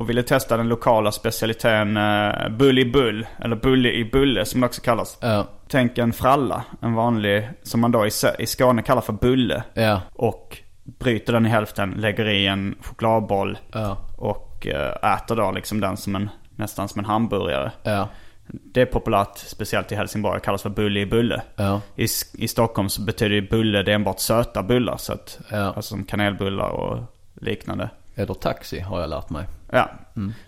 och 0.00 0.08
ville 0.08 0.22
testa 0.22 0.56
den 0.56 0.68
lokala 0.68 1.12
specialiteten 1.12 1.96
uh, 1.96 2.48
Bulle 2.48 2.80
i 2.80 2.84
Bull. 2.84 3.26
Eller 3.38 3.56
Bulle 3.56 3.88
i 3.92 4.04
Bulle 4.04 4.44
som 4.44 4.60
det 4.60 4.66
också 4.66 4.80
kallas. 4.82 5.18
Ja. 5.20 5.46
Tänk 5.68 5.98
en 5.98 6.12
fralla, 6.12 6.64
en 6.80 6.94
vanlig, 6.94 7.50
som 7.62 7.80
man 7.80 7.92
då 7.92 8.06
i, 8.06 8.10
i 8.38 8.46
Skåne 8.46 8.82
kallar 8.82 9.00
för 9.00 9.12
bulle. 9.12 9.62
Ja. 9.74 10.00
Och 10.14 10.58
bryter 10.98 11.32
den 11.32 11.46
i 11.46 11.48
hälften, 11.48 11.90
lägger 11.90 12.28
i 12.28 12.46
en 12.46 12.74
chokladboll 12.82 13.58
Ja. 13.72 13.96
och 14.16 14.66
eh, 14.66 15.12
äter 15.14 15.36
då 15.36 15.50
liksom 15.50 15.80
den 15.80 15.96
som 15.96 16.16
en, 16.16 16.30
nästan 16.56 16.88
som 16.88 16.98
en 16.98 17.04
hamburgare. 17.04 17.70
Ja. 17.82 18.08
Det 18.52 18.80
är 18.80 18.86
populärt, 18.86 19.38
speciellt 19.38 19.92
i 19.92 19.94
Helsingborg, 19.94 20.40
kallas 20.40 20.62
för 20.62 20.70
bulle 20.70 21.00
i 21.00 21.06
bulle. 21.06 21.42
Ja. 21.56 21.80
I, 21.96 22.06
I 22.34 22.48
Stockholm 22.48 22.88
så 22.88 23.02
betyder 23.02 23.34
ju 23.34 23.48
bulle 23.48 23.82
det 23.82 23.90
är 23.90 23.94
enbart 23.94 24.20
söta 24.20 24.62
bullar. 24.62 24.96
Så 24.96 25.12
att. 25.12 25.38
Alltså 25.52 25.82
som 25.82 26.04
kanelbullar 26.04 26.68
och 26.68 26.98
liknande. 27.40 27.90
Eller 28.14 28.34
taxi 28.34 28.80
har 28.80 29.00
jag 29.00 29.10
lärt 29.10 29.30
mig. 29.30 29.46
Ja, 29.72 29.90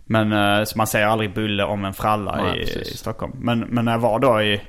men 0.04 0.32
eh, 0.32 0.64
så 0.64 0.78
man 0.78 0.86
säger 0.86 1.06
aldrig 1.06 1.34
bulle 1.34 1.64
om 1.64 1.84
en 1.84 1.94
fralla 1.94 2.36
Nej, 2.36 2.58
i, 2.58 2.80
i 2.80 2.84
Stockholm. 2.84 3.32
Men, 3.38 3.60
men 3.60 3.84
när 3.84 3.92
jag 3.92 3.98
var 3.98 4.18
då 4.18 4.42
i, 4.42 4.60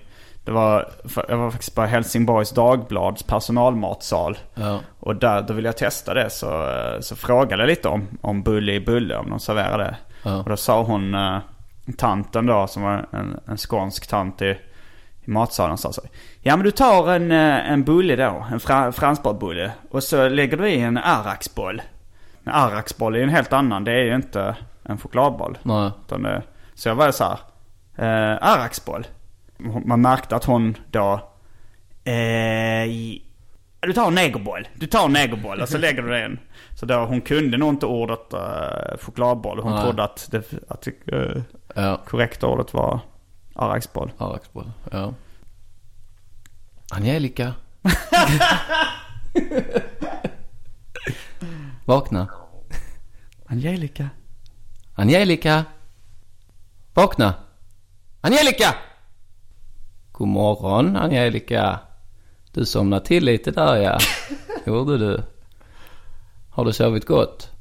det 0.45 0.51
var, 0.51 0.89
jag 1.27 1.37
var 1.37 1.51
faktiskt 1.51 1.75
på 1.75 1.81
Helsingborgs 1.81 2.51
Dagblads 2.51 3.23
personalmatsal. 3.23 4.37
Ja. 4.53 4.79
Och 4.99 5.15
där, 5.15 5.41
då 5.41 5.53
ville 5.53 5.67
jag 5.67 5.77
testa 5.77 6.13
det 6.13 6.29
så, 6.29 6.69
eh, 6.69 6.99
så 6.99 7.15
frågade 7.15 7.61
jag 7.61 7.67
lite 7.67 7.87
om, 7.87 8.07
om 8.21 8.43
bulle 8.43 8.73
i 8.73 8.79
bulle, 8.79 9.17
om 9.17 9.29
de 9.29 9.39
serverar 9.39 9.77
det. 9.77 9.95
Ja. 10.23 10.37
Och 10.37 10.49
då 10.49 10.57
sa 10.57 10.83
hon, 10.83 11.15
eh, 11.15 11.37
tanten 11.97 12.45
då 12.45 12.67
som 12.67 12.83
var 12.83 13.05
en, 13.11 13.39
en 13.45 13.57
skånsk 13.57 14.07
tant 14.07 14.41
i, 14.41 14.57
i 15.23 15.31
matsalen 15.31 15.77
sa 15.77 15.93
så. 15.93 16.01
Ja 16.41 16.55
men 16.55 16.65
du 16.65 16.71
tar 16.71 17.11
en, 17.13 17.31
eh, 17.31 17.71
en 17.71 17.83
bulle 17.83 18.15
då, 18.15 18.45
en 18.51 18.59
fra, 18.59 18.91
franskbrödbulle. 18.91 19.71
Och 19.89 20.03
så 20.03 20.29
lägger 20.29 20.57
du 20.57 20.69
i 20.69 20.81
en 20.81 20.97
arraksboll. 20.97 21.81
En 22.43 22.53
arraksboll 22.53 23.15
är 23.15 23.17
ju 23.17 23.23
en 23.23 23.29
helt 23.29 23.53
annan, 23.53 23.83
det 23.83 23.91
är 23.91 24.03
ju 24.03 24.15
inte 24.15 24.55
en 24.83 24.97
chokladboll. 24.97 25.57
Nej. 25.61 25.91
Utan 26.05 26.41
så 26.73 26.89
jag 26.89 26.95
var 26.95 27.11
så 27.11 27.23
här, 27.23 27.37
eh, 27.95 28.37
arraksboll. 28.41 29.07
Man 29.85 30.01
märkte 30.01 30.35
att 30.35 30.43
hon 30.45 30.77
då, 30.91 31.29
eh, 32.03 32.13
i- 32.85 33.25
du 33.79 33.93
tar 33.93 34.07
en 34.07 34.15
negerboll. 34.15 34.67
Du 34.75 34.87
tar 34.87 35.05
en 35.05 35.13
negerboll 35.13 35.61
och 35.61 35.69
så 35.69 35.77
lägger 35.85 36.01
du 36.03 36.09
den. 36.09 36.39
Så 36.75 36.85
då, 36.85 37.05
hon 37.05 37.21
kunde 37.21 37.57
nog 37.57 37.69
inte 37.69 37.85
ordet 37.85 38.33
eh, 38.33 38.97
chokladboll. 39.01 39.59
Hon 39.59 39.71
Nej. 39.73 39.83
trodde 39.83 40.03
att 40.03 40.27
det 40.31 40.43
att, 40.69 40.81
det, 41.05 41.15
eh, 41.17 41.41
Ja. 41.75 42.01
korrekta 42.07 42.47
ordet 42.47 42.73
var 42.73 42.99
arraksboll. 43.55 44.11
Arraksboll. 44.17 44.71
Ja. 44.91 45.13
Angelica. 46.91 47.53
Vakna. 51.85 52.27
Angelica. 53.45 54.09
Angelica. 54.95 55.65
Vakna. 56.93 57.33
Angelica! 58.21 58.75
God 60.23 60.29
morgon 60.29 60.95
Angelica. 60.95 61.79
Du 62.51 62.65
somnade 62.65 63.05
till 63.05 63.25
lite 63.25 63.51
där 63.51 63.75
ja. 63.75 63.97
Gjorde 64.65 64.97
du. 64.97 65.23
Har 66.49 66.65
du 66.65 66.73
sovit 66.73 67.05
gott? 67.05 67.51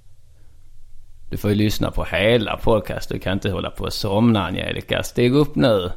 Du 1.30 1.36
får 1.36 1.50
ju 1.50 1.56
lyssna 1.56 1.90
på 1.90 2.04
hela 2.04 2.56
podcast. 2.56 3.08
Du 3.08 3.18
kan 3.18 3.32
inte 3.32 3.50
hålla 3.50 3.70
på 3.70 3.84
och 3.84 3.92
somna 3.92 4.46
Angelica. 4.46 5.02
Stig 5.02 5.34
upp 5.34 5.54
nu. 5.54 5.92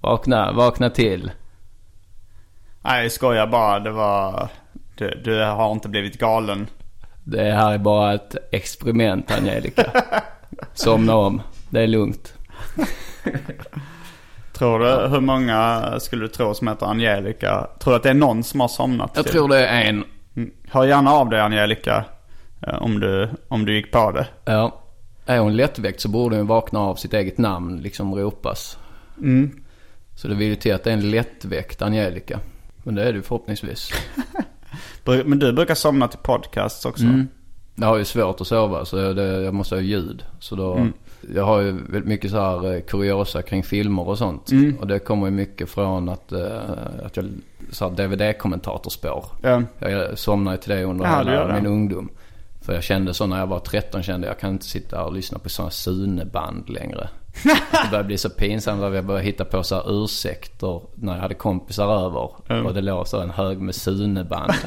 Vakna, 0.00 0.52
vakna 0.52 0.90
till. 0.90 1.30
Nej, 2.80 3.02
jag 3.02 3.12
skojar 3.12 3.46
bara. 3.46 3.80
Det 3.80 3.90
var... 3.90 4.48
Du, 4.94 5.22
du 5.24 5.44
har 5.44 5.72
inte 5.72 5.88
blivit 5.88 6.18
galen. 6.18 6.66
Det 7.24 7.52
här 7.52 7.72
är 7.72 7.78
bara 7.78 8.14
ett 8.14 8.36
experiment 8.52 9.30
Angelica. 9.30 10.02
Somna 10.74 11.14
om. 11.14 11.42
Det 11.70 11.80
är 11.80 11.86
lugnt. 11.86 12.34
Tror 14.54 14.78
du, 14.78 15.08
hur 15.08 15.20
många 15.20 15.82
skulle 16.00 16.24
du 16.24 16.28
tro 16.28 16.54
som 16.54 16.68
heter 16.68 16.86
Angelica? 16.86 17.66
Tror 17.80 17.92
du 17.92 17.96
att 17.96 18.02
det 18.02 18.10
är 18.10 18.14
någon 18.14 18.42
som 18.44 18.60
har 18.60 18.68
somnat? 18.68 19.10
Jag 19.14 19.24
till? 19.24 19.32
tror 19.32 19.48
det 19.48 19.66
är 19.66 19.84
en. 19.84 20.04
Mm. 20.36 20.50
Hör 20.70 20.84
gärna 20.84 21.10
av 21.12 21.28
dig 21.30 21.40
Angelica. 21.40 22.04
eh, 22.66 22.82
Om 22.82 23.00
du, 23.00 23.28
om 23.48 23.64
du 23.64 23.74
gick 23.76 23.92
på 23.92 24.10
det. 24.10 24.26
Ja. 24.44 24.80
Är 25.26 25.38
hon 25.38 25.56
lättväckt 25.56 26.00
så 26.00 26.08
borde 26.08 26.36
hon 26.36 26.46
vakna 26.46 26.78
av 26.80 26.94
sitt 26.94 27.14
eget 27.14 27.38
namn, 27.38 27.76
liksom 27.80 28.14
ropas. 28.14 28.78
Så 30.16 30.28
det 30.28 30.34
vill 30.34 30.48
ju 30.48 30.54
till 30.56 30.74
att 30.74 30.84
det 30.84 30.90
är 30.90 30.94
en 30.94 31.10
lättväckt 31.10 31.82
Angelica. 31.82 32.40
Men 32.82 32.94
det 32.94 33.04
är 33.08 33.12
det 33.12 33.22
förhoppningsvis. 33.22 33.90
Men 35.24 35.38
du 35.38 35.52
brukar 35.52 35.74
somna 35.74 36.08
till 36.08 36.18
podcasts 36.18 36.84
också? 36.84 37.04
Mm. 37.04 37.28
Jag 37.74 37.86
har 37.86 37.96
ju 37.98 38.04
svårt 38.04 38.40
att 38.40 38.46
sova 38.46 38.84
så 38.84 39.12
det, 39.12 39.42
jag 39.42 39.54
måste 39.54 39.74
ha 39.74 39.82
ljud. 39.82 40.24
Så 40.40 40.56
då, 40.56 40.86
jag 41.34 41.44
har 41.44 41.60
ju 41.60 41.70
väldigt 41.72 42.04
mycket 42.04 42.30
så 42.30 42.36
här 42.40 42.74
eh, 42.74 42.80
kuriosa 42.80 43.42
kring 43.42 43.62
filmer 43.62 44.08
och 44.08 44.18
sånt. 44.18 44.50
Och 44.80 44.86
det 44.86 44.98
kommer 44.98 45.26
ju 45.26 45.30
mycket 45.32 45.68
från 45.68 46.08
att, 46.08 46.32
eh, 46.32 46.70
att 47.06 47.16
jag, 47.16 47.26
så 47.70 47.88
DVD-kommentatorspår. 47.90 49.24
Ja. 49.42 49.62
Jag 49.78 50.18
somnade 50.18 50.56
till 50.56 50.70
det 50.70 50.84
under 50.84 51.04
Ja, 51.04 51.18
hela 51.18 51.46
det. 51.46 51.54
min 51.54 51.66
ungdom. 51.66 52.08
För 52.62 52.74
jag 52.74 52.82
kände 52.82 53.14
så 53.14 53.26
när 53.26 53.38
jag 53.38 53.46
var 53.46 53.60
13 53.60 54.02
kände 54.02 54.26
jag 54.26 54.38
kan 54.38 54.50
inte 54.50 54.64
sitta 54.64 55.04
och 55.04 55.12
lyssna 55.12 55.38
på 55.38 55.48
sådana 55.48 55.70
Sune-band 55.70 56.68
längre. 56.70 57.08
det 57.44 57.90
började 57.90 58.06
bli 58.06 58.18
så 58.18 58.30
pinsamt 58.30 58.82
att 58.82 58.94
jag 58.94 59.04
började 59.04 59.26
hitta 59.26 59.44
på 59.44 59.62
så 59.62 59.74
här 59.74 60.04
ursäkter 60.04 60.80
när 60.94 61.14
jag 61.14 61.20
hade 61.20 61.34
kompisar 61.34 62.06
över. 62.06 62.30
Och 62.66 62.74
det 62.74 62.80
låg 62.80 63.08
så 63.08 63.20
en 63.20 63.30
hög 63.30 63.58
med 63.60 63.74
Sune-band. 63.74 64.52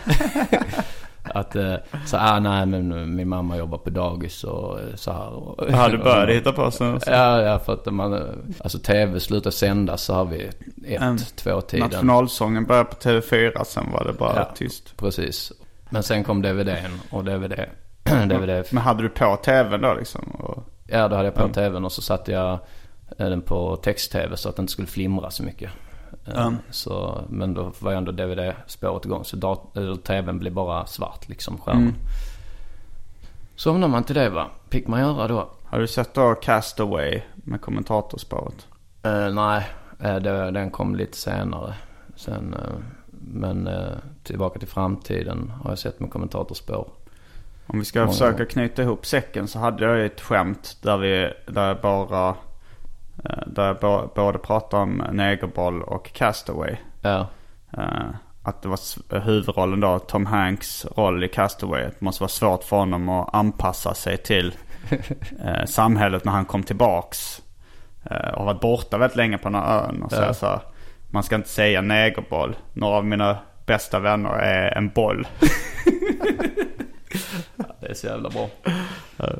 att 1.34 1.56
eh, 1.56 1.74
så 2.06 2.18
ah, 2.18 2.40
nej 2.40 2.66
men 2.66 3.16
min 3.16 3.28
mamma 3.30 3.58
jobbar 3.58 3.78
på 3.78 3.90
dagis 3.90 4.44
och 4.44 4.80
eh, 4.80 4.86
så 4.96 5.12
här. 5.12 5.30
Och, 5.30 5.66
Ja, 5.72 5.88
du 5.90 5.98
började 5.98 6.34
hitta 6.34 6.52
på 6.52 6.72
så. 6.72 7.00
Ja, 7.06 7.42
ja 7.42 7.60
för 7.60 7.74
att 7.74 7.86
man, 7.94 8.14
eh, 8.14 8.20
alltså 8.60 8.80
tv 8.80 9.20
slutar 9.20 9.52
sändas 9.52 10.02
så 10.04 10.14
har 10.14 10.26
vi 10.26 10.44
ett, 10.44 10.58
Mm. 11.02 11.18
två 11.18 11.62
tiden. 11.62 11.90
Nationalsången 11.90 12.66
började 12.66 12.90
på 12.90 12.96
TV4, 12.96 13.64
sen 13.64 13.92
var 13.92 14.04
det 14.04 14.14
bara 14.14 14.36
Ja. 14.36 14.50
tyst. 14.56 14.98
Precis. 14.98 15.52
Men 15.90 16.04
sen 16.04 16.24
kom 16.24 16.42
DVDn 16.42 17.00
och 17.12 17.24
DVD. 17.24 17.56
DVD. 18.04 18.64
Men 18.72 18.84
hade 18.84 19.04
du 19.04 19.10
på 19.10 19.36
TVn 19.46 19.82
då 19.82 19.94
liksom? 19.94 20.22
Och... 20.22 20.64
Ja, 20.90 21.08
då 21.08 21.16
hade 21.16 21.28
jag 21.28 21.36
på 21.36 21.48
tvn 21.50 21.86
och 21.86 21.92
så 21.92 22.02
satte 22.02 22.32
jag 22.32 22.52
eh, 23.18 23.30
den 23.30 23.42
på 23.42 23.76
text-tv 23.76 24.38
så 24.38 24.50
att 24.50 24.56
den 24.56 24.64
inte 24.64 24.72
skulle 24.74 24.88
flimra 24.88 25.30
så 25.32 25.44
mycket. 25.44 25.70
Eh, 26.28 26.42
Mm. 26.48 26.58
Så, 26.70 27.22
men 27.30 27.54
då 27.54 27.72
var 27.80 27.92
ju 27.92 27.98
ändå 27.98 28.12
DVD-spåret 28.12 29.06
igång 29.06 29.24
så 29.24 29.36
dat- 29.36 29.78
eller 29.78 29.96
tvn 29.96 30.40
blev 30.40 30.54
bara 30.54 30.86
svart 30.86 31.30
liksom, 31.30 31.58
skärmen. 31.58 31.82
Mm. 31.84 31.96
Somnar 33.56 33.88
man 33.88 34.04
till 34.04 34.16
det 34.16 34.30
va? 34.30 34.48
Fick 34.70 34.88
man 34.88 35.00
göra 35.00 35.28
då? 35.28 35.50
Har 35.66 35.80
du 35.80 35.88
sett 35.88 36.14
då 36.14 36.36
Castaway 36.36 37.22
med 37.36 37.62
kommentatorspåret? 37.62 38.68
Eh, 39.04 39.34
nej, 39.34 39.68
eh, 40.00 40.16
det, 40.16 40.52
den 40.52 40.72
kom 40.72 40.96
lite 40.96 41.18
senare. 41.18 41.74
Sen, 42.16 42.54
eh, 42.54 42.76
men 43.22 43.68
eh, 43.68 43.92
Tillbaka 44.24 44.60
till 44.60 44.68
framtiden 44.68 45.54
har 45.64 45.72
jag 45.72 45.80
sett 45.80 46.00
med 46.00 46.12
kommentatorspår. 46.12 46.88
Om 47.68 47.80
vi 47.80 47.86
ska 47.86 48.00
Många 48.00 48.12
försöka 48.12 48.32
gånger. 48.32 48.46
knyta 48.46 48.82
ihop 48.84 49.06
säcken 49.06 49.48
så 49.48 49.60
hade 49.60 49.86
jag 49.86 49.98
ju 49.98 50.06
ett 50.06 50.22
skämt 50.22 50.78
där 50.82 50.98
vi, 50.98 51.34
där 51.48 51.68
jag 51.68 51.82
bara, 51.82 52.30
eh, 52.30 52.36
där 53.48 53.78
jag 53.82 54.10
både 54.16 54.38
pratar 54.38 54.78
om 54.78 55.04
Negerboll 55.12 55.82
och 55.84 56.14
Castaway. 56.14 56.76
Ja, 57.02 57.28
Eh, 57.78 58.06
Att 58.44 58.62
det 58.62 58.70
var 58.70 59.20
huvudrollen 59.20 59.80
då, 59.80 60.00
Tom 60.00 60.26
Hanks 60.26 60.86
roll 60.98 61.24
i 61.24 61.28
Castaway. 61.28 61.84
Att 61.84 62.00
det 62.00 62.06
måste 62.06 62.24
vara 62.24 62.30
svårt 62.30 62.64
för 62.64 62.78
honom 62.78 63.10
att 63.10 63.36
anpassa 63.36 63.94
sig 63.94 64.18
till 64.18 64.54
eh, 65.46 65.66
samhället 65.66 66.26
när 66.26 66.32
han 66.32 66.46
kom 66.46 66.64
tillbaks. 66.64 67.42
Eh, 68.12 68.30
och 68.30 68.40
har 68.40 68.46
varit 68.46 68.62
borta 68.62 68.98
väldigt 68.98 69.16
länge 69.18 69.38
på 69.38 69.50
den 69.50 69.62
här 69.62 69.80
ön. 69.88 70.04
Och 70.04 70.12
så, 70.12 70.22
Ja. 70.22 70.34
så 70.34 70.62
man 71.10 71.24
ska 71.24 71.36
inte 71.36 71.50
säga 71.50 71.82
negerboll. 71.82 72.56
Några 72.74 72.96
av 72.98 73.06
mina 73.06 73.38
bästa 73.66 74.00
vänner 74.00 74.30
är 74.30 74.78
en 74.78 74.90
boll. 74.90 75.28
det 77.88 77.92
är 77.92 77.96
så 77.96 78.08
jävla 78.08 78.30
bra. 78.30 78.50
Eh, 78.66 78.74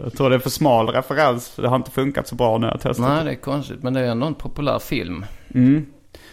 Jag 0.04 0.14
tror 0.18 0.30
det 0.30 0.36
är 0.36 0.40
för 0.40 0.50
smal 0.50 0.88
referens. 0.90 1.56
Det 1.56 1.68
har 1.68 1.76
inte 1.76 1.92
funkat 1.92 2.28
så 2.28 2.36
bra 2.36 2.58
när 2.58 2.68
jag 2.72 2.82
testat 2.82 3.08
Nej, 3.10 3.26
det 3.26 3.32
är 3.32 3.36
konstigt. 3.36 3.84
Men 3.84 3.94
det 3.94 4.00
är 4.00 4.06
ändå 4.12 4.28
en 4.28 4.34
populär 4.34 4.80
film. 4.80 5.26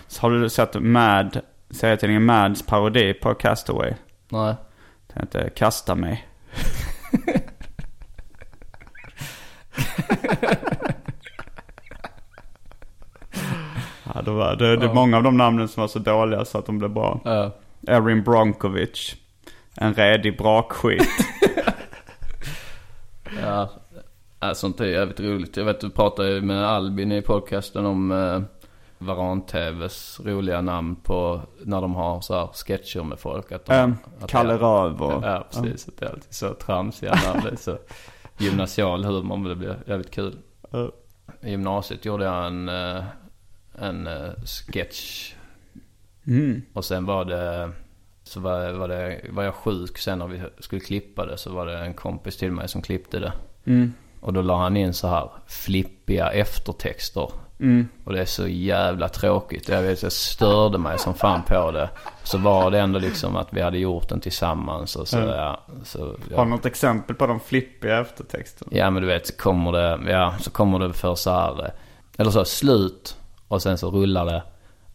Så 0.06 0.22
har 0.22 0.30
du 0.30 0.48
sett 0.48 0.82
Mad, 0.82 1.40
serietidningen 1.70 2.24
Mads 2.24 2.62
parodi 2.66 3.14
på 3.14 3.34
Castaway? 3.34 3.92
Nej. 4.28 4.54
Den 5.06 5.22
heter 5.22 5.48
Kasta 5.48 5.94
mig. 5.94 6.28
ja, 14.14 14.22
det, 14.22 14.30
var, 14.30 14.56
det, 14.56 14.76
det 14.76 14.86
är 14.86 14.94
många 14.94 15.16
av 15.16 15.22
de 15.22 15.36
namnen 15.36 15.68
som 15.68 15.80
var 15.80 15.88
så 15.88 15.98
dåliga 15.98 16.44
så 16.44 16.58
att 16.58 16.66
de 16.66 16.78
blev 16.78 16.90
bra. 16.90 17.20
Ja. 17.24 17.50
Erin 17.86 18.22
Bronkovic. 18.22 19.14
En 19.76 19.94
redig 19.94 20.38
brakskit. 20.38 21.02
Ja, 23.42 23.70
ja, 24.40 24.54
sånt 24.54 24.80
är 24.80 24.84
jävligt 24.84 25.20
roligt. 25.20 25.56
Jag 25.56 25.64
vet 25.64 25.80
du 25.80 25.90
pratade 25.90 26.30
ju 26.30 26.40
med 26.40 26.66
Albin 26.66 27.12
i 27.12 27.22
podcasten 27.22 27.86
om 27.86 28.12
eh, 28.12 28.40
Varan-TVs 28.98 30.20
roliga 30.24 30.60
namn 30.60 30.96
på 30.96 31.40
när 31.62 31.80
de 31.80 31.94
har 31.94 32.20
så 32.20 32.34
här 32.34 32.48
sketcher 32.52 33.02
med 33.02 33.18
folk. 33.18 33.52
Att 33.52 33.66
de, 33.66 33.96
att 34.20 34.30
Kalle 34.30 34.56
Röv 34.56 35.02
och... 35.02 35.24
Ja, 35.24 35.46
precis. 35.50 35.88
Att 35.88 35.96
det 35.96 36.06
är 36.06 36.10
alltid 36.10 36.34
så 36.34 36.54
tramsiga 36.54 37.14
namn. 37.14 37.56
Så 37.56 37.78
gymnasial 38.38 39.04
humor 39.04 39.36
men 39.36 39.48
det 39.48 39.56
blev 39.56 39.76
jävligt 39.86 40.10
kul. 40.10 40.36
Ja. 40.70 40.90
I 41.40 41.50
gymnasiet 41.50 42.04
gjorde 42.04 42.24
jag 42.24 42.46
en, 42.46 42.68
eh, 42.68 43.04
en 43.78 44.06
eh, 44.06 44.30
sketch. 44.44 45.32
Mm. 46.26 46.62
Och 46.72 46.84
sen 46.84 47.06
var 47.06 47.24
det, 47.24 47.70
så 48.24 48.40
var, 48.40 48.72
var, 48.72 48.88
det, 48.88 49.20
var 49.30 49.42
jag 49.42 49.54
sjuk 49.54 49.98
sen 49.98 50.18
när 50.18 50.26
vi 50.26 50.40
skulle 50.58 50.80
klippa 50.80 51.26
det. 51.26 51.36
Så 51.38 51.52
var 51.52 51.66
det 51.66 51.78
en 51.78 51.94
kompis 51.94 52.36
till 52.36 52.52
mig 52.52 52.68
som 52.68 52.82
klippte 52.82 53.18
det. 53.18 53.32
Mm. 53.66 53.94
Och 54.20 54.32
då 54.32 54.42
la 54.42 54.56
han 54.58 54.76
in 54.76 54.94
så 54.94 55.08
här 55.08 55.30
flippiga 55.46 56.30
eftertexter. 56.30 57.30
Mm. 57.60 57.88
Och 58.04 58.12
det 58.12 58.20
är 58.20 58.24
så 58.24 58.48
jävla 58.48 59.08
tråkigt. 59.08 59.68
Jag 59.68 59.82
vet, 59.82 60.02
jag 60.02 60.12
störde 60.12 60.78
mig 60.78 60.98
som 60.98 61.14
fan 61.14 61.42
på 61.42 61.70
det. 61.70 61.90
Så 62.22 62.38
var 62.38 62.70
det 62.70 62.80
ändå 62.80 62.98
liksom 62.98 63.36
att 63.36 63.48
vi 63.50 63.60
hade 63.60 63.78
gjort 63.78 64.08
den 64.08 64.20
tillsammans. 64.20 64.96
Och 64.96 65.08
så, 65.08 65.18
Mm. 65.18 65.28
ja, 65.28 65.60
så, 65.84 66.16
ja. 66.30 66.36
Har 66.36 66.44
du 66.44 66.50
något 66.50 66.66
exempel 66.66 67.16
på 67.16 67.26
de 67.26 67.40
flippiga 67.40 68.00
eftertexterna? 68.00 68.70
Ja 68.74 68.90
men 68.90 69.02
du 69.02 69.08
vet, 69.08 69.26
så 69.26 69.36
kommer 69.36 69.72
det, 69.72 70.10
ja, 70.12 70.34
så 70.40 70.50
kommer 70.50 70.78
det 70.78 70.92
för 70.92 71.14
så 71.14 71.30
här, 71.30 71.72
eller 72.18 72.30
så 72.30 72.44
slut 72.44 73.16
och 73.48 73.62
sen 73.62 73.78
så 73.78 73.90
rullar 73.90 74.24
det. 74.26 74.42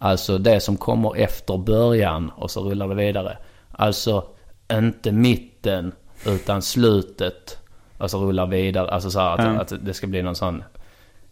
Alltså 0.02 0.38
det 0.38 0.60
som 0.60 0.78
kommer 0.78 1.18
efter 1.18 1.58
början 1.58 2.30
och 2.36 2.52
så 2.52 2.62
rullar 2.64 2.88
det 2.88 2.96
vidare. 2.96 3.38
Alltså 3.72 4.24
inte 4.72 5.12
mitten 5.12 5.92
utan 6.26 6.62
slutet. 6.62 7.58
Och 7.98 8.12
så 8.12 8.20
rullar 8.20 8.48
vidare. 8.48 8.92
Alltså 8.92 9.12
så 9.12 9.20
att, 9.20 9.40
Mm. 9.40 9.60
att 9.60 9.74
det 9.86 9.94
ska 9.94 10.08
bli 10.08 10.22
någon 10.22 10.36
sån 10.36 10.64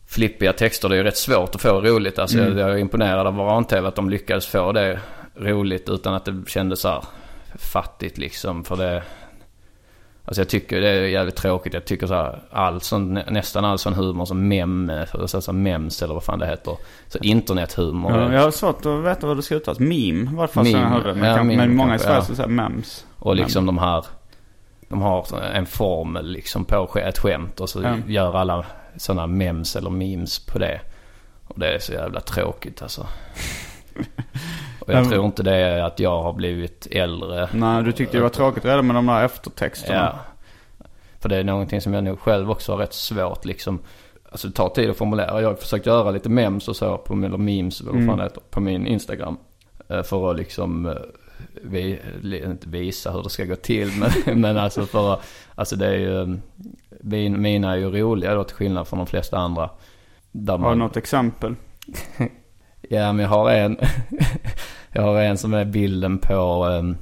flippiga 0.08 0.54
texter. 0.54 0.90
Det 0.90 0.96
är 0.96 0.98
ju 0.98 1.04
rätt 1.04 1.18
svårt 1.18 1.56
att 1.56 1.62
få 1.62 1.82
roligt. 1.82 2.20
Alltså 2.20 2.38
jag, 2.38 2.58
jag 2.58 2.70
är 2.72 2.78
imponerad 2.78 3.28
av 3.28 3.36
Varan-TV 3.36 3.88
att 3.88 3.96
de 3.96 4.10
lyckades 4.10 4.48
få 4.48 4.72
det 4.72 5.00
roligt 5.36 5.90
utan 5.90 6.14
att 6.14 6.26
det 6.26 6.44
kändes 6.48 6.80
så 6.80 6.88
här 6.90 7.04
fattigt 7.56 8.18
liksom. 8.18 8.64
För 8.64 8.76
det, 8.76 9.04
Alltså 10.30 10.42
jag 10.42 10.50
tycker 10.50 10.82
det 10.82 10.88
är 10.90 11.02
jävligt 11.08 11.36
tråkigt. 11.36 11.74
Jag 11.74 11.86
tycker 11.86 12.08
så 12.08 12.14
här, 12.14 12.40
all 12.52 12.82
sån, 12.82 13.14
nä- 13.14 13.26
nästan 13.30 13.66
all 13.66 13.78
sån 13.80 13.94
humor 13.94 14.26
som 14.26 14.48
mem, 14.48 14.92
så, 15.28 15.42
så 15.42 15.54
mems 15.54 16.02
eller 16.02 16.14
vad 16.14 16.24
fan 16.24 16.40
det 16.40 16.48
heter. 16.48 16.78
Så 17.08 17.18
internethumor. 17.22 18.12
Ja, 18.18 18.34
jag 18.34 18.42
har 18.42 18.52
svårt 18.52 18.86
att 18.86 19.04
veta 19.04 19.28
vad 19.28 19.38
det 19.38 19.44
ska 19.44 19.56
uttalas. 19.56 19.80
Meme 19.80 20.32
var 20.36 20.48
det 20.48 20.54
första 20.54 20.64
Meme. 20.64 20.80
jag 20.84 20.90
hörde. 20.90 21.14
Men, 21.14 21.30
Ja, 21.30 21.38
kan, 21.38 21.48
meme 21.48 21.66
men 21.68 21.76
många 21.76 21.96
i 21.96 22.00
Sverige 22.00 22.24
ja. 22.30 22.36
säga 22.36 22.48
mems. 22.48 23.06
Och 23.16 23.36
liksom 23.36 23.66
de 23.66 23.78
här, 23.78 24.06
de 24.90 25.02
har 25.02 25.42
en 25.54 25.66
formel 25.66 26.28
liksom 26.32 26.66
på 26.66 26.90
ett 27.00 27.18
skämt. 27.18 27.60
Och 27.60 27.70
så 27.70 27.82
Ja. 27.82 27.96
gör 28.08 28.34
alla 28.38 28.66
sådana 28.98 29.28
mems 29.28 29.76
eller 29.76 29.90
memes 29.90 30.40
på 30.46 30.60
det. 30.60 30.82
Och 31.48 31.60
det 31.60 31.76
är 31.76 31.80
så 31.80 31.94
jävla 31.94 32.20
tråkigt 32.22 32.82
alltså. 32.82 33.08
Och 34.88 34.94
jag 34.94 35.06
Ja. 35.06 35.10
tror 35.10 35.26
inte 35.26 35.44
det 35.44 35.56
är 35.56 35.84
att 35.84 36.00
jag 36.00 36.24
har 36.24 36.34
blivit 36.34 36.88
äldre. 36.92 37.50
Nej, 37.54 37.84
du 37.84 37.92
tyckte 37.92 38.18
det 38.18 38.24
var 38.24 38.30
tråkigt 38.30 38.66
redan 38.66 38.88
med 38.88 38.96
de 38.96 39.06
där 39.06 39.26
eftertexterna. 39.26 39.96
Ja. 40.80 40.86
För 41.20 41.30
det 41.30 41.38
är 41.38 41.44
någonting 41.44 41.82
som 41.82 41.94
jag 41.94 42.04
nog 42.04 42.20
själv 42.20 42.52
också 42.52 42.72
har 42.72 42.80
rätt 42.80 42.94
svårt 42.94 43.46
liksom. 43.46 43.80
Alltså 44.32 44.48
det 44.48 44.54
tar 44.54 44.70
tid 44.70 44.90
att 44.90 44.98
formulera. 44.98 45.42
Jag 45.42 45.50
har 45.50 45.56
försökt 45.56 45.86
göra 45.86 46.12
lite 46.12 46.30
memes 46.30 46.68
och 46.68 46.76
så, 46.76 46.98
på, 46.98 47.14
eller 47.14 47.38
memes 47.38 47.82
eller 47.82 47.92
vad 47.92 48.06
fan 48.06 48.18
det 48.18 48.24
heter, 48.24 48.42
på 48.50 48.60
min 48.62 48.88
Instagram. 48.88 49.38
Eh, 49.90 50.04
För 50.04 50.32
att 50.32 50.38
liksom, 50.38 50.86
eh, 50.86 50.94
vi, 51.64 52.00
inte 52.46 52.70
visa 52.70 53.12
hur 53.12 53.24
det 53.24 53.30
ska 53.30 53.46
gå 53.46 53.56
till. 53.56 53.92
Men, 54.26 54.42
men 54.42 54.58
alltså 54.58 54.86
för 54.86 55.14
att, 55.14 55.22
alltså 55.56 55.76
det 55.76 55.88
är 55.88 55.98
ju, 55.98 56.22
eh, 56.22 56.28
min, 57.02 57.42
mina 57.42 57.72
är 57.72 57.78
ju 57.78 57.90
roliga 57.90 58.36
då 58.36 58.44
till 58.44 58.56
skillnad 58.56 58.88
från 58.88 58.98
de 59.00 59.08
flesta 59.08 59.38
andra. 59.38 59.70
Där 60.32 60.54
Har 60.54 60.58
du 60.58 60.64
man, 60.64 60.80
något 60.80 60.98
exempel? 60.98 61.56
Ja 62.90 63.14
men 63.14 63.20
jag 63.24 63.30
har 63.30 63.50
en, 63.52 63.78
jag 64.92 65.02
har 65.02 65.22
en 65.22 65.38
som 65.38 65.54
är 65.54 65.66
bilden 65.66 66.18
på 66.18 66.66
um, 66.66 66.98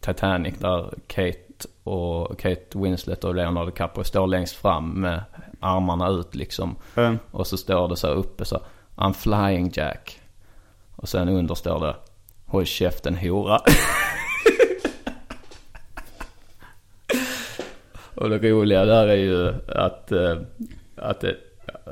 Titanic 0.00 0.54
där 0.58 0.94
Kate 1.06 1.68
och 1.84 2.38
Kate 2.38 2.78
Winslet 2.78 3.24
och 3.24 3.34
Leonardo 3.34 3.70
DiCaprio 3.70 4.04
står 4.04 4.26
längst 4.26 4.56
fram 4.56 5.00
med 5.00 5.22
armarna 5.60 6.08
ut 6.08 6.34
liksom. 6.34 6.76
Mm. 6.94 7.18
Och 7.30 7.46
så 7.46 7.56
står 7.56 7.88
det 7.88 7.96
så 7.96 8.08
uppe 8.08 8.44
så 8.44 8.62
I'm 8.96 9.12
flying 9.12 9.70
Jack. 9.74 10.20
Och 10.96 11.08
sen 11.08 11.28
under 11.28 11.54
står 11.54 11.80
det 11.80 11.96
Håll 12.46 12.66
käften 12.66 13.16
hora. 13.16 13.60
och 18.14 18.30
det 18.30 18.38
roliga 18.38 18.84
där 18.84 19.06
är 19.08 19.16
ju 19.16 19.54
att, 19.68 20.12
eh, 20.12 20.38
att 20.96 21.20
det, 21.20 21.36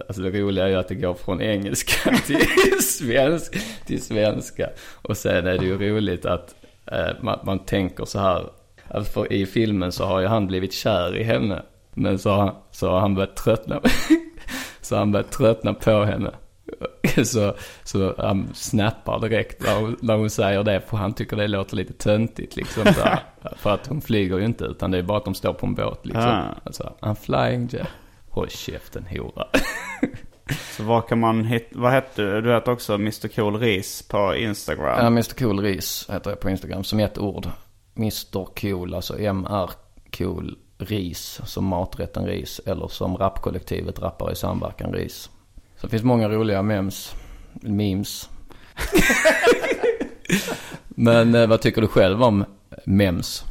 alltså 0.09 0.23
det 0.23 0.31
roliga 0.31 0.65
är 0.65 0.69
ju 0.69 0.77
att 0.77 0.89
det 0.89 0.95
går 0.95 1.15
från 1.15 1.41
engelska 1.41 2.17
till, 2.27 2.83
svensk, 2.83 3.57
till 3.87 4.03
svenska. 4.03 4.71
Och 5.03 5.17
sen 5.17 5.47
är 5.47 5.59
det 5.59 5.65
ju 5.65 5.79
roligt 5.79 6.27
att 6.27 6.55
eh, 6.87 7.23
man, 7.23 7.39
man 7.45 7.59
tänker 7.59 8.05
så 8.05 8.19
här. 8.19 8.47
Alltså 8.89 9.13
för 9.13 9.33
i 9.33 9.47
filmen 9.47 9.93
så 9.93 10.05
har 10.05 10.21
ju 10.21 10.27
han 10.27 10.47
blivit 10.47 10.73
kär 10.73 11.17
i 11.17 11.23
henne. 11.23 11.63
Men 11.95 12.19
så 12.19 12.31
har, 12.31 12.55
så 12.71 12.91
har 12.91 13.01
han 13.01 13.15
börjat 13.15 13.37
tröttna. 13.37 13.81
så 14.81 14.97
han 14.97 15.13
börjat 15.13 15.31
tröttna 15.31 15.75
på 15.75 16.05
henne. 16.05 16.31
Så, 17.25 17.55
så 17.85 18.15
han 18.19 18.49
snappar 18.55 19.21
direkt 19.21 19.63
när 19.63 19.81
hon, 19.81 19.97
när 20.01 20.17
hon 20.17 20.31
säger 20.31 20.63
det. 20.63 20.81
För 20.81 20.97
han 20.97 21.13
tycker 21.13 21.37
det 21.37 21.49
låter 21.49 21.77
lite 21.77 21.93
töntigt 21.93 22.57
liksom. 22.57 22.83
Här. 22.87 23.19
för 23.57 23.75
att 23.75 23.87
hon 23.87 24.01
flyger 24.01 24.39
ju 24.39 24.45
inte 24.45 24.65
utan 24.65 24.91
det 24.91 24.99
är 24.99 25.03
bara 25.03 25.19
att 25.19 25.25
de 25.25 25.35
står 25.35 25.53
på 25.53 25.67
en 25.67 25.75
båt 25.75 26.07
liksom. 26.07 26.25
Ah. 26.25 26.55
Alltså, 26.65 26.93
I'm 27.01 27.15
flying 27.15 27.69
Jack. 27.73 27.89
Håll 28.37 28.49
käften 28.51 29.07
hora. 29.11 29.47
Så 30.77 30.83
vad 30.83 31.09
kan 31.09 31.21
man 31.21 31.45
hitta? 31.45 31.79
Vad 31.81 31.93
hette 31.93 32.23
du? 32.23 32.41
Du 32.41 32.55
heter 32.55 32.73
också 32.73 32.95
Mr 32.95 33.29
Cool 33.29 33.59
Ris 33.59 34.03
på 34.03 34.35
Instagram. 34.35 34.99
Ja, 34.99 35.07
Mr 35.07 35.35
Cool 35.39 35.61
Ris 35.61 36.07
heter 36.13 36.31
jag 36.31 36.41
på 36.41 36.51
Instagram 36.51 36.85
som 36.85 37.01
ett 37.01 37.19
ord. 37.19 37.49
Mr 37.97 38.45
Cool, 38.61 38.95
alltså 38.95 39.19
MR 39.19 39.71
Cool 40.19 40.59
Ris, 40.79 41.41
som 41.45 41.65
maträtten 41.65 42.27
ris. 42.27 42.61
Eller 42.67 42.89
som 42.89 43.17
rapkollektivet 43.17 43.99
Rappare 43.99 44.33
i 44.33 44.37
samverkan 44.37 44.93
ris. 44.93 45.31
Så 45.77 45.87
det 45.87 45.91
finns 45.91 46.05
många 46.05 46.29
roliga 46.29 46.63
memes, 46.63 47.15
memes. 47.53 48.31
Men 50.89 51.35
eh, 51.35 51.47
vad 51.47 51.61
tycker 51.61 51.81
du 51.81 51.89
själv 51.89 52.23
om 52.23 52.45
memes? 52.85 53.45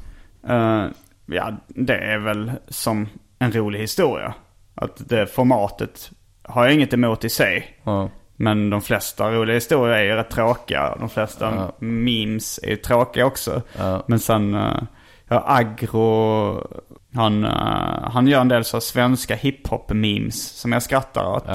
Eh, 0.48 0.86
ja, 1.26 1.54
det 1.68 1.98
är 1.98 2.18
väl 2.18 2.52
som 2.68 3.08
en 3.40 3.52
rolig 3.52 3.80
historia. 3.80 4.34
Att 4.76 5.10
det 5.10 5.28
formatet 5.28 6.12
har 6.44 6.66
jag 6.66 6.74
inget 6.74 6.94
emot 6.94 7.24
i 7.24 7.30
sig. 7.30 7.78
Ja, 7.84 8.10
Men 8.36 8.70
de 8.70 8.82
flesta 8.82 9.32
roliga 9.32 9.54
historier 9.56 9.96
är 9.98 10.04
ju 10.04 10.16
rätt 10.16 10.30
tråkiga. 10.30 10.96
De 11.00 11.10
flesta 11.10 11.54
Ja. 11.56 11.76
memes 11.80 12.60
är 12.64 12.70
ju 12.70 12.76
tråkiga 12.76 13.26
också. 13.26 13.62
ja, 13.78 14.04
Men 14.08 14.20
sen, 14.20 14.56
uh, 14.56 14.84
ja, 15.28 15.44
Agro, 15.48 16.68
han, 17.14 17.44
eh, 17.46 18.10
han 18.12 18.28
gör 18.28 18.42
en 18.42 18.48
del 18.48 18.64
så 18.66 18.82
svenska 18.82 19.36
hiphop-memes 19.36 20.32
som 20.60 20.72
jag 20.72 20.84
skrattar 20.84 21.26
åt. 21.26 21.46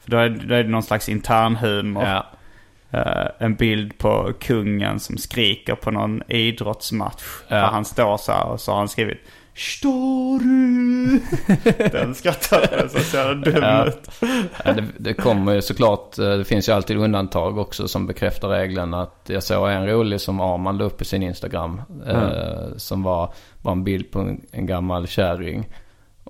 För 0.00 0.10
då 0.10 0.16
är, 0.16 0.28
då 0.28 0.54
är 0.54 0.62
det 0.64 0.70
någon 0.70 0.82
slags 0.82 1.08
internhumor. 1.08 2.04
ja. 2.04 2.26
Eh, 2.90 3.26
en 3.38 3.54
bild 3.54 3.98
på 3.98 4.32
kungen 4.40 5.00
som 5.00 5.18
skriker 5.18 5.74
på 5.74 5.90
någon 5.90 6.22
idrottsmatch. 6.28 7.24
Ja. 7.48 7.56
Där 7.56 7.62
han 7.66 7.84
står 7.84 8.16
så 8.16 8.32
här 8.32 8.44
och 8.44 8.60
så 8.60 8.70
har 8.72 8.78
han 8.78 8.88
skrivit 8.88 9.18
Står 9.58 10.38
du? 10.38 11.20
Den 11.92 12.14
skrattar 12.14 12.68
jag 12.78 12.90
så 12.90 12.98
ser 12.98 13.34
dum 13.34 13.54
Ja. 13.62 13.86
ut. 13.86 14.10
Ja, 14.64 14.72
det, 14.72 14.84
det 14.98 15.14
kommer 15.14 15.52
ju 15.54 15.62
såklart, 15.62 16.18
eh, 16.18 16.30
det 16.30 16.44
finns 16.44 16.68
ju 16.68 16.72
alltid 16.72 16.96
undantag 16.96 17.58
också 17.58 17.88
som 17.88 18.06
bekräftar 18.06 18.48
regeln. 18.48 18.94
Att 18.94 19.20
jag 19.26 19.42
såg 19.42 19.70
en 19.70 19.86
rolig 19.86 20.20
som 20.20 20.40
Arman 20.40 20.78
la 20.78 20.84
upp 20.84 21.02
i 21.02 21.04
sin 21.04 21.22
Instagram. 21.22 21.80
Eh, 22.06 22.76
som 22.76 23.02
var, 23.02 23.32
var 23.62 23.72
en 23.72 23.84
bild 23.84 24.10
på 24.10 24.20
en, 24.20 24.46
en 24.50 24.66
gammal 24.66 25.06
kärring. 25.06 25.68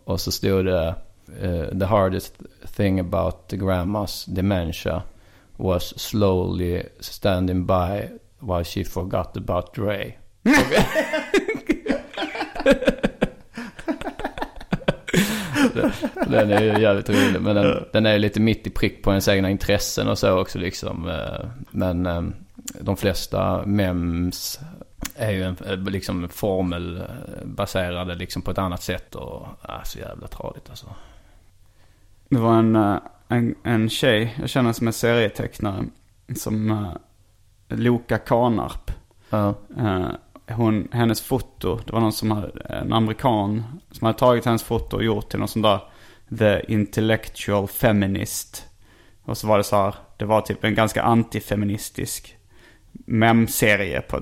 Och 0.05 0.20
så 0.20 0.33
stod 0.33 0.64
det 0.64 0.95
eh, 1.43 1.79
The 1.79 1.85
hardest 1.85 2.35
thing 2.76 3.01
about 3.01 3.49
the 3.49 3.57
grandma's 3.57 4.24
dementia 4.35 5.03
was 5.57 6.01
slowly 6.01 6.83
standing 7.01 7.66
by 7.66 8.09
while 8.39 8.64
she 8.64 8.85
forgot 8.85 9.37
about 9.37 9.74
Dre. 9.74 10.12
Den 16.26 16.51
är 16.51 16.61
ju 16.61 16.81
jävligt 16.83 17.11
rolig. 17.11 17.41
Men 17.41 17.57
den, 17.57 17.85
den 17.93 18.07
är 18.07 18.12
ju 18.12 18.18
lite 18.18 18.41
mitt 18.41 18.66
i 18.66 18.70
prick 18.70 19.03
på 19.03 19.11
ens 19.11 19.29
egna 19.29 19.51
intressen 19.51 20.09
och 20.09 20.18
så 20.18 20.39
också 20.41 20.59
liksom. 20.59 21.09
eh, 21.09 21.47
Men 21.70 22.07
eh, 22.07 22.22
de 22.81 22.97
flesta 22.97 23.66
mems 23.66 24.61
är 25.16 25.31
ju 25.31 25.43
en, 25.43 25.57
eh, 25.66 25.76
liksom 25.79 26.29
formelbaserade 26.29 28.14
liksom 28.14 28.43
på 28.43 28.51
ett 28.51 28.59
annat 28.59 28.83
sätt. 28.83 29.14
Och 29.14 29.47
ah, 29.62 29.85
så 29.85 29.99
jävla 29.99 30.26
tradigt 30.26 30.70
alltså. 30.70 30.87
Det 32.29 32.39
var 32.39 32.59
en, 32.59 32.76
en, 33.29 33.55
en 33.62 33.89
tjej, 33.89 34.37
jag 34.41 34.49
känner 34.49 34.72
som 34.72 34.87
en 34.87 34.93
serietecknare. 34.93 35.85
Som 36.37 36.70
uh, 36.70 36.93
Loka 37.68 38.18
Kanarp. 38.18 38.91
Ja, 39.31 39.55
Eh, 39.79 40.09
hon, 40.55 40.89
hennes 40.93 41.21
foto, 41.21 41.81
det 41.87 41.93
var 41.93 42.01
någon 42.01 42.13
som 42.13 42.31
hade, 42.31 42.51
en 42.69 42.93
amerikan 42.93 43.65
som 43.91 44.07
hade 44.07 44.19
tagit 44.19 44.45
hennes 44.45 44.63
foto 44.63 44.97
och 44.97 45.05
gjort 45.05 45.29
till 45.31 45.39
någon 45.39 45.49
sån 45.49 45.63
där 45.63 45.81
The 46.39 46.73
Intellectual 46.73 47.69
Feminist. 47.69 48.65
Och 49.25 49.39
så 49.39 49.47
var 49.47 49.59
det 49.59 49.65
så 49.65 49.77
här, 49.77 49.95
det 50.17 50.25
var 50.25 50.41
typ 50.41 50.65
en 50.65 50.75
ganska 50.75 51.03
antifeministisk 51.03 52.35
memserie 53.07 54.01
på 54.01 54.21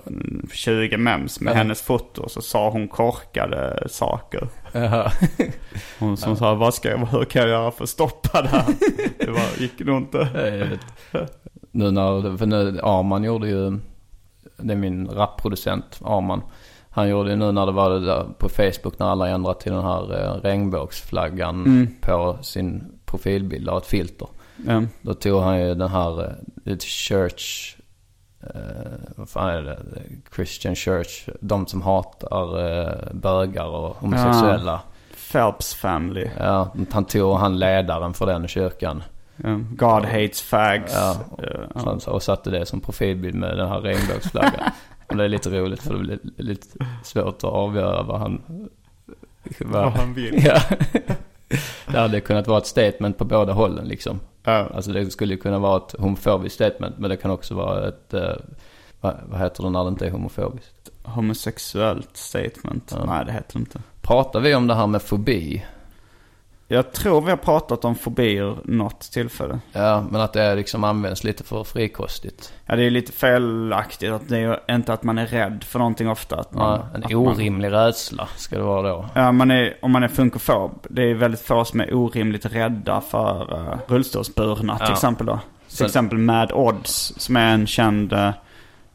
20 0.52 0.96
mems 0.96 1.40
med 1.40 1.50
Ja. 1.50 1.56
hennes 1.56 1.82
foto. 1.82 2.22
Och 2.22 2.30
så 2.30 2.42
sa 2.42 2.70
hon 2.70 2.88
korkade 2.88 3.88
saker. 3.88 4.48
Jaha. 4.72 5.12
Hon 5.98 6.16
som 6.16 6.36
sa, 6.36 6.54
vad 6.54 6.74
ska 6.74 6.90
jag, 6.90 6.98
hur 7.06 7.24
kan 7.24 7.42
jag 7.42 7.48
göra 7.50 7.70
för 7.70 7.84
att 7.84 7.90
stoppa 7.90 8.42
det 8.42 8.48
här? 8.48 8.64
Det 9.18 9.30
var, 9.30 9.60
gick 9.62 9.78
nog 9.78 9.96
inte. 9.98 10.28
Nu 11.70 11.90
när, 11.90 12.36
för 12.36 12.46
nu, 12.46 12.80
Arman 12.82 13.24
gjorde 13.24 13.48
ju, 13.48 13.78
det 14.56 14.72
är 14.72 14.76
min 14.76 15.08
rapproducent 15.08 16.00
Arman. 16.04 16.42
Han 16.90 17.08
gjorde 17.08 17.30
ju 17.30 17.36
nu 17.36 17.52
när 17.52 17.66
det 17.66 17.72
var 17.72 17.90
det 17.90 18.06
där 18.06 18.26
på 18.38 18.48
Facebook 18.48 18.98
när 18.98 19.06
alla 19.06 19.28
ändrade 19.28 19.60
till 19.60 19.72
den 19.72 19.84
här 19.84 20.24
eh, 20.24 20.32
regnbågsflaggan 20.42 21.64
Mm. 21.64 21.88
på 22.00 22.38
sin 22.42 22.98
profilbild 23.06 23.68
och 23.68 23.76
ett 23.78 23.86
filter. 23.86 24.28
Ja. 24.66 24.82
Då 25.02 25.14
tog 25.14 25.42
han 25.42 25.60
ju 25.60 25.74
den 25.74 25.90
här 25.90 26.24
eh, 26.64 26.76
Church, 26.78 27.76
eh, 28.40 28.50
vad 29.16 29.28
fan 29.28 29.48
är 29.48 29.62
det? 29.62 29.78
Christian 30.34 30.74
Church. 30.74 31.28
De 31.40 31.66
som 31.66 31.82
hatar 31.82 32.70
eh, 32.80 33.12
bögar 33.12 33.66
och 33.66 33.96
homosexuella. 33.96 34.80
Phelps 35.32 35.74
family. 35.74 36.28
Ja, 36.38 36.74
han 36.90 37.04
tog 37.04 37.36
han 37.36 37.58
ledaren 37.58 38.14
för 38.14 38.26
den 38.26 38.48
kyrkan. 38.48 39.02
God 39.70 40.04
hates 40.04 40.42
fags. 40.42 40.92
Ja, 40.94 41.16
Ja. 41.74 41.98
Så 41.98 42.10
och 42.10 42.22
satte 42.22 42.50
det 42.50 42.66
som 42.66 42.80
profilbild 42.80 43.34
med 43.34 43.56
den 43.56 43.68
här 43.68 43.80
regnbågsflaggan. 43.80 44.70
och 45.06 45.16
det 45.16 45.24
är 45.24 45.28
lite 45.28 45.50
roligt 45.50 45.82
för 45.82 45.94
det 45.94 46.00
blir 46.00 46.18
lite 46.36 46.66
svårt 47.04 47.36
att 47.36 47.44
avgöra 47.44 48.02
vad 48.02 48.20
han... 48.20 48.68
Vad 49.60 49.92
han 49.92 50.14
vill. 50.14 50.44
Ja. 50.44 50.60
det 51.86 51.98
hade 51.98 52.20
kunnat 52.20 52.46
vara 52.46 52.58
ett 52.58 52.66
statement 52.66 53.18
på 53.18 53.24
båda 53.24 53.52
hållen 53.52 53.88
liksom. 53.88 54.20
Ja. 54.44 54.68
Alltså 54.74 54.92
det 54.92 55.10
skulle 55.10 55.34
ju 55.34 55.40
kunna 55.40 55.58
vara 55.58 55.76
ett 55.76 55.94
homofobiskt 55.98 56.54
statement 56.54 56.98
men 56.98 57.10
det 57.10 57.16
kan 57.16 57.30
också 57.30 57.54
vara 57.54 57.88
ett... 57.88 58.14
Eh, 58.14 58.36
vad, 59.00 59.16
vad 59.26 59.40
heter 59.40 59.62
det 59.62 59.70
när 59.70 59.84
det 59.84 59.88
inte 59.88 60.06
är 60.06 60.10
homofobiskt? 60.10 60.90
Homosexuellt 61.02 62.16
statement. 62.16 62.94
Ja. 62.96 63.04
Nej, 63.04 63.24
det 63.24 63.32
heter 63.32 63.52
det 63.52 63.58
inte. 63.58 63.80
Pratar 64.00 64.40
vi 64.40 64.54
om 64.54 64.66
det 64.66 64.74
här 64.74 64.86
med 64.86 65.02
fobi? 65.02 65.64
Jag 66.68 66.92
tror 66.92 67.20
vi 67.20 67.30
har 67.30 67.36
pratat 67.36 67.84
om 67.84 67.94
fobier 67.94 68.56
något 68.64 69.00
tillfälle. 69.00 69.58
Ja, 69.72 70.04
men 70.10 70.20
att 70.20 70.32
det 70.32 70.54
liksom 70.54 70.84
används 70.84 71.24
lite 71.24 71.44
för 71.44 71.64
frikostigt. 71.64 72.52
Ja, 72.66 72.76
det 72.76 72.82
är 72.82 72.90
lite 72.90 73.12
felaktigt. 73.12 74.10
Att 74.12 74.28
det 74.28 74.38
är 74.38 74.74
inte 74.74 74.92
att 74.92 75.02
man 75.02 75.18
är 75.18 75.26
rädd 75.26 75.64
för 75.64 75.78
någonting 75.78 76.08
ofta. 76.08 76.36
Att 76.40 76.54
man, 76.54 76.70
Ja, 76.80 76.86
en 76.94 77.04
att 77.04 77.10
man, 77.12 77.26
orimlig 77.26 77.72
rädsla 77.72 78.28
ska 78.36 78.56
det 78.56 78.62
vara 78.62 78.88
då. 78.88 79.06
Ja, 79.14 79.32
man 79.32 79.50
är, 79.50 79.76
om 79.82 79.92
man 79.92 80.02
är 80.02 80.08
funkofob. 80.08 80.86
Det 80.90 81.02
är 81.10 81.14
väldigt 81.14 81.40
få 81.40 81.64
som 81.64 81.80
är 81.80 81.94
orimligt 81.94 82.46
rädda 82.46 83.00
för 83.00 83.54
uh, 83.60 83.74
rullstolsburna 83.86 84.76
till 84.78 84.86
Ja. 84.88 84.92
exempel 84.92 85.26
då. 85.26 85.40
Till 85.68 85.76
Sen- 85.76 85.86
exempel 85.86 86.18
Mad 86.18 86.52
Odds 86.52 87.14
som 87.16 87.36
är 87.36 87.54
en 87.54 87.66
känd, 87.66 88.12
eh, 88.12 88.30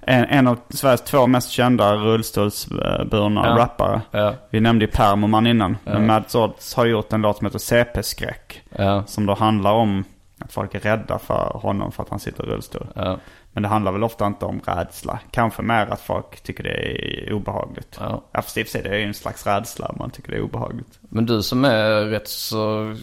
en, 0.02 0.24
en 0.26 0.48
av 0.48 0.58
Sveriges 0.70 1.02
två 1.02 1.28
mest 1.28 1.50
kända 1.50 1.96
rullstolsburna 1.96 3.46
Ja. 3.48 3.58
rappare. 3.58 4.02
Ja, 4.12 4.34
Vi 4.50 4.60
nämnde 4.60 4.86
ju 4.86 4.92
Permoman 4.92 5.48
innan. 5.48 5.78
Ja. 5.84 5.94
Men 5.94 6.08
Mad 6.08 6.24
Odds 6.36 6.76
har 6.76 6.86
gjort 6.86 7.14
en 7.14 7.22
låt 7.22 7.38
som 7.38 7.46
heter 7.48 7.60
CP-skräck. 7.60 8.62
ja, 8.78 9.04
Som 9.08 9.26
då 9.26 9.34
handlar 9.34 9.72
om 9.74 10.04
att 10.40 10.54
folk 10.54 10.76
är 10.76 10.80
rädda 10.80 11.20
för 11.20 11.52
honom 11.64 11.92
för 11.92 12.04
att 12.04 12.10
han 12.10 12.20
sitter 12.20 12.44
i 12.44 12.48
rullstol. 12.48 12.88
ja. 12.96 13.18
Men 13.54 13.64
det 13.64 13.70
handlar 13.70 13.92
väl 13.92 14.04
ofta 14.04 14.28
inte 14.28 14.46
om 14.46 14.62
rädsla. 14.66 15.20
Kanske 15.32 15.62
mer 15.62 15.88
att 15.92 16.02
folk 16.02 16.42
tycker 16.44 16.64
det 16.64 16.70
är 16.70 17.34
obehagligt. 17.34 17.98
ja. 18.00 18.24
Ja, 18.32 18.42
fast 18.42 18.58
i 18.58 18.62
och 18.64 18.66
för 18.68 18.72
sig 18.72 18.82
det 18.84 18.90
är 18.90 18.98
ju 18.98 19.04
en 19.06 19.14
slags 19.14 19.46
rädsla. 19.48 19.92
Man 20.00 20.10
tycker 20.10 20.32
det 20.32 20.38
är 20.38 20.42
obehagligt. 20.42 21.00
Men 21.02 21.26
du 21.26 21.42
som 21.44 21.66
är 21.66 22.06
rätt 22.06 22.28
så 22.28 22.96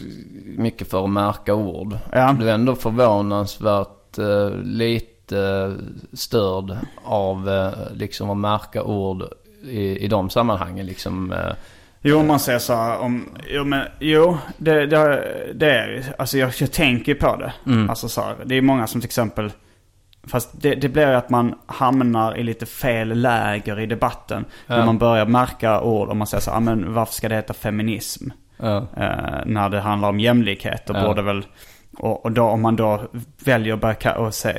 mycket 0.57 0.89
för 0.91 1.03
att 1.03 1.09
märka 1.09 1.53
ord. 1.55 1.97
Ja. 2.11 2.35
Du 2.39 2.49
är 2.49 2.53
ändå 2.53 2.75
förvånansvärt 2.75 4.17
eh, 4.17 4.49
lite 4.63 5.18
störd 6.13 6.77
av 7.03 7.49
eh, 7.49 7.71
liksom 7.93 8.29
att 8.29 8.37
märka 8.37 8.83
ord 8.83 9.23
i, 9.63 9.97
i 10.05 10.07
de 10.07 10.29
sammanhangen 10.29 10.85
liksom. 10.85 11.31
Eh, 11.31 11.53
Jo, 12.01 12.19
om 12.19 12.27
man 12.27 12.39
säger 12.39 12.59
så 12.59 12.73
här 12.75 12.99
om... 12.99 13.29
Jo, 13.49 13.63
men 13.63 13.85
jo, 13.99 14.37
det, 14.57 14.85
det, 14.85 15.23
det 15.55 15.71
är 15.71 16.03
Alltså 16.19 16.37
jag, 16.37 16.51
jag 16.59 16.71
tänker 16.71 17.15
på 17.15 17.35
det. 17.35 17.53
Mm. 17.65 17.89
Alltså 17.89 18.09
så 18.09 18.21
här, 18.21 18.35
det 18.45 18.55
är 18.55 18.61
många 18.61 18.87
som 18.87 19.01
till 19.01 19.07
exempel... 19.07 19.51
Fast 20.27 20.49
det, 20.61 20.75
det 20.75 20.89
blir 20.89 21.07
att 21.07 21.29
man 21.29 21.55
hamnar 21.65 22.37
i 22.37 22.43
lite 22.43 22.65
fel 22.65 23.07
läger 23.21 23.79
i 23.79 23.85
debatten. 23.85 24.45
När 24.67 24.77
Ja. 24.79 24.85
man 24.85 24.97
börjar 24.97 25.25
märka 25.25 25.81
ord. 25.81 26.09
Om 26.09 26.17
man 26.17 26.27
säger 26.27 26.41
så 26.41 26.51
här, 26.51 26.57
"Ah, 26.57 26.59
men 26.59 26.93
varför 26.93 27.13
ska 27.13 27.29
det 27.29 27.35
heta 27.35 27.53
feminism? 27.53 28.29
ja, 28.57 28.77
Eh, 28.97 29.45
när 29.45 29.69
det 29.69 29.79
handlar 29.79 30.09
om 30.09 30.19
jämlikhet. 30.19 30.85
Då 30.87 30.93
Ja. 30.93 31.07
borde 31.07 31.21
väl... 31.21 31.45
Och, 31.99 32.25
och 32.25 32.31
då 32.31 32.43
om 32.43 32.61
man 32.61 32.75
då 32.75 33.01
väljer 33.45 33.73
att 33.73 33.79
börja 33.81 33.95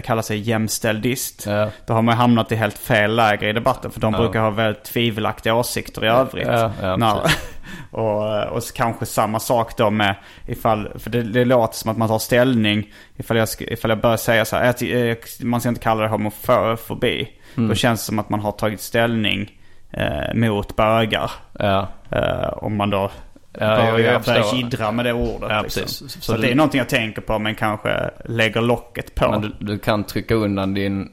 kalla 0.01 0.23
sig 0.23 0.39
jämställdist. 0.39 1.47
ja, 1.47 1.71
Då 1.87 1.95
har 1.95 2.03
man 2.03 2.17
hamnat 2.17 2.53
i 2.53 2.57
helt 2.57 2.79
fel 2.79 3.17
läger 3.17 3.49
i 3.49 3.53
debatten. 3.53 3.91
För 3.91 4.01
de 4.01 4.13
Ja. 4.15 4.19
brukar 4.21 4.41
ha 4.41 4.51
väldigt 4.51 4.85
tvivelaktiga 4.85 5.55
åsikter 5.55 6.05
i 6.05 6.09
övrigt. 6.09 6.47
Ja, 6.47 7.23
och, 7.91 8.57
och 8.57 8.63
kanske 8.75 9.07
samma 9.07 9.41
sak 9.41 9.77
då 9.77 9.91
med 9.91 10.15
ifall, 10.47 10.89
för 10.99 11.11
det, 11.11 11.23
det 11.23 11.45
låter 11.45 11.77
som 11.77 11.91
att 11.91 11.97
man 11.97 12.09
tar 12.09 12.19
ställning. 12.19 12.89
Ifall 13.17 13.37
jag, 13.37 13.49
ifall 13.61 13.91
jag 13.91 14.01
börjar 14.01 14.17
säga 14.17 14.45
så 14.45 14.57
här, 14.57 14.71
att, 14.71 14.83
eh, 14.83 15.47
man 15.47 15.61
ska 15.61 15.69
inte 15.69 15.81
kalla 15.81 16.03
det 16.03 16.09
homofobi. 16.09 17.31
Mm. 17.57 17.69
Då 17.69 17.75
känns 17.75 18.01
det 18.01 18.07
som 18.07 18.19
att 18.19 18.31
man 18.31 18.41
har 18.41 18.53
tagit 18.53 18.81
ställning 18.81 19.51
eh, 19.91 20.35
mot 20.35 20.77
bögar. 20.77 21.31
ja. 21.59 21.89
Eh, 22.11 22.49
om 22.53 22.77
man 22.77 22.91
då 22.91 23.11
Ja, 23.59 23.99
jag- 24.01 24.25
förstår. 24.25 24.57
jiddra 24.59 24.93
med 24.93 25.05
det 25.05 25.13
ordet. 25.13 25.51
Ja, 25.51 25.63
liksom. 25.63 25.83
Så 25.87 26.09
Så, 26.09 26.33
du- 26.35 26.41
det 26.43 26.51
är 26.51 26.55
någonting 26.55 26.79
jag 26.79 26.89
tänker 26.89 27.23
på 27.23 27.39
men 27.39 27.55
kanske 27.55 28.11
lägger 28.25 28.61
locket 28.61 29.15
på. 29.15 29.31
Men 29.31 29.41
du, 29.41 29.53
du 29.59 29.79
kan 29.79 30.05
trycka 30.05 30.35
undan 30.35 30.75
din, 30.75 31.03
eh, 31.03 31.09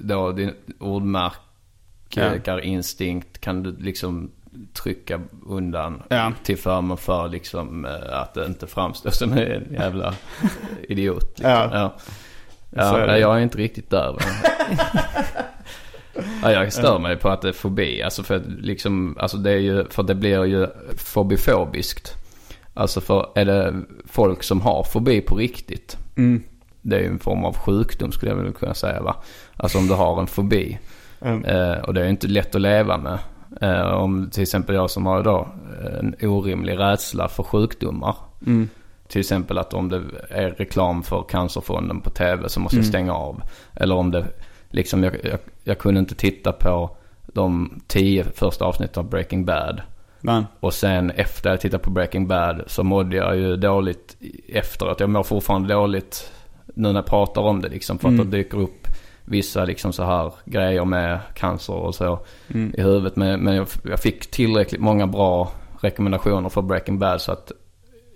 då, 0.00 0.32
din 0.32 0.52
ordmärkarinstinkt. 0.80 3.40
Kan 3.40 3.62
du 3.62 3.76
liksom 3.78 4.30
trycka 4.82 5.20
undan 5.46 6.02
Ja. 6.08 6.32
till 6.42 6.58
förmån 6.58 6.96
för 6.98 7.28
liksom 7.28 7.84
eh, 7.84 8.18
att 8.20 8.36
inte 8.36 8.66
framstår 8.66 9.10
som 9.10 9.32
en 9.32 9.72
jävla 9.72 10.14
idiot. 10.88 11.24
Liksom. 11.38 11.50
Ja. 11.50 11.68
Ja. 11.72 11.94
Är 12.76 12.98
Ja, 13.00 13.06
det. 13.06 13.18
jag 13.18 13.36
är 13.36 13.40
inte 13.40 13.58
riktigt 13.58 13.90
där. 13.90 14.16
ja, 16.42 16.52
jag 16.52 16.72
stör 16.72 16.98
mig 16.98 17.16
på 17.16 17.28
att 17.28 17.42
det 17.42 17.48
är 17.48 17.52
fobi. 17.52 18.02
Alltså 18.02 18.22
för 18.22 18.42
liksom, 18.58 19.16
alltså 19.20 19.36
det 19.36 19.50
är 19.50 19.58
ju, 19.58 19.84
för 19.88 20.02
det 20.02 20.14
blir 20.14 20.44
ju 20.44 20.66
fobifobiskt. 20.96 22.14
Alltså 22.74 23.00
för 23.00 23.28
är 23.34 23.44
det 23.44 23.74
folk 24.06 24.42
som 24.42 24.60
har 24.60 24.82
fobi 24.82 25.20
på 25.20 25.36
riktigt. 25.36 25.96
Mm. 26.16 26.42
Det 26.82 26.96
är 26.96 27.00
ju 27.00 27.06
en 27.06 27.18
form 27.18 27.44
av 27.44 27.56
sjukdom 27.56 28.12
skulle 28.12 28.32
jag 28.32 28.36
väl 28.36 28.52
kunna 28.52 28.74
säga 28.74 29.02
va. 29.02 29.16
Alltså 29.56 29.78
om 29.78 29.86
du 29.86 29.94
har 29.94 30.20
en 30.20 30.26
fobi. 30.26 30.78
Mm. 31.20 31.44
Eh, 31.44 31.78
och 31.78 31.94
det 31.94 32.00
är 32.00 32.04
ju 32.04 32.10
inte 32.10 32.26
lätt 32.28 32.54
att 32.54 32.60
leva 32.60 32.96
med. 32.98 33.18
Eh, 33.60 33.86
om 33.86 34.30
till 34.30 34.42
exempel 34.42 34.74
jag 34.74 34.90
som 34.90 35.06
har 35.06 35.20
idag 35.20 35.48
en 36.00 36.14
orimlig 36.22 36.78
rädsla 36.78 37.28
för 37.28 37.42
sjukdomar. 37.42 38.16
Mm. 38.46 38.68
Till 39.08 39.20
exempel 39.20 39.58
att 39.58 39.74
om 39.74 39.88
det 39.88 40.02
är 40.30 40.50
reklam 40.50 41.02
för 41.02 41.24
Cancerfonden 41.28 42.00
på 42.00 42.10
tv 42.10 42.48
så 42.48 42.60
måste 42.60 42.76
Mm. 42.76 42.82
jag 42.84 42.88
stänga 42.88 43.14
av. 43.14 43.42
Eller 43.74 43.94
om 43.94 44.10
det, 44.10 44.26
liksom 44.74 45.02
jag, 45.04 45.16
jag, 45.24 45.38
jag 45.64 45.78
kunde 45.78 46.00
inte 46.00 46.14
titta 46.14 46.52
på 46.52 46.96
de 47.26 47.80
tio 47.86 48.24
första 48.24 48.64
avsnitten 48.64 49.00
av 49.04 49.10
Breaking 49.10 49.44
Bad. 49.44 49.80
Men, 50.20 50.44
Och 50.60 50.74
sen 50.74 51.10
efter 51.10 51.50
jag 51.50 51.60
tittat 51.60 51.82
på 51.82 51.90
Breaking 51.90 52.26
Bad 52.26 52.62
så 52.66 52.84
mådde 52.84 53.16
jag 53.16 53.36
ju 53.36 53.56
dåligt 53.56 54.16
efteråt. 54.48 55.00
Jag 55.00 55.10
mår 55.10 55.22
fortfarande 55.22 55.74
dåligt 55.74 56.32
nu 56.74 56.88
när 56.88 56.94
jag 56.94 57.06
pratar 57.06 57.42
om 57.42 57.60
det 57.62 57.68
liksom. 57.68 57.98
För 57.98 58.08
att 58.08 58.14
Mm. 58.14 58.30
det 58.30 58.36
dyker 58.36 58.58
upp 58.58 58.86
vissa 59.24 59.64
liksom 59.64 59.92
så 59.92 60.04
här 60.04 60.32
grejer 60.44 60.84
med 60.84 61.18
cancer 61.34 61.72
och 61.74 61.94
så 61.94 62.18
Mm. 62.54 62.74
i 62.78 62.82
huvudet. 62.82 63.16
Men, 63.16 63.40
men 63.40 63.54
jag, 63.54 63.66
jag 63.84 64.00
fick 64.00 64.30
tillräckligt 64.30 64.80
många 64.80 65.06
bra 65.06 65.52
rekommendationer 65.80 66.48
för 66.48 66.62
Breaking 66.62 66.98
Bad 66.98 67.20
så 67.20 67.32
att 67.32 67.52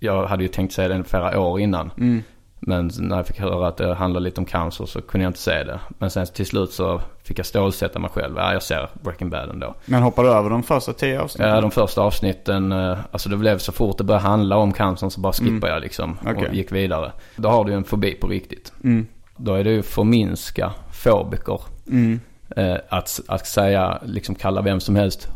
jag 0.01 0.27
hade 0.27 0.43
ju 0.43 0.49
tänkt 0.49 0.73
se 0.75 0.89
den 0.89 1.05
flera 1.05 1.41
år 1.41 1.61
innan. 1.61 1.91
mm. 1.99 2.23
Men 2.61 2.91
när 2.99 3.17
jag 3.17 3.27
fick 3.27 3.41
höra 3.41 3.69
att 3.69 3.77
det 3.77 3.95
handlade 3.95 4.25
lite 4.25 4.41
om 4.41 4.45
cancer 4.45 4.87
så 4.87 5.03
kunde 5.03 5.25
jag 5.25 5.31
inte 5.31 5.39
se 5.39 5.65
det. 5.65 5.81
Men 5.99 6.11
sen 6.11 6.27
till 6.27 6.47
slut 6.47 6.73
så 6.73 7.01
fick 7.25 7.39
jag 7.39 7.47
stålsätta 7.47 7.99
mig 7.99 8.11
själv. 8.11 8.35
Ja, 8.37 8.53
jag 8.53 8.63
ser 8.63 8.89
Breaking 9.03 9.31
Bad 9.31 9.51
ändå. 9.51 9.75
men 9.85 10.03
hoppar 10.03 10.23
du 10.23 10.31
över 10.31 10.51
de 10.51 10.63
första 10.63 10.93
tio 10.93 11.21
avsnitten? 11.21 11.55
Ja, 11.55 11.61
de 11.61 11.71
första 11.71 12.01
avsnitten, 12.01 12.73
eh, 12.73 12.99
alltså 13.11 13.29
det 13.29 13.37
blev 13.37 13.59
så 13.59 13.73
fort 13.73 13.99
det 13.99 14.05
började 14.05 14.27
handla 14.29 14.57
om 14.57 14.73
cancern 14.73 15.11
så 15.11 15.21
bara 15.21 15.33
skippade 15.33 15.73
jag 15.73 15.83
liksom 15.83 16.19
Okej. 16.27 16.49
och 16.49 16.55
gick 16.55 16.73
vidare. 16.73 17.13
Då 17.37 17.49
har 17.49 17.65
du 17.65 17.71
ju 17.71 17.77
en 17.77 17.85
fobi 17.85 18.15
på 18.15 18.27
riktigt. 18.27 18.73
Mm. 18.85 19.07
Då 19.37 19.55
är 19.55 19.65
det 19.65 19.71
ju 19.71 19.83
förminska 19.83 20.73
fobiker. 20.93 21.61
Mm. 21.89 22.21
Eh, 22.57 22.77
att, 22.89 23.21
att 23.29 23.47
säga, 23.47 23.99
liksom 24.05 24.35
kalla 24.35 24.63
vem 24.63 24.81
som 24.81 24.97
helst 24.97 25.29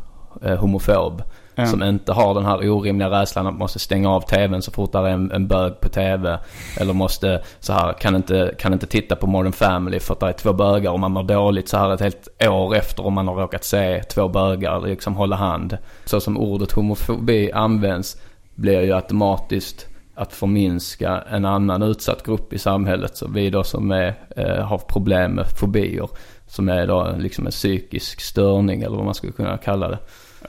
eh, 0.43 0.57
homofob. 0.57 1.23
Ja. 1.55 1.67
Som 1.67 1.83
inte 1.83 2.13
har 2.13 2.35
den 2.35 2.45
här 2.45 2.71
orimliga 2.71 3.11
rädslan 3.11 3.47
att 3.47 3.55
måste 3.55 3.79
stänga 3.79 4.11
av 4.11 4.21
tvn 4.21 4.63
så 4.63 4.71
fort 4.71 4.93
det 4.93 4.99
är 4.99 5.07
en, 5.07 5.33
en 5.33 5.49
bög 5.49 5.81
på 5.81 5.89
tv. 5.89 6.39
Eller 6.81 6.93
måste 6.93 7.43
så 7.61 7.73
här, 7.73 7.93
kan 7.93 8.17
inte, 8.17 8.55
kan 8.59 8.73
inte 8.73 8.87
titta 8.87 9.17
på 9.17 9.27
Modern 9.27 9.53
Family 9.53 10.01
för 10.01 10.15
att 10.15 10.21
det 10.21 10.27
är 10.27 10.33
två 10.33 10.53
bögar 10.53 10.91
och 10.91 11.01
man 11.01 11.13
mår 11.13 11.23
dåligt 11.23 11.69
så 11.69 11.77
här 11.77 11.95
ett 11.95 12.01
helt 12.01 12.29
år 12.49 12.77
efter 12.77 13.07
om 13.07 13.15
man 13.15 13.29
har 13.29 13.35
råkat 13.35 13.65
se 13.65 14.03
två 14.03 14.29
bögar 14.29 14.81
liksom 14.81 15.15
hålla 15.15 15.37
hand. 15.37 15.79
Så 16.05 16.21
som 16.21 16.39
ordet 16.39 16.73
homofobi 16.73 17.53
används 17.53 18.17
blir 18.55 18.81
ju 18.81 18.93
automatiskt 18.93 19.87
att 20.15 20.33
förminska 20.33 21.23
en 21.31 21.45
annan 21.45 21.83
utsatt 21.83 22.23
grupp 22.23 22.53
i 22.53 22.59
samhället. 22.59 23.17
Så 23.17 23.29
vi 23.29 23.51
då 23.51 23.65
som 23.65 23.91
är, 23.91 24.15
eh, 24.37 24.65
har 24.65 24.79
problem 24.79 25.33
med 25.33 25.47
fobier. 25.61 26.09
Som 26.47 26.69
är 26.69 26.87
då 26.87 27.15
liksom 27.19 27.47
en 27.47 27.53
psykisk 27.53 28.21
störning 28.21 28.83
eller 28.83 28.97
vad 28.97 29.05
man 29.05 29.15
skulle 29.15 29.33
kunna 29.33 29.59
kalla 29.59 29.89
det. 29.89 29.99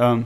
Um, 0.04 0.26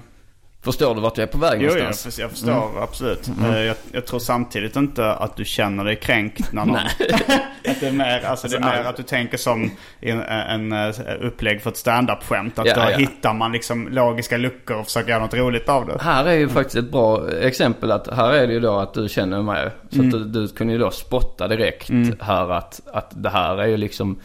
Förstår 0.63 0.95
du 0.95 1.01
vart 1.01 1.17
jag 1.17 1.27
är 1.27 1.31
på 1.31 1.37
väg 1.37 1.61
jo, 1.61 1.69
någonstans? 1.77 2.19
jag 2.19 2.31
förstår 2.31 2.83
absolut. 2.83 3.29
Eh, 3.43 3.59
Jag, 3.59 3.75
jag 3.91 4.05
tror 4.05 4.19
samtidigt 4.19 4.75
inte 4.75 5.13
att 5.13 5.35
du 5.35 5.45
känner 5.45 5.83
dig 5.85 5.95
kränkt 5.95 6.51
när 6.53 6.65
någon... 6.65 6.75
att 7.67 7.79
det 7.79 7.87
är 7.87 7.91
mer, 7.91 8.25
alltså, 8.25 8.47
det 8.47 8.55
är 8.55 8.59
mer 8.59 8.83
att 8.83 8.97
du 8.97 9.03
tänker 9.03 9.37
som 9.37 9.71
en, 9.99 10.21
en, 10.21 10.71
en 10.71 10.93
upplägg 11.21 11.61
för 11.61 11.69
ett 11.69 11.77
stand-up-skämt. 11.77 12.59
Att 12.59 12.67
Ja, 12.67 12.75
då 12.75 12.81
ja. 12.91 12.97
hittar 12.97 13.33
man 13.33 13.51
liksom 13.51 13.87
logiska 13.87 14.37
luckor 14.37 14.77
och 14.77 14.85
försöker 14.85 15.09
göra 15.09 15.21
något 15.21 15.33
roligt 15.33 15.69
av 15.69 15.87
det. 15.87 15.97
Här 16.01 16.25
är 16.25 16.33
ju 16.33 16.49
faktiskt 16.49 16.75
ett 16.75 16.91
bra 16.91 17.31
exempel 17.31 17.91
att 17.91 18.07
här 18.15 18.33
är 18.33 18.47
det 18.47 18.53
ju 18.53 18.59
då 18.59 18.77
att 18.77 18.93
du 18.93 19.09
känner 19.09 19.41
mig. 19.41 19.69
Så 19.89 20.01
att 20.01 20.11
du, 20.11 20.23
du 20.23 20.47
kunde 20.47 20.73
ju 20.73 20.79
då 20.79 20.91
spotta 20.91 21.47
direkt 21.47 21.89
här 22.21 22.51
att, 22.51 22.81
att 22.93 23.11
det 23.23 23.29
här 23.29 23.57
är 23.57 23.67
ju 23.67 23.77
liksom 23.77 24.19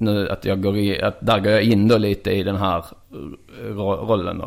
nu 0.00 0.28
att 0.28 0.44
jag 0.44 0.62
går 0.62 0.76
i, 0.76 1.02
att 1.02 1.16
där 1.20 1.38
går 1.40 1.52
jag 1.52 1.62
in 1.62 1.88
då 1.88 1.98
lite 1.98 2.30
i 2.30 2.42
den 2.42 2.56
här 2.56 2.84
ro- 3.62 4.06
rollen 4.06 4.42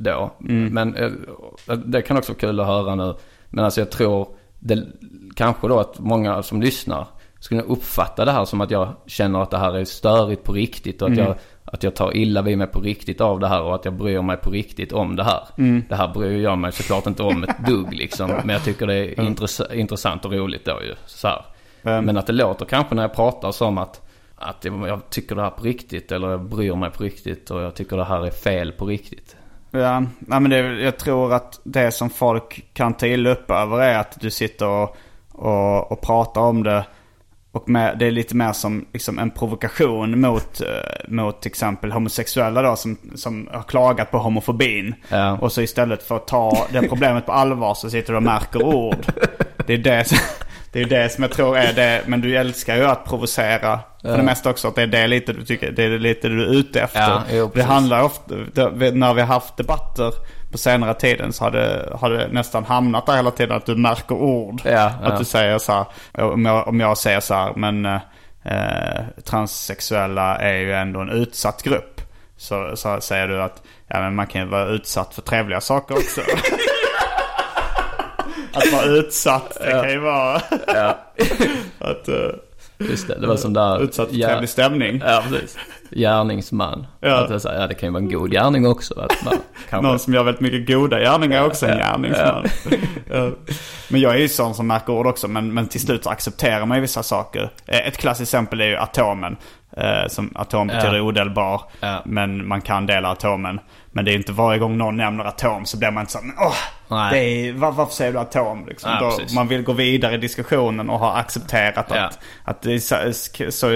då. 0.00 0.30
Men 0.72 0.94
eh, 0.96 1.10
det 1.84 2.02
kan 2.02 2.16
också 2.16 2.32
vara 2.32 2.40
kul 2.40 2.60
att 2.60 2.66
höra 2.66 2.94
nu. 2.94 3.14
Men 3.48 3.64
alltså 3.64 3.80
jag 3.80 3.90
tror 3.90 4.28
det, 4.58 4.82
kanske 5.36 5.68
då 5.68 5.78
att 5.80 5.98
många 5.98 6.42
som 6.42 6.62
lyssnar 6.62 7.06
skulle 7.40 7.62
uppfatta 7.62 8.24
det 8.24 8.32
här 8.32 8.44
som 8.44 8.60
att 8.60 8.70
jag 8.70 8.88
känner 9.06 9.42
att 9.42 9.50
det 9.50 9.58
här 9.58 9.76
är 9.76 9.84
störigt 9.84 10.44
på 10.44 10.52
riktigt 10.52 11.02
och 11.02 11.08
att, 11.10 11.16
jag, 11.26 11.34
att 11.64 11.82
jag 11.82 11.94
tar 11.94 12.16
illa 12.16 12.42
vid 12.42 12.58
mig 12.58 12.66
på 12.66 12.80
riktigt 12.80 13.20
av 13.20 13.40
det 13.40 13.48
här 13.48 13.62
och 13.62 13.74
att 13.74 13.84
jag 13.84 13.94
bryr 13.94 14.22
mig 14.22 14.36
på 14.36 14.50
riktigt 14.50 14.92
om 14.92 15.16
det 15.16 15.24
här. 15.24 15.40
Det 15.88 15.94
här 15.94 16.08
bryr 16.08 16.42
jag 16.42 16.58
mig 16.58 16.72
såklart 16.72 17.06
inte 17.06 17.22
om 17.22 17.44
ett 17.44 17.66
dugg 17.66 17.94
liksom. 17.94 18.30
Men 18.30 18.48
jag 18.48 18.64
tycker 18.64 18.86
det 18.86 18.94
är 18.94 19.14
intress- 19.20 19.74
intressant 19.74 20.24
och 20.24 20.32
roligt 20.32 20.64
då 20.64 20.82
ju. 20.82 20.94
Så 21.06 21.28
här. 21.28 21.42
Men 22.02 22.16
att 22.16 22.26
det 22.26 22.32
låter 22.32 22.64
kanske 22.64 22.94
när 22.94 23.02
jag 23.02 23.14
pratar 23.14 23.52
som 23.52 23.78
att, 23.78 24.07
att 24.38 24.64
jag, 24.64 25.10
tycker 25.10 25.34
det 25.34 25.42
här 25.42 25.50
på 25.50 25.62
riktigt 25.62 26.12
eller 26.12 26.30
jag 26.30 26.44
bryr 26.44 26.74
mig 26.74 26.90
på 26.90 27.02
riktigt 27.02 27.50
och 27.50 27.62
jag 27.62 27.74
tycker 27.74 27.96
det 27.96 28.04
här 28.04 28.26
är 28.26 28.30
fel 28.30 28.72
på 28.72 28.86
riktigt. 28.86 29.36
Ja, 29.70 30.00
nej, 30.18 30.40
men 30.40 30.50
det, 30.50 30.58
jag 30.58 30.98
tror 30.98 31.34
att 31.34 31.60
det 31.64 31.90
som 31.90 32.10
folk 32.10 32.64
kan 32.74 32.94
ta 32.94 33.06
illa 33.06 33.30
upp 33.30 33.50
över 33.50 33.80
är 33.80 33.98
att 33.98 34.20
du 34.20 34.30
sitter 34.30 34.66
och, 34.66 34.96
och, 35.32 35.92
och 35.92 36.00
pratar 36.00 36.40
om 36.40 36.62
det. 36.62 36.84
Och 37.52 37.68
med, 37.68 37.98
det 37.98 38.06
är 38.06 38.10
lite 38.10 38.36
mer 38.36 38.52
som 38.52 38.86
liksom 38.92 39.18
en 39.18 39.30
provokation 39.30 40.20
mot, 40.20 40.60
eh, 40.60 40.66
mot 41.08 41.40
till 41.42 41.50
exempel 41.50 41.92
homosexuella 41.92 42.62
då 42.62 42.76
som, 42.76 42.98
som 43.14 43.48
har 43.52 43.62
klagat 43.62 44.10
på 44.10 44.18
homofobin. 44.18 44.94
Ja. 45.08 45.38
Och 45.38 45.52
så 45.52 45.62
istället 45.62 46.02
för 46.02 46.16
att 46.16 46.26
ta 46.26 46.66
det 46.72 46.88
problemet 46.88 47.26
på 47.26 47.32
allvar 47.32 47.74
så 47.74 47.90
sitter 47.90 48.12
du 48.12 48.16
och 48.16 48.22
märker 48.22 48.62
ord. 48.62 49.06
Det 49.66 49.74
är 49.74 49.78
det 49.78 50.04
som, 50.08 50.18
det 50.72 50.80
är 50.80 50.84
det 50.84 51.08
som 51.08 51.22
jag 51.22 51.32
tror 51.32 51.56
är 51.56 51.72
det. 51.72 52.02
Men 52.06 52.20
du 52.20 52.36
älskar 52.36 52.76
ju 52.76 52.84
att 52.84 53.04
provocera. 53.04 53.80
För 54.02 54.16
det 54.16 54.22
mesta 54.22 54.50
också 54.50 54.68
att 54.68 54.74
det 54.74 54.82
är 54.82 54.86
det 54.86 55.06
lite 55.06 55.32
du 55.32 55.44
tycker, 55.44 55.72
det 55.72 55.84
är 55.84 55.98
lite 55.98 56.28
du 56.28 56.42
är 56.42 56.54
ute 56.54 56.80
efter. 56.80 57.00
Ja, 57.00 57.22
jo, 57.32 57.50
det 57.54 57.62
handlar 57.62 58.02
ofta, 58.02 58.34
när 58.34 59.14
vi 59.14 59.20
har 59.20 59.26
haft 59.26 59.56
debatter 59.56 60.12
på 60.52 60.58
senare 60.58 60.94
tiden 60.94 61.32
så 61.32 61.44
har 61.44 61.50
det, 61.50 61.88
har 62.00 62.10
det 62.10 62.28
nästan 62.28 62.64
hamnat 62.64 63.06
där 63.06 63.16
hela 63.16 63.30
tiden 63.30 63.56
att 63.56 63.66
du 63.66 63.76
märker 63.76 64.14
ord. 64.14 64.60
Ja, 64.64 64.84
att 64.84 65.12
ja. 65.12 65.18
du 65.18 65.24
säger 65.24 65.58
så 65.58 65.72
här, 65.72 65.86
om 66.32 66.44
jag, 66.44 66.68
om 66.68 66.80
jag 66.80 66.98
säger 66.98 67.20
så 67.20 67.34
här, 67.34 67.52
men 67.56 67.84
eh, 68.44 69.02
transsexuella 69.24 70.36
är 70.36 70.58
ju 70.58 70.72
ändå 70.72 71.00
en 71.00 71.10
utsatt 71.10 71.62
grupp. 71.62 72.00
Så, 72.36 72.76
så 72.76 73.00
säger 73.00 73.28
du 73.28 73.42
att 73.42 73.62
ja, 73.88 74.00
men 74.00 74.14
man 74.14 74.26
kan 74.26 74.40
ju 74.40 74.46
vara 74.46 74.66
utsatt 74.66 75.14
för 75.14 75.22
trevliga 75.22 75.60
saker 75.60 75.94
också. 75.94 76.20
att 78.58 78.72
vara 78.72 78.84
utsatt, 78.84 79.56
det 79.60 79.70
kan 79.70 79.90
ju 79.90 79.98
vara 79.98 80.34
att, 81.78 82.08
uh, 82.08 82.14
Just 82.80 83.08
det, 83.08 83.18
det 83.20 83.26
var 83.26 83.36
som 83.36 83.52
där... 83.52 83.82
utsatt 83.82 84.08
för 84.08 84.16
Ja. 84.16 84.28
trevlig 84.28 84.48
stämning. 84.48 85.02
Ja, 85.06 85.22
precis. 85.30 85.56
Gärningsman. 85.90 86.86
Ja. 87.00 87.14
Att 87.14 87.28
det, 87.28 87.40
så 87.40 87.48
här, 87.48 87.60
ja, 87.60 87.66
det 87.66 87.74
kan 87.74 87.86
ju 87.86 87.92
vara 87.92 88.02
en 88.02 88.08
god 88.10 88.30
gärning 88.30 88.66
också. 88.66 89.00
Att 89.00 89.24
man, 89.24 89.34
kanske, 89.70 89.88
Någon 89.88 89.98
som 89.98 90.14
gör 90.14 90.22
väldigt 90.22 90.40
mycket 90.40 90.66
goda 90.66 91.00
gärningar 91.00 91.42
är 91.42 91.46
också 91.46 91.66
en 91.66 91.78
Ja, 91.78 91.84
gärningsman. 91.86 92.44
Ja. 93.10 93.30
Men 93.88 94.00
jag 94.00 94.14
är 94.14 94.18
ju 94.18 94.28
sån 94.28 94.54
som 94.54 94.66
märker 94.66 94.92
ord 94.92 95.06
också. 95.06 95.28
Men, 95.28 95.54
men 95.54 95.68
till 95.68 95.80
slut 95.80 96.04
så 96.04 96.10
accepterar 96.10 96.66
man 96.66 96.76
ju 96.76 96.80
vissa 96.80 97.02
saker. 97.02 97.50
Eh, 97.66 97.86
Ett 97.88 97.96
klassiskt 97.96 98.28
exempel 98.34 98.60
är 98.60 98.66
ju 98.66 98.76
atomen. 98.76 99.36
Eh, 99.76 100.08
som 100.08 100.32
atom 100.34 100.66
betyder 100.66 100.96
Ja. 100.96 101.02
odelbar. 101.02 101.62
Ja. 101.80 102.02
Men 102.04 102.48
man 102.48 102.60
kan 102.60 102.86
dela 102.86 103.08
atomen. 103.10 103.60
Men 103.98 104.04
det 104.04 104.12
är 104.12 104.16
inte 104.16 104.32
varje 104.32 104.58
gång 104.58 104.78
någon 104.78 104.96
nämner 104.96 105.24
atom 105.24 105.64
så 105.66 105.78
blir 105.78 105.90
man 105.90 106.00
inte 106.00 106.12
så 106.12 106.18
åh, 106.38 106.54
det 107.10 107.18
är, 107.18 107.52
var, 107.52 107.72
varför 107.72 107.94
säger 107.94 108.12
du 108.12 108.18
atom? 108.18 108.66
Liksom. 108.66 108.90
Ja, 108.90 108.98
Då, 109.00 109.34
man 109.34 109.48
vill 109.48 109.62
gå 109.62 109.72
vidare 109.72 110.14
i 110.14 110.18
diskussionen 110.18 110.90
och 110.90 110.98
har 110.98 111.16
accepterat 111.16 111.86
Ja. 111.88 111.96
att, 112.04 112.18
att 112.44 112.62
det, 112.62 112.80
så, 112.80 112.96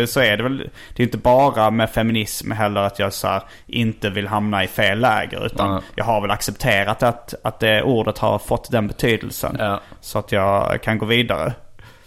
så, 0.06 0.20
är 0.20 0.36
det 0.36 0.42
väl. 0.42 0.70
Det 0.96 1.02
är 1.02 1.04
inte 1.04 1.18
bara 1.18 1.70
med 1.70 1.90
feminism 1.90 2.50
heller 2.50 2.80
att 2.80 2.98
jag 2.98 3.12
så 3.12 3.28
här, 3.28 3.42
inte 3.66 4.10
vill 4.10 4.28
hamna 4.28 4.64
i 4.64 4.66
fel 4.66 4.98
läger. 5.00 5.46
Utan 5.46 5.70
Ja. 5.72 5.80
jag 5.94 6.04
har 6.04 6.20
väl 6.20 6.30
accepterat 6.30 7.02
att, 7.02 7.34
att 7.44 7.60
det 7.60 7.82
ordet 7.82 8.18
har 8.18 8.38
fått 8.38 8.70
den 8.70 8.86
betydelsen. 8.88 9.58
Så 10.00 10.18
att 10.18 10.32
jag 10.32 10.82
kan 10.82 10.98
gå 10.98 11.06
vidare. 11.06 11.52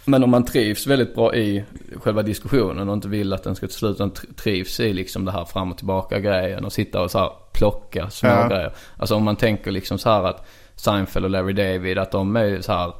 Men 0.06 0.24
om 0.24 0.30
man 0.30 0.44
trivs 0.44 0.86
väldigt 0.86 1.14
bra 1.14 1.34
i 1.34 1.64
själva 1.96 2.22
diskussionen 2.22 2.88
och 2.88 2.94
inte 2.94 3.08
vill 3.08 3.32
att 3.32 3.42
den 3.42 3.54
ska 3.56 3.66
till 3.66 3.76
slut, 3.76 3.98
trivs 4.36 4.80
i 4.80 4.92
liksom 4.92 5.24
det 5.24 5.32
här 5.32 5.44
fram 5.44 5.70
och 5.70 5.76
tillbaka 5.78 6.20
grejen 6.20 6.64
och 6.64 6.72
sitta 6.72 7.00
och 7.02 7.10
så 7.10 7.18
här 7.18 7.30
plocka 7.52 8.10
små 8.10 8.28
Ja. 8.28 8.48
grejer. 8.48 8.72
Alltså 8.96 9.14
om 9.14 9.24
man 9.24 9.36
tänker 9.36 9.70
liksom 9.70 9.98
så 9.98 10.10
här 10.10 10.22
att 10.24 10.46
Seinfeld 10.76 11.24
och 11.24 11.30
Larry 11.30 11.52
David, 11.52 11.98
att 11.98 12.10
de 12.10 12.36
är 12.36 12.44
ju 12.44 12.62
så 12.62 12.72
här 12.72 12.92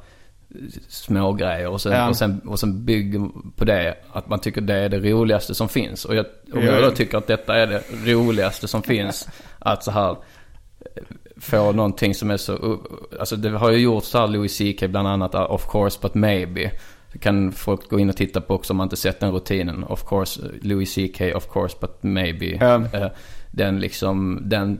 små 0.87 1.33
grejer 1.33 1.67
och 1.69 1.81
sen, 1.81 1.91
Ja. 1.91 2.09
och, 2.09 2.15
sen, 2.15 2.41
och 2.47 2.59
sen 2.59 2.85
bygger 2.85 3.29
på 3.55 3.65
det 3.65 3.97
att 4.11 4.29
man 4.29 4.39
tycker 4.39 4.61
det 4.61 4.73
är 4.75 4.89
det 4.89 4.99
roligaste 4.99 5.55
som 5.55 5.69
finns. 5.69 6.05
Och 6.05 6.15
jag, 6.15 6.25
Ja. 6.53 6.59
jag 6.61 6.83
då 6.83 6.91
tycker 6.91 7.17
att 7.17 7.27
detta 7.27 7.55
är 7.55 7.67
det 7.67 7.81
roligaste 8.13 8.67
som 8.67 8.83
finns, 8.83 9.27
att 9.59 9.83
så 9.83 9.91
här 9.91 10.15
få 11.37 11.71
någonting 11.71 12.15
som 12.15 12.31
är 12.31 12.37
så, 12.37 12.79
alltså 13.19 13.35
det 13.35 13.49
har 13.49 13.71
ju 13.71 13.77
gjorts 13.77 14.07
så 14.07 14.17
här 14.17 14.27
Louis 14.27 14.57
CK 14.57 14.87
bland 14.87 15.07
annat, 15.07 15.35
Of 15.35 15.67
course 15.71 15.99
but 16.01 16.13
maybe. 16.13 16.71
Kan 17.19 17.51
folk 17.51 17.89
gå 17.89 17.99
in 17.99 18.09
och 18.09 18.17
titta 18.17 18.41
på 18.41 18.53
också 18.53 18.73
om 18.73 18.77
man 18.77 18.85
inte 18.85 18.95
sett 18.95 19.19
den 19.19 19.31
rutinen. 19.31 19.83
Of 19.83 20.03
course, 20.09 20.41
Louis 20.61 20.93
CK, 20.93 21.21
of 21.35 21.47
course 21.53 21.77
but 21.81 22.03
maybe. 22.03 22.57
Eh, 22.93 23.07
Den 23.51 23.79
liksom, 23.79 24.41
den, 24.45 24.79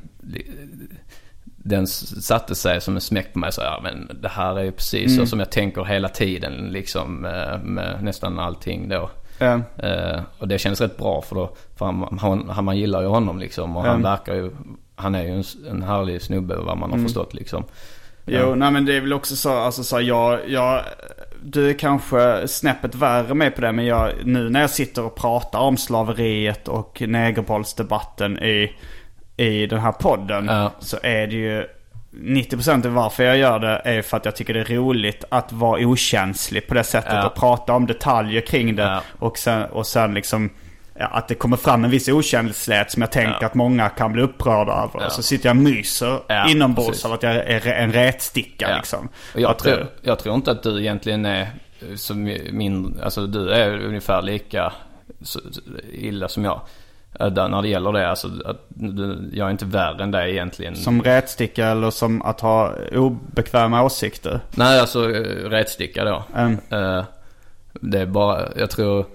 den 1.45 1.87
satte 1.87 2.55
sig 2.55 2.81
som 2.81 2.95
en 2.95 3.01
smäck 3.01 3.33
på 3.33 3.39
mig. 3.39 3.51
Så 3.51 3.61
ja 3.61 3.79
men 3.83 4.17
det 4.21 4.27
här 4.27 4.59
är 4.59 4.63
ju 4.63 4.71
precis 4.71 5.11
så 5.15 5.25
som 5.25 5.39
jag 5.39 5.49
tänker 5.51 5.83
hela 5.83 6.09
tiden 6.09 6.53
liksom 6.71 7.25
eh, 7.25 7.59
med 7.63 8.03
nästan 8.03 8.39
allting 8.39 8.89
då. 8.89 9.09
Eh, 9.77 10.21
och 10.37 10.47
det 10.47 10.57
kändes 10.57 10.81
rätt 10.81 10.97
bra 10.97 11.21
för 11.21 11.35
då, 11.35 11.55
för 11.75 11.85
han, 11.85 12.17
han, 12.21 12.49
han, 12.49 12.65
man 12.65 12.77
gillar 12.77 13.01
ju 13.01 13.07
honom 13.07 13.39
liksom. 13.39 13.77
Och 13.77 13.83
han 13.83 14.01
verkar 14.01 14.33
ju, 14.35 14.51
han 14.95 15.15
är 15.15 15.23
ju 15.23 15.29
en, 15.29 15.43
en 15.69 15.83
härlig 15.83 16.21
snubbe 16.21 16.55
vad 16.55 16.77
man 16.77 16.91
har 16.91 16.97
förstått 17.03 17.33
liksom. 17.33 17.63
Jo, 18.25 18.55
nej 18.55 18.71
men 18.71 18.85
det 18.85 18.97
är 18.97 19.01
väl 19.01 19.13
också 19.13 19.35
så, 19.35 19.57
alltså 19.57 19.83
så 19.83 20.01
jag, 20.01 20.49
jag, 20.49 20.81
du 21.51 21.69
är 21.69 21.73
kanske 21.73 22.47
snäppet 22.47 22.95
värre 22.95 23.33
med 23.33 23.55
på 23.55 23.61
det. 23.61 23.71
Men 23.71 23.85
jag, 23.85 24.11
nu 24.23 24.49
när 24.49 24.61
jag 24.61 24.69
sitter 24.69 25.03
och 25.03 25.15
pratar 25.15 25.59
om 25.59 25.77
slaveriet 25.77 26.67
och 26.67 27.01
negerbollsdebatten 27.07 28.43
i, 28.43 28.75
i 29.37 29.65
den 29.65 29.79
här 29.79 29.91
podden. 29.91 30.45
Ja. 30.45 30.71
Så 30.79 30.97
är 31.03 31.27
det 31.27 31.35
ju 31.35 31.65
90% 32.11 32.85
av 32.85 32.93
varför 32.93 33.23
jag 33.23 33.37
gör 33.37 33.59
det 33.59 33.81
är 33.85 34.01
för 34.01 34.17
att 34.17 34.25
jag 34.25 34.35
tycker 34.35 34.53
det 34.53 34.59
är 34.59 34.75
roligt 34.75 35.23
att 35.29 35.51
vara 35.51 35.85
okänslig 35.85 36.67
på 36.67 36.73
det 36.73 36.83
sättet. 36.83 37.13
Ja. 37.13 37.27
Och 37.27 37.35
prata 37.35 37.73
om 37.73 37.87
detaljer 37.87 38.41
kring 38.41 38.75
det. 38.75 39.01
Och, 39.19 39.37
sen, 39.37 39.63
och 39.63 39.87
sen 39.87 40.13
liksom 40.13 40.49
att 40.99 41.27
det 41.27 41.35
kommer 41.35 41.57
fram 41.57 41.83
en 41.83 41.89
viss 41.91 42.07
okänslighet 42.07 42.91
som 42.91 43.01
jag 43.01 43.11
tänker 43.11 43.37
Ja. 43.41 43.47
att 43.47 43.53
många 43.53 43.89
kan 43.89 44.13
bli 44.13 44.21
upprörda 44.21 44.71
över. 44.73 45.01
Ja. 45.03 45.09
Så 45.09 45.23
sitter 45.23 45.49
jag 45.49 45.57
och 45.57 45.63
myser 45.63 46.19
Ja, 46.27 46.49
inombords 46.49 46.87
precis. 46.89 47.05
av 47.05 47.13
att 47.13 47.23
jag 47.23 47.35
är 47.35 47.67
en 47.67 47.91
rätsticka 47.93 48.69
Ja. 48.69 48.77
liksom. 48.77 49.09
Och 49.33 49.39
jag, 49.41 49.59
tror, 49.59 49.79
eh, 49.81 49.85
jag 50.01 50.19
tror 50.19 50.35
inte 50.35 50.51
att 50.51 50.63
du 50.63 50.79
egentligen 50.79 51.25
är 51.25 51.41
eh, 51.41 51.95
som 51.95 52.23
min, 52.51 52.99
alltså 53.03 53.27
du 53.27 53.51
är 53.51 53.77
ungefär 53.85 54.21
lika 54.21 54.73
illa 55.91 56.27
som 56.27 56.45
jag. 56.45 56.61
eh, 57.19 57.27
Där, 57.27 57.49
när 57.49 57.61
det 57.61 57.67
gäller 57.67 57.91
det, 57.91 58.09
alltså 58.09 58.27
att 58.45 58.65
du, 58.69 59.29
jag 59.33 59.47
är 59.47 59.51
inte 59.51 59.65
värre 59.65 60.03
än 60.03 60.11
dig 60.11 60.31
egentligen. 60.31 60.75
Som 60.75 61.01
rätsticka 61.03 61.67
eller 61.67 61.89
som 61.91 62.21
att 62.21 62.41
ha 62.41 62.73
obekväma 62.95 63.83
åsikter. 63.83 64.39
Nej, 64.55 64.79
alltså 64.79 65.07
rätsticka 65.43 66.03
då. 66.05 66.23
Mm. 66.35 66.57
Det 67.81 67.99
är 68.01 68.05
bara, 68.05 68.41
jag 68.57 68.69
tror, 68.69 69.05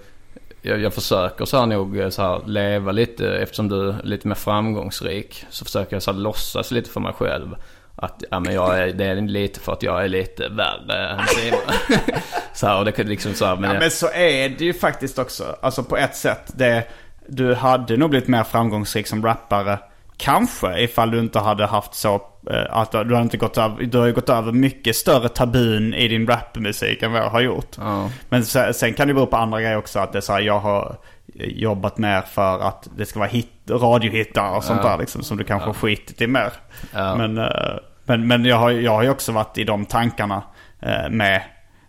jag, 0.63 0.81
jag 0.81 0.95
försöker 0.95 1.45
så 1.45 1.59
här 1.59 1.67
nog 1.67 1.99
eh, 1.99 2.09
så 2.09 2.23
här 2.23 2.41
leva 2.47 2.93
lite, 2.93 3.37
eftersom 3.37 3.69
du 3.69 3.89
är 3.89 4.03
lite 4.03 4.29
mer 4.29 4.35
framgångsrik. 4.35 5.45
Så 5.51 5.65
försöker 5.65 5.97
jag 5.97 6.03
så 6.03 6.13
här 6.13 6.19
låtsas 6.19 6.71
lite 6.71 6.91
för 6.91 7.01
mig 7.01 7.13
själv. 7.13 7.57
Att 7.97 8.25
ja, 8.31 8.41
men 8.41 8.55
jag 8.55 8.79
är, 8.79 8.93
det 8.93 9.05
är 9.05 9.15
lite 9.15 9.61
för 9.61 9.73
att 9.73 9.83
jag 9.83 10.05
är 10.05 10.09
lite 10.09 10.49
värre 10.49 11.09
än 11.09 11.27
Simon. 11.27 11.61
så 12.55 12.67
här, 12.67 12.79
och 12.79 12.85
det 12.85 12.93
kan 12.93 13.07
liksom 13.07 13.35
så 13.35 13.45
här, 13.45 13.57
men, 13.57 13.65
Ja, 13.65 13.75
jag, 13.75 13.81
men 13.81 13.91
så 13.91 14.07
är 14.07 14.49
det 14.49 14.65
ju 14.65 14.75
faktiskt 14.75 15.19
också. 15.19 15.57
Alltså 15.61 15.85
på 15.85 15.97
ett 15.97 16.17
sätt. 16.17 16.53
Det, 16.57 16.85
du 17.27 17.55
hade 17.55 17.97
nog 17.97 18.11
blivit 18.11 18.29
mer 18.29 18.45
framgångsrik 18.45 19.07
som 19.07 19.25
rappare. 19.25 19.79
Kanske 20.23 20.81
ifall 20.81 21.11
du 21.11 21.18
inte 21.18 21.39
hade 21.39 21.66
haft 21.66 21.95
så 21.95 22.14
eh, 22.51 22.64
att 22.70 22.93
du 22.93 23.14
har 23.14 23.23
inte 23.23 23.37
gått 23.37 23.59
över, 23.59 23.85
du 23.85 23.99
har 23.99 24.07
ju 24.07 24.12
gått 24.12 24.29
över 24.29 24.53
mycket 24.53 24.97
större 24.97 25.29
tabun 25.29 25.95
i 25.95 26.09
din 26.09 26.27
rapmusik 26.27 27.03
än 27.03 27.12
vad 27.12 27.20
jag 27.20 27.31
har 27.31 27.41
gjort. 27.41 27.77
Ja. 27.79 28.11
Men 28.29 28.45
sen, 28.45 28.75
sen 28.75 28.95
kan 28.95 29.09
det 29.09 29.14
bero 29.14 29.27
på 29.27 29.37
andra 29.37 29.61
grejer 29.61 29.77
också. 29.77 29.99
Att 29.99 30.12
det 30.12 30.18
är 30.18 30.20
så 30.20 30.33
här, 30.33 30.41
jag 30.41 30.59
har 30.59 30.97
jobbat 31.35 31.99
mer 31.99 32.20
för 32.20 32.59
att 32.59 32.89
det 32.97 33.07
ska 33.07 33.18
vara 33.18 33.29
hit, 33.29 33.51
radiohittar 33.70 34.57
och 34.57 34.64
sånt 34.64 34.83
där 34.83 34.99
liksom. 34.99 35.23
Som 35.23 35.37
du 35.37 35.45
kanske 35.45 35.68
har 35.68 35.75
skitit 35.75 36.20
i 36.20 36.27
mer. 36.27 36.53
Ja. 36.93 37.16
Men, 37.16 37.39
eh, 37.39 37.75
men, 38.05 38.27
men 38.27 38.45
jag, 38.45 38.57
har, 38.57 38.70
jag 38.70 38.93
har 38.93 39.03
ju 39.03 39.11
också 39.11 39.33
varit 39.33 39.59
i 39.59 39.64
de 39.64 39.87
tankarna 39.87 40.43
eh, 40.83 41.11
med 41.11 41.43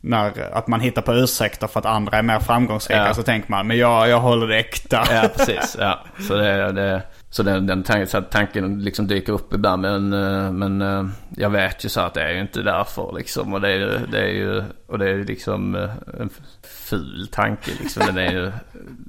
när, 0.05 0.53
att 0.53 0.67
man 0.67 0.79
hittar 0.79 1.01
på 1.01 1.13
ursäkter 1.13 1.67
för 1.67 1.79
att 1.79 1.85
andra 1.85 2.17
är 2.17 2.21
mer 2.23 2.39
framgångsrika. 2.39 3.05
Ja. 3.07 3.13
Så 3.13 3.23
tänker 3.23 3.51
man, 3.51 3.67
men 3.67 3.77
jag, 3.77 4.09
jag 4.09 4.19
håller 4.19 4.47
det 4.47 4.57
äkta. 4.59 5.03
Ja, 5.11 5.29
precis. 5.35 5.77
Ja. 5.79 5.99
Så, 6.27 6.35
det, 6.35 6.71
det, 6.71 7.01
så 7.29 7.43
den, 7.43 7.67
den 7.67 7.83
tanken, 7.83 8.07
så 8.07 8.21
tanken 8.21 8.83
liksom 8.83 9.07
dyker 9.07 9.33
upp 9.33 9.53
ibland. 9.53 9.81
Men, 9.81 10.13
eh, 10.13 10.51
men 10.51 10.81
eh, 10.81 11.05
jag 11.37 11.49
vet 11.49 11.85
ju 11.85 11.89
så 11.89 11.99
att 12.01 12.13
det 12.13 12.21
är 12.23 12.31
ju 12.31 12.41
inte 12.41 12.61
därför 12.61 13.13
liksom. 13.17 13.53
Och 13.53 13.61
det 13.61 13.67
är, 13.71 13.75
ju- 13.75 13.99
det 14.11 14.19
är 14.21 14.31
ju 14.31 14.63
och 14.87 14.99
det 14.99 15.09
är 15.09 15.23
liksom 15.23 15.75
eh, 15.75 15.89
en 16.19 16.29
ful 16.63 17.27
tanke 17.31 17.71
liksom. 17.81 18.03
Den 18.05 18.17
är 18.17 18.31
ju 18.31 18.51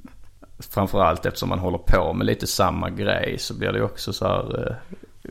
framförallt 0.73 1.25
eftersom 1.25 1.49
man 1.49 1.59
håller 1.59 1.77
på 1.77 2.13
med 2.13 2.25
lite 2.27 2.47
samma 2.47 2.89
grej 2.89 3.35
så 3.39 3.53
blir 3.53 3.71
det 3.71 3.81
också 3.83 4.13
så 4.13 4.27
här. 4.27 4.77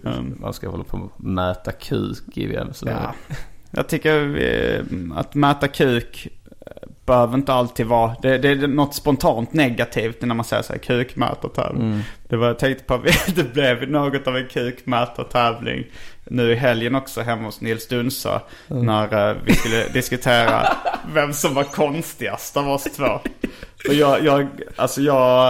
eh, 0.04 0.20
Man 0.22 0.52
ska 0.52 0.68
hålla 0.68 0.84
på 0.84 0.96
och 0.96 1.24
mäta 1.24 1.72
kuk 1.72 2.22
i 2.36 2.46
vem 2.46 2.72
som 2.72 2.88
Ja. 2.88 3.14
Jag 3.76 3.88
tycker 3.88 4.42
eh, 4.42 4.82
att 5.16 5.34
mäta 5.34 5.68
kuk 5.68 6.28
eh, 6.66 6.72
behöver 7.06 7.34
inte 7.34 7.52
alltid 7.52 7.86
vara... 7.86 8.16
Det, 8.22 8.38
det 8.38 8.48
är 8.48 8.66
något 8.66 8.94
spontant 8.94 9.52
negativt 9.52 10.22
när 10.22 10.34
man 10.34 10.44
säger 10.44 10.62
så 10.62 10.72
här 10.72 10.80
kukmätartävling. 10.80 12.02
Det 12.28 12.36
var, 12.36 12.46
jag 12.46 12.58
tänkte 12.58 12.84
på 12.84 13.02
det 13.34 13.52
blev 13.54 13.90
något 13.90 14.26
av 14.26 14.36
en 14.36 14.48
kukmätartävling 14.48 15.84
nu 16.24 16.52
i 16.52 16.54
helgen 16.54 16.94
också 16.94 17.20
hemma 17.20 17.44
hos 17.44 17.60
Nils 17.60 17.88
Dunsa. 17.88 18.42
När 18.66 19.30
eh, 19.30 19.36
vi 19.44 19.54
skulle 19.54 19.88
diskutera 19.88 20.76
vem 21.14 21.32
som 21.32 21.54
var 21.54 21.64
konstigast 21.64 22.56
av 22.56 22.68
oss 22.68 22.84
två. 22.84 23.20
Och 23.88 23.94
jag, 23.94 24.24
jag, 24.24 24.48
alltså 24.76 25.00
jag 25.00 25.44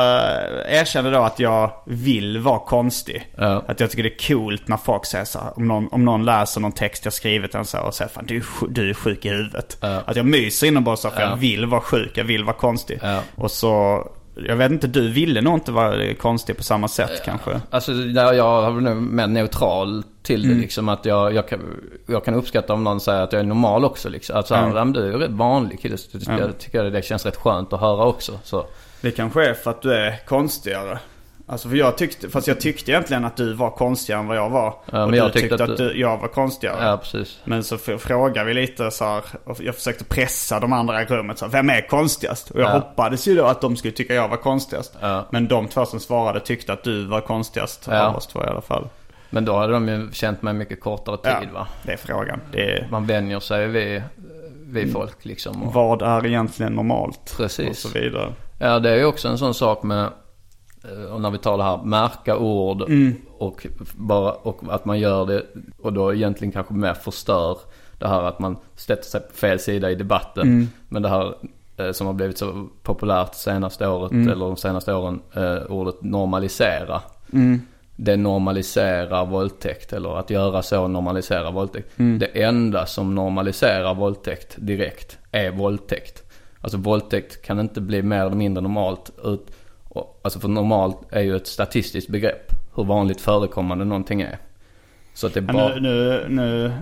eh, 0.69 0.81
erkänner 0.81 1.13
då 1.13 1.19
att 1.23 1.39
jag 1.39 1.71
vill 1.87 2.39
vara 2.39 2.59
konstig. 2.59 3.31
Ja. 3.37 3.65
Att 3.69 3.81
jag 3.81 3.91
tycker 3.91 4.03
det 4.03 4.09
är 4.23 4.29
coolt 4.29 4.69
när 4.69 4.77
folk 4.77 5.07
säger 5.07 5.25
så 5.25 5.39
här, 5.39 5.53
om 5.59 5.69
någon, 5.69 5.89
om 5.93 6.05
någon 6.05 6.25
läser 6.25 6.61
någon 6.61 6.73
text 6.73 7.05
jag 7.05 7.13
skrivit 7.15 7.55
och, 7.55 7.67
så 7.69 7.77
här, 7.77 7.85
och 7.85 7.95
säger 7.95 8.09
fan 8.11 8.27
du, 8.27 8.43
du 8.69 8.91
är 8.91 8.95
sjuk 8.95 9.25
i 9.25 9.29
huvudet. 9.29 9.77
Ja. 9.81 10.03
Att 10.07 10.17
jag 10.17 10.27
myser 10.27 10.67
inombords 10.67 11.03
för 11.03 11.13
Ja. 11.17 11.21
jag 11.21 11.37
vill 11.37 11.67
vara 11.67 11.81
sjuk, 11.81 12.11
jag 12.15 12.25
vill 12.25 12.45
vara 12.45 12.57
konstig. 12.57 13.01
Och 13.37 13.51
så, 13.51 14.05
jag 14.35 14.57
vet 14.57 14.71
inte, 14.73 14.87
du 14.87 15.09
ville 15.13 15.41
nog 15.41 15.55
inte 15.55 15.73
vara 15.73 16.15
konstig 16.15 16.57
på 16.57 16.63
samma 16.63 16.89
sätt 16.89 17.23
kanske. 17.25 17.61
Alltså 17.71 17.93
jag 17.93 18.63
har 18.63 18.71
nog 18.81 18.97
mer 18.97 19.27
neutral 19.27 20.03
till 20.23 20.45
Mm. 20.45 20.57
det 20.57 20.63
liksom. 20.63 20.89
Att 20.89 21.05
jag, 21.05 21.35
jag, 21.35 21.49
kan, 21.49 21.61
jag 22.07 22.25
kan 22.25 22.35
uppskatta 22.35 22.73
om 22.73 22.85
någon 22.85 23.01
säger 23.01 23.21
att 23.23 23.33
jag 23.33 23.41
är 23.41 23.45
normal 23.47 23.85
också 23.85 24.09
liksom. 24.09 24.37
Att 24.37 24.47
så 24.47 24.55
här, 24.55 24.63
Mm. 24.65 24.77
"Ja, 24.77 24.85
men 24.85 24.93
du 24.93 25.13
är 25.15 25.19
rätt 25.19 25.31
vanlig 25.31 25.81
kille. 25.81 25.97
Så 25.99 26.09
Jag 26.27 26.59
tycker 26.59 26.85
det 26.85 27.03
känns 27.05 27.27
rätt 27.27 27.37
skönt 27.37 27.73
att 27.73 27.81
höra 27.81 28.05
också. 28.07 28.39
Så. 28.45 28.67
Det 29.01 29.11
kanske 29.11 29.47
är 29.51 29.55
för 29.55 29.71
att 29.71 29.83
du 29.83 29.95
är 29.95 30.27
konstigare. 30.27 30.99
Alltså 31.47 31.69
för 31.69 31.77
jag 31.77 31.99
tyckte, 31.99 32.31
fast 32.31 32.47
jag 32.47 32.61
tyckte 32.61 32.91
egentligen 32.91 33.25
att 33.25 33.37
du 33.37 33.53
var 33.53 33.71
konstigare 33.71 34.21
än 34.21 34.27
vad 34.27 34.37
jag 34.37 34.51
var. 34.51 34.75
Ja, 34.93 35.03
och 35.03 35.11
men 35.11 35.19
jag 35.19 35.29
du 35.29 35.33
tyckte 35.33 35.49
tyckte 35.49 35.65
att 35.65 35.71
att, 35.71 35.77
du- 35.77 35.89
du, 35.89 36.01
jag 36.01 36.19
var 36.19 36.29
konstigare. 36.29 36.85
Ja, 36.87 36.97
precis. 36.97 37.39
Men 37.45 37.65
så 37.65 37.79
frågade 37.79 38.45
vi 38.45 38.55
lite 38.55 38.91
så 38.91 39.05
här, 39.05 39.23
och 39.45 39.57
jag 39.61 39.75
försökte 39.75 40.05
pressa 40.05 40.61
de 40.61 40.73
andra 40.73 41.03
i 41.03 41.05
rummet. 41.05 41.39
Så 41.39 41.45
här, 41.45 41.53
Vem 41.53 41.71
är 41.71 41.89
konstigast? 41.89 42.51
Och 42.51 42.61
jag 42.61 42.69
Ja. 42.69 42.73
hoppades 42.73 43.29
ju 43.29 43.35
då 43.37 43.45
att 43.45 43.61
de 43.61 43.77
skulle 43.77 43.93
tycka 43.93 44.15
jag 44.15 44.29
var 44.29 44.37
konstigast. 44.37 44.97
Ja. 45.01 45.27
Men 45.31 45.49
de 45.49 45.69
två 45.69 45.87
som 45.87 46.01
svarade 46.01 46.41
tyckte 46.41 46.73
att 46.73 46.85
du 46.85 47.05
var 47.07 47.21
konstigast 47.21 47.89
Ja. 47.91 48.07
av 48.07 48.17
oss 48.17 48.27
två 48.27 48.41
i 48.45 48.47
alla 48.47 48.61
fall. 48.61 48.89
Men 49.31 49.45
då 49.45 49.57
hade 49.57 49.73
de 49.73 49.89
ju 49.89 50.13
känt 50.13 50.43
mig 50.43 50.55
mycket 50.55 50.81
kortare 50.81 51.17
tid 51.41 51.49
va. 51.55 51.67
det 51.83 51.93
är 51.93 51.97
frågan. 51.97 52.41
Det 52.53 52.71
är, 52.71 52.89
Man 52.91 53.07
vänjer 53.07 53.41
sig 53.41 53.67
vid, 53.67 54.03
vid 54.67 54.83
Mm. 54.83 54.95
folk 54.95 55.25
liksom. 55.25 55.63
Och, 55.63 55.73
vad 55.75 56.03
är 56.03 56.27
egentligen 56.27 56.73
normalt? 56.73 57.35
Precis. 57.37 57.69
Och 57.69 57.77
så 57.77 57.99
vidare. 57.99 58.33
Ja, 58.59 58.79
det 58.79 58.91
är 58.91 58.97
ju 58.97 59.05
också 59.05 59.29
en 59.29 59.39
sån 59.39 59.55
sak 59.55 59.83
med, 59.83 60.09
när 61.19 61.31
vi 61.31 61.39
det 61.57 61.63
här, 61.63 61.83
märka 61.85 62.37
ord 62.39 62.83
Mm. 62.83 63.15
och, 63.39 63.67
bara, 63.95 64.33
och 64.33 64.61
att 64.71 64.85
man 64.85 64.99
gör 64.99 65.27
det 65.27 65.43
och 65.83 65.93
då 65.93 66.15
egentligen 66.15 66.53
kanske 66.53 66.75
mer 66.75 66.95
förstör 66.95 67.59
det 67.99 68.09
här 68.09 68.23
att 68.23 68.39
man 68.39 68.57
sätter 68.77 69.05
sig 69.05 69.21
på 69.21 69.35
fel 69.35 69.59
sida 69.59 69.91
i 69.91 69.95
debatten. 69.95 70.43
Mm. 70.43 70.69
Men 70.89 71.03
det 71.03 71.09
här 71.09 71.35
eh, 71.77 71.93
som 71.93 72.07
har 72.07 72.15
blivit 72.15 72.39
så 72.39 72.67
populärt 72.83 73.35
senaste 73.35 73.89
året, 73.89 74.13
Mm. 74.13 74.29
eller 74.29 74.45
de 74.47 74.57
senaste 74.57 74.95
åren, 74.95 75.21
eh, 75.33 75.57
ordet 75.73 76.03
normalisera. 76.03 77.01
Mm. 77.33 77.61
Det 77.97 78.17
normaliserar 78.17 79.27
våldtäkt 79.27 79.93
eller 79.93 80.19
att 80.19 80.31
göra 80.31 80.63
så 80.63 80.89
normaliserar 80.89 81.53
våldtäkt. 81.53 81.99
Mm. 81.99 82.19
Det 82.19 82.43
enda 82.43 82.87
som 82.87 83.15
normaliserar 83.15 83.95
våldtäkt 83.95 84.55
direkt 84.59 85.19
är 85.31 85.51
våldtäkt. 85.51 86.23
Alltså 86.61 86.79
våldtäkt 86.79 87.43
kan 87.43 87.61
inte 87.61 87.81
bli 87.81 88.03
mer 88.03 88.21
eller 88.21 88.37
mindre 88.37 88.63
normalt. 88.63 89.11
Ut, 89.25 89.47
och, 89.95 90.21
alltså 90.25 90.41
för 90.41 90.49
normalt 90.49 90.99
är 91.11 91.21
ju 91.23 91.37
ett 91.37 91.47
statistiskt 91.47 92.09
begrepp. 92.11 92.53
Hur 92.75 92.85
vanligt 92.85 93.21
förekommande 93.21 93.85
någonting 93.85 94.21
är. 94.23 94.39
Så 95.15 95.27
att 95.27 95.35
det 95.35 95.41
bara... 95.41 95.69
nu, 95.69 95.81
nu, 95.81 96.27
nu 96.29 96.73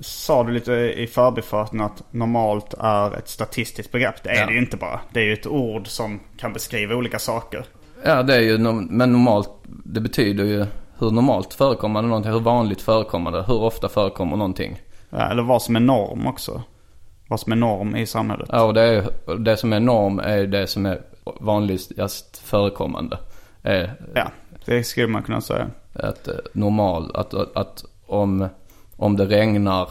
sa 0.00 0.44
du 0.44 0.52
lite 0.52 0.72
i 0.72 1.06
förbifarten 1.06 1.80
att 1.80 2.02
normalt 2.10 2.74
är 2.78 3.16
ett 3.16 3.28
statistiskt 3.28 3.92
begrepp. 3.92 4.22
Det 4.22 4.30
är 4.30 4.40
Ja. 4.40 4.46
det 4.46 4.52
ju 4.52 4.58
inte 4.58 4.76
bara. 4.76 5.00
Det 5.12 5.20
är 5.20 5.24
ju 5.24 5.32
ett 5.32 5.46
ord 5.46 5.86
som 5.86 6.20
kan 6.38 6.52
beskriva 6.52 6.94
olika 6.94 7.18
saker. 7.18 7.64
Ja 8.04 8.22
det 8.22 8.34
är 8.34 8.40
ju, 8.40 8.58
men 8.58 9.12
normalt, 9.12 9.50
det 9.84 10.00
betyder 10.00 10.44
ju 10.44 10.66
hur 10.98 11.10
normalt 11.10 11.54
förekommande 11.54 12.08
någonting, 12.08 12.32
hur 12.32 12.40
vanligt 12.40 12.82
förekommande, 12.82 13.42
hur 13.42 13.62
ofta 13.62 13.88
förekommer 13.88 14.36
någonting. 14.36 14.82
Ja, 15.10 15.30
eller 15.30 15.42
vad 15.42 15.62
som 15.62 15.76
är 15.76 15.80
norm 15.80 16.26
också. 16.26 16.62
Vad 17.28 17.40
som 17.40 17.52
är 17.52 17.56
norm 17.56 17.96
i 17.96 18.06
samhället. 18.06 18.48
Ja, 18.52 18.62
och 18.62 18.74
det, 18.74 18.82
är, 18.82 19.36
det 19.38 19.56
som 19.56 19.72
är 19.72 19.80
norm 19.80 20.18
är 20.18 20.46
det 20.46 20.66
som 20.66 20.86
är 20.86 21.00
vanligast 21.40 22.36
förekommande. 22.38 23.18
Ja, 24.14 24.28
det 24.64 24.84
skulle 24.84 25.06
man 25.08 25.22
kunna 25.22 25.40
säga. 25.40 25.66
att 25.94 26.28
eh, 26.28 26.34
normal, 26.52 27.10
att, 27.14 27.34
att, 27.34 27.56
att 27.56 27.84
om, 28.06 28.48
om 28.96 29.16
det 29.16 29.26
regnar 29.26 29.88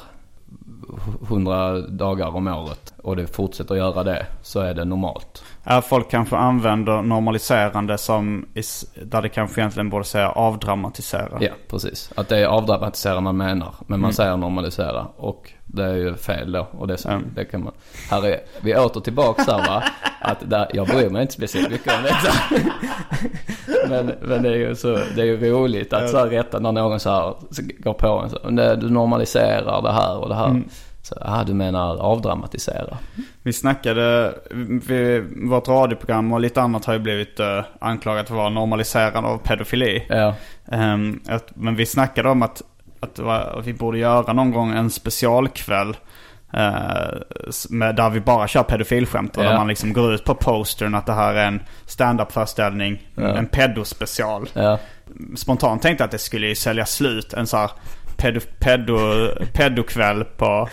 hundra 1.30 1.82
dagar 1.82 2.36
om 2.36 2.48
året 2.48 2.94
och 3.04 3.16
det 3.16 3.28
fortsätter 3.28 3.76
göra 3.76 4.04
det 4.04 4.26
så 4.42 4.60
är 4.60 4.74
det 4.74 4.86
normalt. 4.86 5.44
Ja, 5.64 5.82
folk 5.82 6.10
kanske 6.12 6.38
använder 6.38 7.02
normaliserande 7.02 7.98
som 7.98 8.46
där 9.04 9.22
det 9.22 9.30
kanske 9.30 9.62
egentligen 9.62 9.90
borde 9.90 10.06
säga 10.06 10.30
avdramatisera. 10.32 11.38
Ja, 11.40 11.50
precis. 11.70 12.12
Att 12.16 12.28
det 12.30 12.38
är 12.40 12.46
avdramatisera 12.46 13.22
man 13.22 13.38
menar. 13.38 13.76
Men 13.80 14.00
man 14.00 14.08
Mm. 14.08 14.14
säger 14.14 14.38
normalisera. 14.38 15.08
Och 15.18 15.52
det 15.66 15.84
är 15.84 15.96
ju 15.96 16.16
fel 16.16 16.52
då. 16.52 16.68
Och 16.72 16.88
det, 16.88 17.06
Mm. 17.06 17.24
det 17.36 17.46
kan 17.46 17.64
man... 17.64 17.74
Här 18.10 18.26
är 18.26 18.40
vi 18.62 18.72
är 18.72 18.86
åter 18.86 19.02
tillbaks 19.02 19.48
här 19.48 19.58
va. 19.68 19.84
Att 20.26 20.50
där, 20.50 20.68
jag 20.74 20.88
bryr 20.88 21.10
mig 21.10 21.22
inte 21.22 21.34
speciellt 21.34 21.72
mycket 21.72 21.94
om 21.98 22.04
detta. 22.04 22.34
men, 23.90 24.12
men 24.22 24.44
det 24.44 24.50
är 24.50 24.56
ju 24.56 24.76
så, 24.76 24.88
det 25.16 25.22
är 25.22 25.26
ju 25.26 25.52
roligt 25.52 25.94
att 25.94 26.10
så 26.10 26.18
här 26.18 26.28
rätta 26.28 26.60
när 26.60 26.72
någon 26.72 27.00
så 27.00 27.10
här 27.10 27.34
så 27.52 27.62
går 27.80 27.94
på 27.94 28.08
en 28.24 28.30
så. 28.30 28.40
"Nej, 28.50 28.78
Du 28.78 28.90
normaliserar 28.90 29.82
det 29.82 29.92
här 29.92 30.18
och 30.18 30.30
det 30.30 30.36
här. 30.36 30.48
Mm. 30.48 30.70
Så, 31.02 31.16
ah, 31.22 31.44
du 31.44 31.54
menar 31.54 31.98
avdramatisera. 31.98 32.98
Vi 33.44 33.54
snackade, 33.54 34.34
vi, 34.88 35.24
vårt 35.50 35.68
radioprogram 35.68 36.34
och 36.34 36.40
lite 36.40 36.62
annat 36.62 36.86
har 36.86 36.94
ju 36.94 37.00
blivit 37.00 37.40
uh, 37.40 37.46
anklagat 37.80 38.28
för 38.28 38.36
att 38.36 38.38
vara 38.38 38.50
normaliserande 38.50 39.30
av 39.30 39.38
pedofili. 39.38 40.06
Ja, 40.10 40.34
Ehm, 40.72 41.20
att, 41.28 41.56
men 41.56 41.76
vi 41.76 41.86
snackade 41.86 42.30
om 42.30 42.42
att, 42.44 42.62
att, 43.00 43.20
att 43.20 43.66
vi 43.66 43.74
borde 43.74 43.98
göra 43.98 44.34
någon 44.34 44.52
gång 44.52 44.72
en 44.72 44.90
specialkväll. 44.90 45.96
Eh, 46.56 47.20
med, 47.70 47.96
där 47.96 48.10
vi 48.10 48.20
bara 48.20 48.48
kör 48.48 48.64
pedofilskämt. 48.64 49.38
Och 49.38 49.44
Ja. 49.44 49.50
där 49.50 49.58
man 49.58 49.68
liksom 49.68 49.94
går 49.94 50.14
ut 50.14 50.24
på 50.26 50.36
postern 50.36 50.96
att 50.96 51.06
det 51.06 51.14
här 51.14 51.34
är 51.34 51.48
en 51.48 51.60
stand-up-föreställning. 51.86 53.08
Ja. 53.16 53.38
En 53.38 53.48
pedospecial. 53.48 54.50
ja, 54.54 54.80
Spontant 55.36 55.82
tänkte 55.82 56.02
jag 56.02 56.06
att 56.06 56.12
det 56.12 56.18
skulle 56.18 56.56
sälja 56.56 56.86
slut. 56.86 57.34
En 57.34 57.48
sån 57.48 57.60
här 57.60 57.72
pedo, 58.18 58.40
pedo, 58.60 58.98
pedokväll 59.54 60.24
på... 60.24 60.70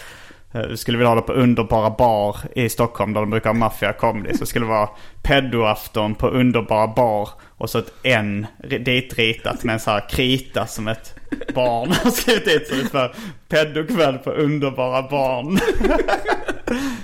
Eh, 0.53 0.67
vi 0.67 0.77
skulle 0.77 0.99
vilja 0.99 1.09
ha 1.09 1.15
det 1.15 1.23
på 1.23 1.33
Underbara 1.33 1.91
Bar 1.91 2.37
i 2.55 2.69
Stockholm 2.69 3.13
där 3.13 3.21
de 3.21 3.31
brukar 3.31 3.51
ha 3.51 3.55
maffia 3.55 3.93
comedy. 3.93 4.33
Så 4.33 4.39
det 4.39 4.47
skulle 4.47 4.67
vara 4.67 4.89
peddoafton 5.23 6.15
på 6.15 6.29
Underbara 6.29 6.87
Bar. 6.87 7.29
Och 7.57 7.71
så 7.71 7.79
ett 7.79 7.93
N 8.03 8.47
ditritat 8.61 9.65
med 9.65 9.73
en 9.73 9.81
så 9.81 9.91
här 9.91 10.09
krita 10.09 10.67
som 10.67 10.89
ett 10.89 11.15
barn 11.55 11.93
har 12.05 12.11
skrivit 12.11 12.45
dit. 12.45 12.67
Så 12.69 12.75
det 12.75 12.99
är 12.99 13.15
pedokväll 13.49 14.19
på 14.19 14.31
Underbara 14.31 15.03
Barn. 15.03 15.59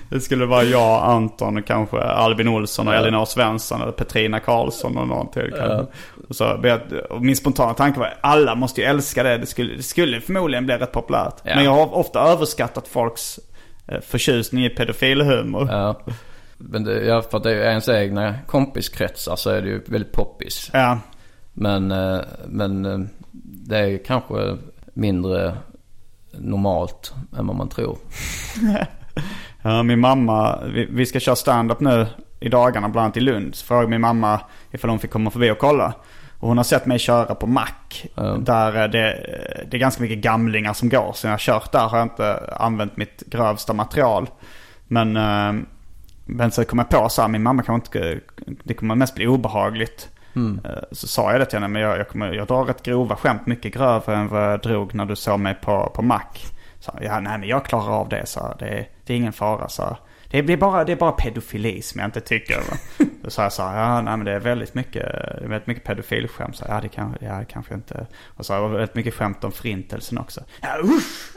Det 0.09 0.21
skulle 0.21 0.47
vara 0.47 0.63
jag, 0.65 1.05
Anton 1.05 1.59
och 1.59 1.67
kanske 1.67 1.99
Albin 2.01 2.49
Olsson 2.49 2.89
och 2.89 2.95
Ja. 2.95 2.99
Elinor 2.99 3.25
Svensson 3.25 3.83
eller 3.83 3.93
Petrina 3.93 4.41
Karlsson 4.41 4.99
och 4.99 5.09
någon 5.09 5.31
till 5.31 5.53
kanske. 5.59 5.87
Och 6.29 6.37
så, 6.37 6.77
och 7.11 7.23
min 7.23 7.37
spontana 7.37 7.75
tanke 7.75 8.01
var 8.01 8.15
alla 8.21 8.55
måste 8.55 8.81
ju 8.81 8.87
älska 8.87 9.23
det. 9.23 9.39
Det 9.39 9.47
skulle, 9.47 9.77
det 9.77 9.83
skulle 9.83 10.21
förmodligen 10.21 10.67
bli 10.67 10.75
rätt 10.77 10.93
populärt. 10.93 11.35
Ja. 11.43 11.55
Men 11.55 11.65
jag 11.65 11.75
har 11.75 11.95
ofta 11.95 12.21
överskattat 12.21 12.89
folks 12.89 13.41
eh, 13.87 14.01
förtjusning 14.01 14.65
i 14.65 14.71
pedofilhumor. 14.71 15.69
ja. 15.71 16.01
Men 16.61 16.85
det, 16.85 17.05
ja, 17.05 17.23
för 17.23 17.37
att 17.37 17.43
det 17.45 17.51
är 17.51 17.55
ju 17.55 17.61
ens 17.63 17.89
egna 17.89 18.35
kompiskretsar 18.47 19.37
så 19.37 19.51
är 19.51 19.63
det 19.63 19.69
ju 19.69 19.83
väldigt 19.87 20.13
poppis. 20.13 20.71
Ja. 20.73 20.99
Men, 21.53 21.91
eh, 21.91 22.21
men 22.47 22.87
eh, 22.87 22.99
det 23.43 23.79
är 23.79 24.05
kanske 24.05 24.57
mindre 24.95 25.57
normalt 26.33 27.15
än 27.39 27.47
vad 27.47 27.57
man 27.57 27.69
tror. 27.69 27.99
Ja, 29.69 29.83
min 29.83 30.01
mamma, 30.01 30.59
vi, 30.91 31.07
ska 31.07 31.21
köra 31.21 31.37
stand-up 31.37 31.81
nu 31.81 32.07
i 32.41 32.49
dagarna, 32.49 32.89
bland 32.89 33.05
annat 33.05 33.17
i 33.17 33.21
Lund. 33.21 33.55
Så 33.55 33.67
frågade 33.67 33.89
min 33.89 34.01
mamma 34.01 34.41
ifall 34.71 34.91
hon 34.91 34.99
fick 34.99 35.11
komma 35.11 35.31
förbi 35.31 35.51
och 35.51 35.59
kolla. 35.59 35.93
Och 36.41 36.49
hon 36.49 36.57
har 36.57 36.65
sett 36.65 36.87
mig 36.87 36.99
köra 36.99 37.35
på 37.35 37.47
Mac. 37.47 37.69
Där 38.39 38.83
eh, 38.83 38.91
det, 38.91 39.27
det 39.71 39.77
är 39.77 39.79
ganska 39.81 40.03
mycket 40.03 40.19
gamlingar 40.19 40.73
som 40.73 40.89
går. 40.89 41.13
Så 41.15 41.27
när 41.27 41.31
jag 41.33 41.35
har 41.35 41.39
kört 41.61 41.73
där 41.73 41.89
har 41.89 41.99
jag 41.99 42.05
inte 42.05 42.55
använt 42.59 42.97
mitt 42.97 43.23
grövsta 43.27 43.73
material. 43.73 44.27
Men, 44.87 45.17
eh, 45.17 45.63
men 46.25 46.51
så 46.51 46.65
kom 46.65 46.79
jag 46.79 46.89
på 46.89 47.09
så 47.09 47.23
här, 47.23 47.29
min 47.29 47.43
mamma 47.43 47.63
kan 47.63 47.75
inte, 47.75 48.21
det 48.65 48.75
kommer 48.75 48.95
mest 48.95 49.15
bli 49.15 49.27
obehagligt. 49.27 50.09
Eh, 50.65 50.71
Så 50.93 51.09
sa 51.09 51.33
jag 51.33 51.41
det 51.41 51.45
till 51.47 51.57
henne, 51.57 51.69
men 51.69 51.83
jag, 51.83 51.99
jag, 51.99 52.09
kommer, 52.09 52.33
jag 52.33 52.47
drar 52.47 52.65
rätt 52.65 52.83
grova 52.83 53.17
skämt, 53.17 53.47
mycket 53.47 53.75
grövre 53.75 54.17
än 54.17 54.29
vad 54.29 54.53
jag 54.53 54.61
drog 54.61 54.95
när 54.95 55.05
du 55.07 55.17
såg 55.17 55.41
mig 55.41 55.55
på, 55.55 55.93
på 55.95 56.03
Mac. 56.03 56.23
Så, 56.89 56.99
ja, 57.05 57.21
nej 57.21 57.39
men 57.39 57.49
jag 57.49 57.65
klarar 57.65 57.93
av 57.93 58.09
det, 58.09 58.27
så 58.27 58.57
det, 58.59 58.87
det 59.05 59.13
är 59.13 59.17
ingen 59.17 59.33
fara. 59.33 59.69
Så. 59.69 59.97
Det, 60.31 60.43
blir 60.43 60.57
bara, 60.57 60.85
det 60.85 60.93
är 60.93 60.97
bara 60.97 61.13
pedofili 61.13 61.83
som 61.83 62.01
jag 62.01 62.09
inte 62.09 62.21
tycker. 62.21 62.57
va. 62.57 62.77
Då 63.23 63.31
sa 63.31 63.43
jag 63.43 63.53
så 63.53 63.63
här, 63.63 63.81
ja 63.81 64.01
nej 64.01 64.17
men 64.17 64.27
det 64.27 64.33
är 64.33 64.41
väldigt 64.41 64.75
mycket, 64.75 65.03
det 65.03 65.45
är 65.45 65.49
väldigt 65.49 65.67
mycket 65.67 65.85
pedofilskämt. 65.85 66.57
Så, 66.57 66.65
ja, 66.69 66.81
det 66.81 66.89
kan, 66.89 67.17
ja 67.21 67.39
det 67.39 67.45
kanske 67.45 67.75
inte. 67.75 68.07
Och 68.37 68.47
så 68.47 68.61
var 68.61 68.69
det 68.69 68.77
väldigt 68.77 68.95
mycket 68.95 69.15
skämt 69.15 69.45
om 69.45 69.53
förintelsen 69.53 70.19
också. 70.19 70.41
Ja 70.61 70.79
usch! 70.85 71.37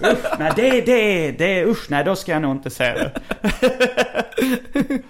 usch 0.12 0.38
nej 0.38 0.52
det, 0.56 0.80
det, 0.80 1.30
det, 1.30 1.64
usch 1.64 1.86
nej 1.90 2.04
då 2.04 2.16
ska 2.16 2.32
jag 2.32 2.42
nog 2.42 2.56
inte 2.56 2.70
säga 2.70 2.94
det. 2.94 3.12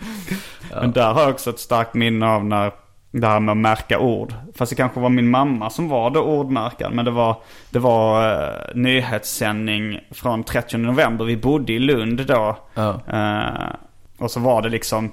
Men 0.71 0.93
där 0.93 1.13
har 1.13 1.21
jag 1.21 1.31
också 1.31 1.51
ett 1.51 1.59
starkt 1.59 1.95
minne 1.95 2.27
av 2.27 2.45
när 2.45 2.73
det 3.11 3.27
här 3.27 3.41
med 3.41 3.53
att 3.53 3.59
märka 3.59 3.99
ord. 3.99 4.35
Fast 4.55 4.71
det 4.71 4.77
kanske 4.77 5.01
var 5.01 5.09
min 5.09 5.31
mamma 5.31 5.71
som 5.71 5.89
var 5.89 6.11
då 6.11 6.21
ordmärkaren. 6.21 6.93
Men 6.95 7.05
det 7.05 7.11
var, 7.11 7.37
det 7.71 7.79
var 7.79 8.33
uh, 8.33 8.75
nyhetssändning 8.75 10.01
från 10.11 10.45
30 10.45 10.77
november. 10.77 11.25
Vi 11.25 11.37
bodde 11.37 11.73
i 11.73 11.79
Lund 11.79 12.27
då. 12.27 12.59
Ja. 12.75 13.01
Eh, 13.09 13.75
och 14.19 14.31
så 14.31 14.41
var 14.41 14.63
det 14.63 14.69
liksom 14.69 15.13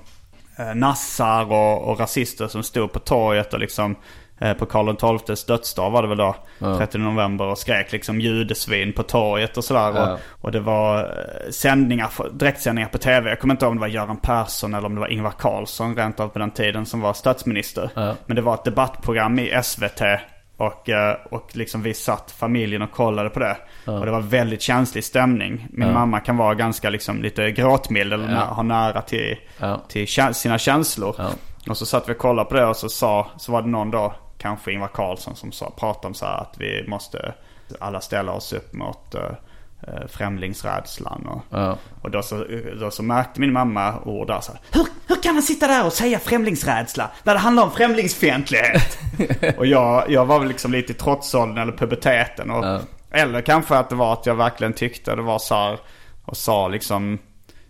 uh, 0.60 0.76
nassar 0.76 1.52
och, 1.52 1.90
och 1.90 2.00
rasister 2.00 2.48
som 2.48 2.64
stod 2.64 2.92
på 2.92 3.00
torget 3.00 3.54
och 3.54 3.60
liksom 3.60 3.96
på 4.60 4.66
Karl 4.66 5.20
XIIs 5.26 5.46
dödsdag 5.46 5.90
var 5.90 6.02
det 6.02 6.08
väl 6.08 6.18
då. 6.18 6.36
30 6.78 6.98
november 6.98 7.46
och 7.46 7.58
skrek 7.58 7.92
liksom 7.92 8.22
judesvin 8.22 8.94
på 8.94 9.04
torget 9.04 9.58
och 9.58 9.64
sådär. 9.64 9.92
Ja. 9.96 10.14
Och, 10.14 10.20
och 10.46 10.52
det 10.52 10.60
var 10.60 11.00
eh, 11.00 11.52
sändningar, 11.52 12.10
direktsändningar 12.34 12.90
på 12.90 12.98
tv. 12.98 13.30
Jag 13.30 13.40
kommer 13.40 13.54
inte 13.54 13.66
ihåg 13.66 13.72
om 13.72 13.78
det 13.78 13.82
var 13.82 13.88
Göran 13.88 14.18
Persson 14.18 14.74
eller 14.74 14.86
om 14.86 14.96
det 14.96 15.02
var 15.02 15.08
Ingvar 15.12 15.34
Carlsson 15.40 15.96
rent 15.96 16.20
av 16.20 16.28
på 16.28 16.40
den 16.40 16.52
tiden 16.52 16.86
som 16.86 17.02
var 17.02 17.14
statsminister. 17.14 17.90
Ja. 17.94 18.16
Men 18.26 18.36
det 18.36 18.42
var 18.42 18.54
ett 18.54 18.64
debattprogram 18.66 19.40
i 19.40 19.60
SVT. 19.64 20.02
Och, 20.58 20.90
eh, 20.90 21.16
och 21.32 21.50
liksom 21.54 21.82
vi 21.84 21.94
satt 21.94 22.32
familjen 22.32 22.82
och 22.82 22.92
kollade 22.92 23.30
på 23.30 23.40
det. 23.40 23.58
Och 23.86 24.06
det 24.06 24.12
var 24.12 24.22
väldigt 24.22 24.62
känslig 24.62 25.04
stämning. 25.04 25.68
Min 25.70 25.94
mamma 25.94 26.20
kan 26.20 26.38
vara 26.38 26.54
ganska 26.54 26.90
liksom 26.90 27.22
lite 27.22 27.52
gråtmild 27.52 28.14
eller 28.14 28.32
Ja. 28.34 28.40
ha 28.40 28.64
nära 28.64 29.02
till, 29.02 29.38
Ja. 29.60 29.82
till 29.88 30.08
sina 30.34 30.58
känslor. 30.58 31.16
Ja. 31.18 31.30
Och 31.70 31.78
så 31.78 31.86
satt 31.86 32.10
vi 32.10 32.14
och 32.14 32.18
kollade 32.18 32.50
på 32.50 32.56
det 32.56 32.66
och 32.66 32.76
så 32.76 32.90
sa, 32.90 33.28
så 33.38 33.52
var 33.52 33.62
det 33.62 33.68
någon 33.68 33.92
då, 33.92 34.14
kanske 34.38 34.72
Ingvar 34.72 34.88
Carlsson 34.88 35.36
som 35.36 35.52
sa, 35.52 35.70
pratade 35.80 36.08
om 36.08 36.14
så 36.14 36.26
här 36.26 36.38
att 36.38 36.56
vi 36.58 36.86
måste 36.88 37.34
alla 37.80 38.02
ställa 38.02 38.32
oss 38.32 38.54
upp 38.54 38.74
mot 38.74 39.16
uh, 39.16 39.22
främlingsrädslan. 40.08 41.28
Och, 41.28 41.42
Ja. 41.58 41.78
och 42.02 42.12
då, 42.12 42.22
så, 42.22 42.46
då 42.80 42.92
så 42.92 43.04
märkte 43.04 43.40
min 43.42 43.54
mamma 43.54 44.00
ord 44.06 44.28
där 44.28 44.40
så 44.42 44.52
här, 44.52 44.62
hur, 44.72 44.86
hur 45.08 45.22
kan 45.24 45.34
man 45.34 45.44
sitta 45.44 45.68
där 45.68 45.86
och 45.86 45.94
säga 45.94 46.20
främlingsrädsla 46.20 47.12
när 47.24 47.34
det 47.34 47.40
handlar 47.40 47.64
om 47.64 47.72
främlingsfientlighet? 47.72 48.98
och 49.58 49.66
jag, 49.66 50.12
jag 50.12 50.26
var 50.26 50.40
väl 50.40 50.48
liksom 50.48 50.72
lite 50.72 50.92
i 50.92 50.96
trotsåldern 50.96 51.58
eller 51.58 51.78
puberteten. 51.78 52.52
Och, 52.52 52.66
Ja. 52.66 52.80
Eller 53.12 53.42
kanske 53.42 53.76
att 53.78 53.90
det 53.90 53.96
var 53.96 54.14
att 54.14 54.26
jag 54.26 54.36
verkligen 54.36 54.74
tyckte 54.74 55.16
det 55.16 55.22
var 55.22 55.40
så 55.40 55.56
här 55.56 55.80
och 56.26 56.38
sa 56.38 56.68
liksom 56.68 57.20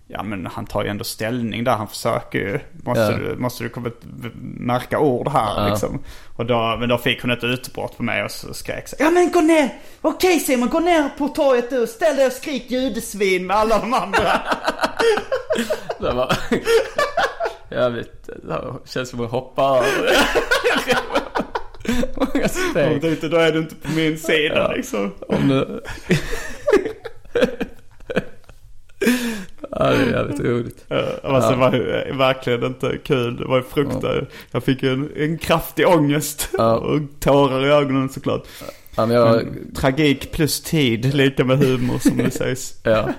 Ja 0.09 0.23
men 0.23 0.45
han 0.45 0.65
tar 0.65 0.83
ju 0.83 0.89
ändå 0.89 1.03
ställning 1.03 1.63
där, 1.63 1.71
han 1.71 1.87
försöker 1.87 2.39
ju. 2.39 2.59
Måste, 2.83 3.01
Ja. 3.01 3.11
du, 3.11 3.35
måste 3.35 3.63
du 3.63 3.69
komma 3.69 3.91
märka 4.59 4.99
ord 4.99 5.27
här 5.27 5.63
Ja. 5.63 5.69
liksom. 5.69 6.03
Och 6.35 6.45
då, 6.45 6.77
men 6.79 6.89
då 6.89 6.97
fick 6.97 7.21
hon 7.21 7.31
ett 7.31 7.43
utbrott 7.43 7.97
på 7.97 8.03
mig 8.03 8.23
och 8.23 8.31
så 8.31 8.53
skrek 8.53 8.87
så 8.87 8.95
Ja 8.99 9.09
men 9.09 9.31
gå 9.31 9.41
ner! 9.41 9.69
Okej 10.01 10.39
Simon, 10.39 10.69
gå 10.69 10.79
ner 10.79 11.09
på 11.17 11.27
torget 11.27 11.69
du. 11.69 11.87
Ställ 11.87 12.15
dig 12.15 12.25
och 12.27 12.33
skrik 12.33 12.71
judesvin 12.71 13.47
med 13.47 13.57
alla 13.57 13.79
de 13.79 13.93
andra. 13.93 14.19
Det 15.99 16.11
var 16.13 16.37
jävligt, 17.71 18.29
det 18.43 18.73
känns 18.85 19.09
som 19.09 19.25
att 19.25 19.31
hoppa 19.31 19.63
många 22.15 22.47
steg. 22.47 23.01
tänkte, 23.01 23.27
då 23.27 23.37
är 23.37 23.51
du 23.51 23.59
inte 23.59 23.75
på 23.75 23.91
min 23.91 24.17
sida 24.19 24.55
Ja. 24.55 24.71
liksom. 24.71 25.13
Om 25.27 25.47
du... 25.47 25.83
ja, 29.79 29.89
det 29.89 29.95
är 29.95 30.11
jävligt 30.11 30.39
roligt. 30.39 30.85
Ja, 30.87 31.03
Alltså, 31.23 31.49
det 31.51 31.57
var 31.57 31.73
ju 31.73 32.17
verkligen 32.17 32.63
inte 32.63 32.97
kul. 33.03 33.37
Det 33.37 33.45
var 33.45 33.57
ju 33.57 33.63
fruktansvärt. 33.63 34.29
Jag 34.51 34.63
fick 34.63 34.83
ju 34.83 34.93
en, 34.93 35.09
en 35.15 35.37
kraftig 35.37 35.87
ångest. 35.87 36.49
Ja. 36.57 36.75
Och 36.77 36.99
tårar 37.19 37.65
i 37.65 37.69
ögonen 37.69 38.09
såklart. 38.09 38.47
Ja, 38.97 39.05
men 39.05 39.15
jag, 39.15 39.35
Men, 39.35 39.73
tragik 39.75 40.31
plus 40.31 40.61
tid, 40.61 41.13
lika 41.13 41.45
med 41.45 41.57
humor 41.57 41.99
som 41.99 42.17
det 42.17 42.31
sägs. 42.33 42.73
ja. 42.83 43.09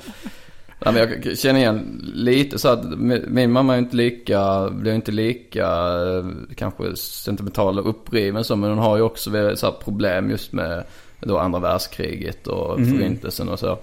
Ja, 0.85 0.93
men 0.93 0.97
jag 1.25 1.39
känner 1.39 1.61
igen 1.61 2.01
lite 2.15 2.59
så 2.59 2.69
att 2.69 2.85
min 3.29 3.53
mamma 3.53 3.75
är 3.75 3.79
inte 3.79 3.97
lika, 3.97 4.71
blir 4.71 4.95
inte 4.95 5.13
lika 5.13 5.67
eh, 5.67 6.25
kanske 6.57 6.97
sentimental 6.97 7.79
och 7.79 7.89
uppriven 7.89 8.45
så. 8.45 8.57
Men 8.57 8.71
hon 8.71 8.79
har 8.79 8.97
ju 8.97 9.03
också 9.03 9.31
så 9.57 9.67
här 9.67 9.75
problem 9.85 10.31
just 10.31 10.53
med 10.53 10.85
då 11.21 11.39
andra 11.39 11.61
världskriget 11.61 12.47
och 12.47 12.77
förintelsen 12.77 13.49
och 13.49 13.59
så. 13.59 13.79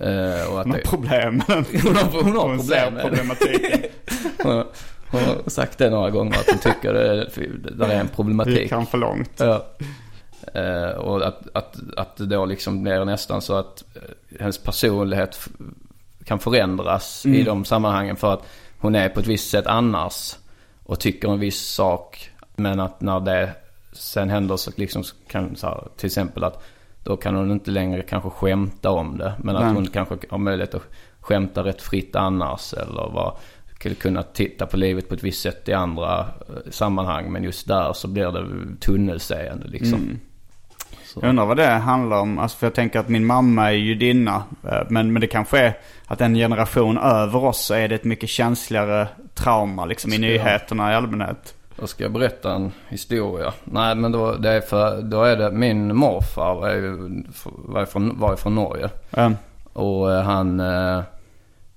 Eh, 0.00 0.52
och 0.52 0.60
att 0.60 0.66
Hon 0.66 0.70
har 0.72 0.78
det, 0.78 0.84
problem. 0.88 1.42
hon 1.46 1.96
har, 1.96 2.22
hon 2.22 2.36
har 2.36 2.48
Hon 2.48 2.56
problem 2.58 2.94
med 2.94 3.04
det. 3.04 3.08
problematiken. 3.08 3.80
Hon 4.42 4.64
hon 5.10 5.20
har 5.20 5.50
sagt 5.50 5.78
det 5.78 5.90
några 5.90 6.10
gånger 6.10 6.32
att 6.38 6.46
hon 6.50 6.58
tycker 6.58 6.92
det, 6.94 7.28
det 7.76 7.84
är 7.84 8.00
en 8.00 8.06
Det 8.06 8.12
problematik. 8.14 8.58
gick 8.58 8.72
han 8.72 8.86
för 8.86 8.98
långt. 8.98 9.30
Ja. 9.36 9.66
Eh, 10.54 10.90
och 10.90 11.26
att, 11.26 11.40
att, 11.52 11.76
att 11.96 12.16
det 12.16 12.26
då 12.26 12.44
liksom 12.46 12.82
blir 12.82 13.04
nästan 13.04 13.42
så 13.42 13.54
att 13.54 13.84
eh, 13.94 14.02
hennes 14.40 14.58
personlighet 14.58 15.48
kan 16.24 16.38
förändras 16.38 17.26
i 17.26 17.42
de 17.42 17.64
sammanhangen 17.64 18.16
för 18.16 18.32
att 18.34 18.42
hon 18.78 18.94
är 18.94 19.08
på 19.08 19.20
ett 19.20 19.26
visst 19.26 19.50
sätt 19.50 19.66
annars 19.66 20.36
och 20.84 21.00
tycker 21.00 21.28
en 21.28 21.40
viss 21.40 21.60
sak. 21.60 22.30
Men 22.56 22.80
att 22.80 23.00
när 23.00 23.20
det 23.20 23.50
sen 23.92 24.30
händer 24.30 24.56
så 24.56 24.70
liksom 24.76 25.04
kan 25.28 25.56
så 25.56 25.66
här, 25.66 25.84
till 25.96 26.06
exempel 26.06 26.44
att 26.44 26.62
då 27.02 27.16
kan 27.16 27.34
hon 27.34 27.50
inte 27.50 27.70
längre 27.70 28.02
kanske 28.02 28.30
skämta 28.30 28.90
om 28.90 29.18
det. 29.18 29.32
Men 29.38 29.56
att 29.56 29.62
Nej. 29.62 29.74
hon 29.74 29.86
kanske 29.86 30.16
har 30.30 30.38
möjlighet 30.38 30.74
att 30.74 30.82
skämta 31.20 31.64
rätt 31.64 31.82
fritt 31.82 32.16
annars 32.16 32.72
eller 32.72 33.32
skulle 33.74 33.94
kunna 33.94 34.22
titta 34.22 34.66
på 34.66 34.76
livet 34.76 35.08
på 35.08 35.14
ett 35.14 35.22
visst 35.22 35.42
sätt 35.42 35.68
i 35.68 35.72
andra 35.72 36.20
eh, 36.20 36.70
sammanhang. 36.70 37.32
Men 37.32 37.44
just 37.44 37.68
där 37.68 37.92
så 37.92 38.08
blir 38.08 38.32
det 38.32 38.46
tunnelseende 38.80 39.68
liksom. 39.68 40.18
Så. 41.04 41.20
Jag 41.22 41.28
undrar 41.28 41.46
vad 41.46 41.56
det 41.56 41.66
handlar 41.66 42.20
om. 42.20 42.38
Alltså 42.38 42.58
för 42.58 42.66
jag 42.66 42.74
tänker 42.74 42.98
att 43.00 43.08
min 43.08 43.26
mamma 43.26 43.68
är 43.68 43.74
judinna. 43.76 44.42
eh, 44.64 44.82
Men, 44.88 45.12
men 45.12 45.20
det 45.20 45.26
kanske 45.26 45.58
är 45.58 45.78
att 46.06 46.20
en 46.20 46.34
generation 46.34 46.98
över 46.98 47.44
oss 47.44 47.64
så 47.64 47.74
är 47.74 47.88
det 47.88 47.94
ett 47.94 48.04
mycket 48.04 48.28
känsligare 48.28 49.08
trauma 49.34 49.86
liksom 49.86 50.12
i 50.12 50.18
nyheterna 50.18 50.92
i 50.92 50.94
allmänhet. 50.94 51.54
Då 51.80 51.86
ska 51.86 52.02
jag 52.04 52.12
berätta 52.12 52.52
en 52.54 52.72
historia. 52.88 53.52
Nej 53.64 53.94
men 53.94 54.12
då, 54.12 54.32
det 54.32 54.50
är 54.50 54.60
för, 54.60 55.02
då 55.02 55.22
är 55.22 55.36
det 55.36 55.50
min 55.50 55.96
morfar 55.96 56.70
ju- 56.74 57.24
var 57.44 57.84
från, 57.84 58.18
var 58.20 58.36
från 58.36 58.54
Norge. 58.54 58.88
Um, 59.10 59.36
Och 59.72 60.12
eh, 60.12 60.22
han, 60.22 60.60
eh, 60.60 61.00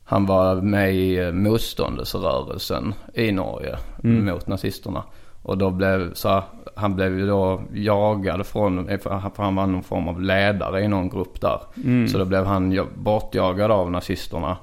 han 0.03 0.25
var 0.25 0.55
med 0.55 0.95
i 0.95 1.31
motståndsrörelsen 1.31 2.93
i 3.13 3.31
Norge 3.31 3.77
mot 4.01 4.47
nazisterna. 4.47 5.03
Och 5.43 5.57
då 5.57 5.69
blev, 5.69 6.13
så 6.13 6.43
han 6.75 6.95
blev 6.95 7.19
ju 7.19 7.27
då 7.27 7.61
jagad 7.73 8.45
från, 8.45 8.85
för 8.99 9.41
han 9.43 9.55
var 9.55 9.67
någon 9.67 9.83
form 9.83 10.07
av 10.07 10.21
ledare 10.21 10.81
i 10.83 10.87
någon 10.87 11.09
grupp 11.09 11.41
där. 11.41 11.59
Så 12.07 12.17
då 12.17 12.25
blev 12.25 12.45
han 12.45 12.71
ja- 12.71 12.85
bortjagad 12.95 13.71
av 13.71 13.91
nazisterna. 13.91 14.57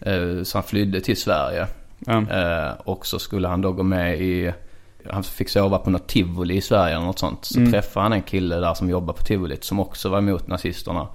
Eh, 0.00 0.42
Så 0.42 0.58
han 0.58 0.62
flydde 0.62 1.00
till 1.00 1.16
Sverige. 1.16 1.66
Eh, 2.30 2.72
och 2.84 3.06
så 3.06 3.18
skulle 3.18 3.48
han 3.48 3.60
då 3.60 3.72
gå 3.72 3.82
med 3.82 4.20
i, 4.20 4.52
han 5.10 5.22
fick 5.22 5.48
sova 5.48 5.78
på 5.78 5.90
något 5.90 6.08
tivoli 6.08 6.54
i 6.56 6.60
Sverige 6.60 6.94
eller 6.94 7.06
något 7.06 7.18
sånt. 7.18 7.44
Så 7.44 7.58
träffade 7.70 8.02
han 8.04 8.12
en 8.12 8.22
kille 8.22 8.56
där 8.56 8.74
som 8.74 8.90
jobbar 8.90 9.14
på 9.14 9.22
tivolit 9.22 9.64
som 9.64 9.80
också 9.80 10.08
var 10.08 10.18
emot 10.18 10.46
nazisterna. 10.46 11.08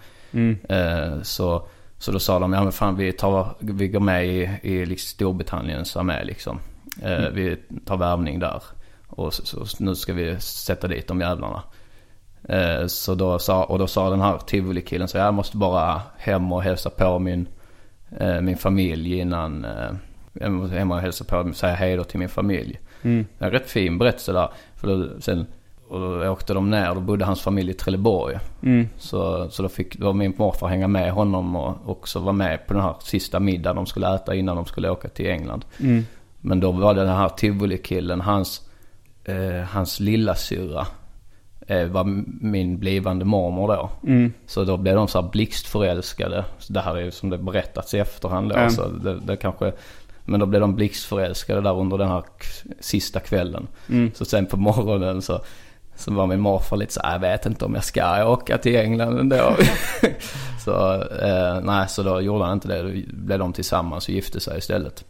Eh, 0.69 1.21
så, 1.21 1.67
så 1.97 2.11
då 2.11 2.19
sa 2.19 2.39
de, 2.39 2.53
ja 2.53 2.63
men 2.63 2.71
fan 2.71 2.95
vi, 2.95 3.11
tar, 3.11 3.55
vi 3.59 3.88
går 3.88 3.99
med 3.99 4.27
i, 4.27 4.49
i 4.61 4.86
liksom 4.86 5.07
Storbritanniens 5.07 5.97
armé 5.97 6.23
liksom. 6.23 6.59
Eh, 7.01 7.29
Vi 7.33 7.57
tar 7.86 7.97
värvning 7.97 8.39
där. 8.39 8.63
Och 9.07 9.33
så, 9.33 9.65
så, 9.65 9.83
nu 9.83 9.95
ska 9.95 10.13
vi 10.13 10.39
sätta 10.39 10.88
dit 10.88 11.07
de 11.07 11.21
jävlarna. 11.21 11.63
Eh, 12.49 12.88
så 12.88 13.15
då 13.15 13.39
sa, 13.39 13.63
och 13.63 13.79
då 13.79 13.88
sa 13.88 14.09
den 14.09 14.21
här 14.21 14.38
tivoli-killen 14.38 15.07
så 15.07 15.17
jag 15.17 15.33
måste 15.33 15.57
bara 15.57 16.01
hem 16.17 16.51
och 16.51 16.63
hälsa 16.63 16.89
på 16.89 17.19
min, 17.19 17.47
eh, 18.19 18.41
min 18.41 18.57
familj 18.57 19.17
innan, 19.19 19.65
eh, 19.65 19.91
jag 20.33 20.51
måste 20.51 20.75
hem 20.75 20.91
och 20.91 20.99
hälsa 20.99 21.23
på, 21.23 21.53
säga 21.53 21.73
hej 21.75 21.95
då 21.95 22.03
till 22.03 22.19
min 22.19 22.29
familj. 22.29 22.79
Är 23.39 23.45
en 23.45 23.51
rätt 23.51 23.70
fin 23.70 23.97
berättelse 23.97 24.32
där. 24.32 24.49
För 24.76 24.88
då, 24.88 25.22
sen, 25.22 25.45
och 25.88 25.99
då 25.99 26.30
åkte 26.30 26.53
de 26.53 26.70
ner. 26.70 26.95
Då 26.95 27.01
bodde 27.01 27.26
hans 27.26 27.41
familj 27.41 27.72
i 27.72 27.74
Trelleborg. 27.74 28.39
Mm. 28.64 28.89
Så, 28.97 29.49
så 29.49 29.64
då 29.64 29.70
fick 29.70 29.97
då 29.97 30.14
min 30.14 30.34
morfar 30.38 30.68
hänga 30.68 30.88
med 30.88 31.12
honom 31.12 31.56
och 31.56 31.89
också 31.89 32.20
vara 32.20 32.34
med 32.34 32.68
på 32.68 32.74
den 32.74 32.84
här 32.84 32.95
sista 32.99 33.39
middagen 33.39 33.76
de 33.76 33.86
skulle 33.86 34.16
äta 34.16 34.36
innan 34.36 34.56
de 34.56 34.66
skulle 34.66 34.89
åka 34.89 35.08
till 35.08 35.30
England. 35.30 35.66
Mm. 35.80 36.06
Men 36.41 36.60
då 36.60 36.72
var 36.72 36.93
det 36.93 37.01
den 37.01 37.16
här 37.16 37.30
Tivoli-killen, 37.30 38.22
hans, 38.22 38.70
eh, 39.24 39.64
hans 39.68 39.99
lilla 39.99 40.36
syra 40.36 40.88
eh, 41.68 41.88
var 41.88 42.03
min 42.45 42.80
blivande 42.80 43.26
mormor 43.26 43.68
då. 43.68 43.89
Mm. 44.08 44.34
Så 44.45 44.64
då 44.64 44.78
blev 44.78 44.95
de 44.95 45.08
så 45.08 45.22
här 45.22 45.30
blixtförälskade. 45.30 46.45
Det 46.70 46.80
här 46.80 46.97
är 46.97 47.01
ju 47.01 47.12
som 47.12 47.30
det 47.30 47.38
berättats 47.38 47.93
i 47.93 47.99
efterhand 47.99 48.49
då. 48.49 48.56
Mm. 48.56 48.70
Så 48.70 48.88
det, 48.88 49.20
det 49.20 49.36
kanske, 49.36 49.72
men 50.26 50.39
då 50.39 50.45
blev 50.45 50.61
de 50.61 50.76
blixtförälskade 50.76 51.61
där 51.61 51.80
under 51.80 51.97
den 51.97 52.07
här 52.07 52.23
sista 52.80 53.19
kvällen. 53.19 53.67
Mm. 53.89 54.11
Så 54.13 54.26
sen 54.26 54.45
på 54.45 54.57
morgonen 54.57 55.21
så, 55.21 55.41
så 55.95 56.13
var 56.13 56.28
min 56.28 56.39
morfar 56.39 56.78
lite 56.78 56.93
så 56.93 57.01
här, 57.03 57.11
jag 57.11 57.19
vet 57.19 57.45
inte 57.45 57.65
om 57.65 57.76
jag 57.76 57.84
ska 57.84 58.26
åka 58.28 58.57
till 58.57 58.76
England 58.76 59.19
ändå. 59.19 59.55
så, 60.65 60.93
eh, 61.01 61.61
nej, 61.63 61.88
så 61.89 62.03
då 62.03 62.21
gjorde 62.21 62.43
han 62.43 62.53
inte 62.53 62.67
det. 62.67 62.82
Då 62.82 63.01
blev 63.13 63.39
de 63.39 63.53
tillsammans 63.53 64.07
och 64.07 64.13
gifte 64.13 64.39
sig 64.39 64.57
istället. 64.57 65.05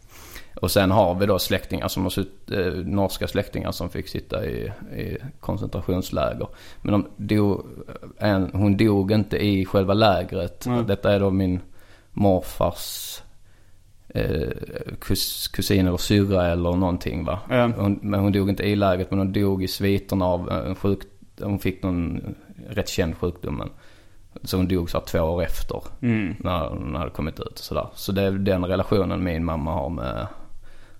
Och 0.60 0.70
sen 0.70 0.90
har 0.90 1.14
vi 1.14 1.26
då 1.26 1.38
släktingar 1.38 1.88
som 1.88 2.02
har 2.02 2.10
sutt, 2.10 2.50
eh, 2.50 2.72
norska 2.72 3.28
släktingar 3.28 3.72
som 3.72 3.88
fick 3.88 4.08
sitta 4.08 4.46
i, 4.46 4.72
i 4.96 5.16
koncentrationsläger. 5.40 6.48
Men 6.82 6.92
de 6.92 7.06
dog, 7.16 7.66
en, 8.18 8.50
hon 8.52 8.76
dog 8.76 9.12
inte 9.12 9.44
i 9.44 9.64
själva 9.64 9.94
lägret. 9.94 10.66
Mm. 10.66 10.86
Detta 10.86 11.12
är 11.12 11.20
då 11.20 11.30
min 11.30 11.60
morfars 12.12 13.20
eh, 14.16 14.94
kus, 15.00 15.48
kusin 15.48 15.86
eller 15.86 15.96
syrra 15.96 16.46
eller 16.46 16.72
någonting 16.72 17.24
va. 17.24 17.38
Ja. 17.50 17.70
Hon, 17.76 17.98
men 18.02 18.20
hon 18.20 18.32
dog 18.32 18.48
inte 18.48 18.62
i 18.62 18.76
lägret 18.76 19.10
men 19.10 19.18
hon 19.18 19.32
dog 19.32 19.62
i 19.62 19.68
sviterna 19.68 20.24
av 20.24 20.50
en 20.50 20.74
sjuk, 20.74 21.00
hon 21.40 21.58
fick 21.58 21.82
någon 21.82 22.34
rätt 22.68 22.88
känd 22.88 23.16
sjukdom. 23.16 23.56
Men, 23.56 23.68
så 24.42 24.56
hon 24.56 24.68
dog 24.68 24.90
så 24.90 25.00
två 25.00 25.20
år 25.20 25.42
efter. 25.42 25.82
Mm. 26.02 26.34
När 26.38 26.68
hon 26.68 26.94
hade 26.94 27.10
kommit 27.10 27.40
ut 27.40 27.46
och 27.46 27.58
sådär. 27.58 27.88
Så 27.94 28.12
det 28.12 28.22
är 28.22 28.30
den 28.30 28.64
relationen 28.64 29.24
min 29.24 29.44
mamma 29.44 29.72
har 29.72 29.88
med 29.88 30.26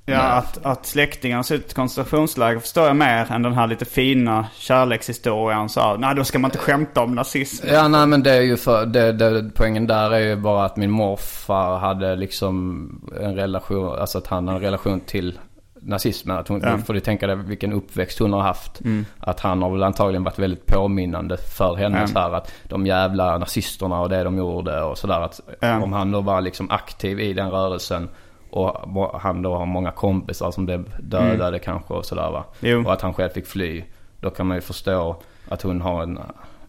Ja, 0.09 0.21
att, 0.21 0.67
att 0.67 0.87
släktingarna 0.87 1.43
sitter 1.43 1.71
i 1.71 1.75
koncentrationsläger 1.75 2.61
förstår 2.61 2.87
jag 2.87 2.97
mer 2.97 3.27
än 3.33 3.43
den 3.43 3.55
här 3.55 3.67
lite 3.67 3.85
fina 3.85 4.47
kärlekshistorien. 4.57 5.69
Så 5.69 5.97
nej, 5.97 6.15
då 6.15 6.25
ska 6.25 6.39
man 6.39 6.49
inte 6.49 6.59
skämta 6.59 7.03
om 7.03 7.15
nazism. 7.15 7.67
Ja 7.73 7.89
nej 7.89 8.07
men 8.07 8.23
det 8.23 8.31
är 8.31 8.41
ju 8.41 8.57
för, 8.57 8.87
det, 8.87 9.13
det, 9.13 9.51
poängen 9.55 9.87
där 9.87 10.11
är 10.11 10.19
ju 10.19 10.37
bara 10.37 10.65
att 10.65 10.77
min 10.77 10.91
morfar 10.91 11.79
hade 11.79 12.17
liksom 12.17 12.89
en 13.21 13.35
relation, 13.35 13.99
alltså 13.99 14.19
att 14.19 14.27
han 14.27 14.49
har 14.49 14.55
en 14.55 14.61
relation 14.61 15.01
till 15.01 15.39
nazismen. 15.81 16.37
Att 16.37 16.49
hon, 16.49 16.61
Ja. 16.65 16.79
får 16.79 16.95
du 16.95 17.01
tänka 17.01 17.27
dig 17.27 17.37
vilken 17.37 17.73
uppväxt 17.73 18.19
hon 18.19 18.33
har 18.33 18.41
haft. 18.43 18.81
Mm. 18.81 19.07
Att 19.21 19.41
han 19.41 19.63
har 19.63 19.71
väl 19.71 19.83
antagligen 19.83 20.25
varit 20.25 20.39
väldigt 20.39 20.67
påminnande 20.67 21.37
för 21.37 21.75
henne 21.75 22.01
Ja. 22.01 22.07
så 22.07 22.19
här 22.19 22.33
att 22.35 22.53
de 22.63 22.87
jävla 22.87 23.39
nazisterna 23.39 24.01
och 24.01 24.09
det 24.09 24.25
de 24.25 24.39
gjorde 24.39 24.83
och 24.83 24.99
sådär. 24.99 25.21
Att 25.21 25.41
om 25.83 25.93
han 25.93 26.13
då 26.13 26.21
var 26.21 26.41
liksom 26.41 26.71
aktiv 26.71 27.21
i 27.21 27.33
den 27.33 27.51
rörelsen 27.51 28.09
och 28.51 29.21
han 29.21 29.43
då 29.43 29.57
har 29.57 29.67
många 29.67 29.91
kompisar 29.91 30.51
som 30.51 30.67
blev 30.67 30.95
dödade 31.01 31.59
kanske 31.59 31.95
och 31.95 32.05
sådär 32.05 32.31
va. 32.31 32.45
Mm. 32.61 32.73
Jo. 32.73 32.87
Och 32.87 32.93
att 32.93 33.03
han 33.03 33.15
själv 33.15 33.31
fick 33.31 33.47
fly. 33.47 33.85
Då 34.21 34.31
kan 34.31 34.47
man 34.47 34.57
ju 34.57 34.61
förstå 34.61 35.17
att 35.49 35.63
hon 35.63 35.81
har 35.81 36.03
en, 36.03 36.19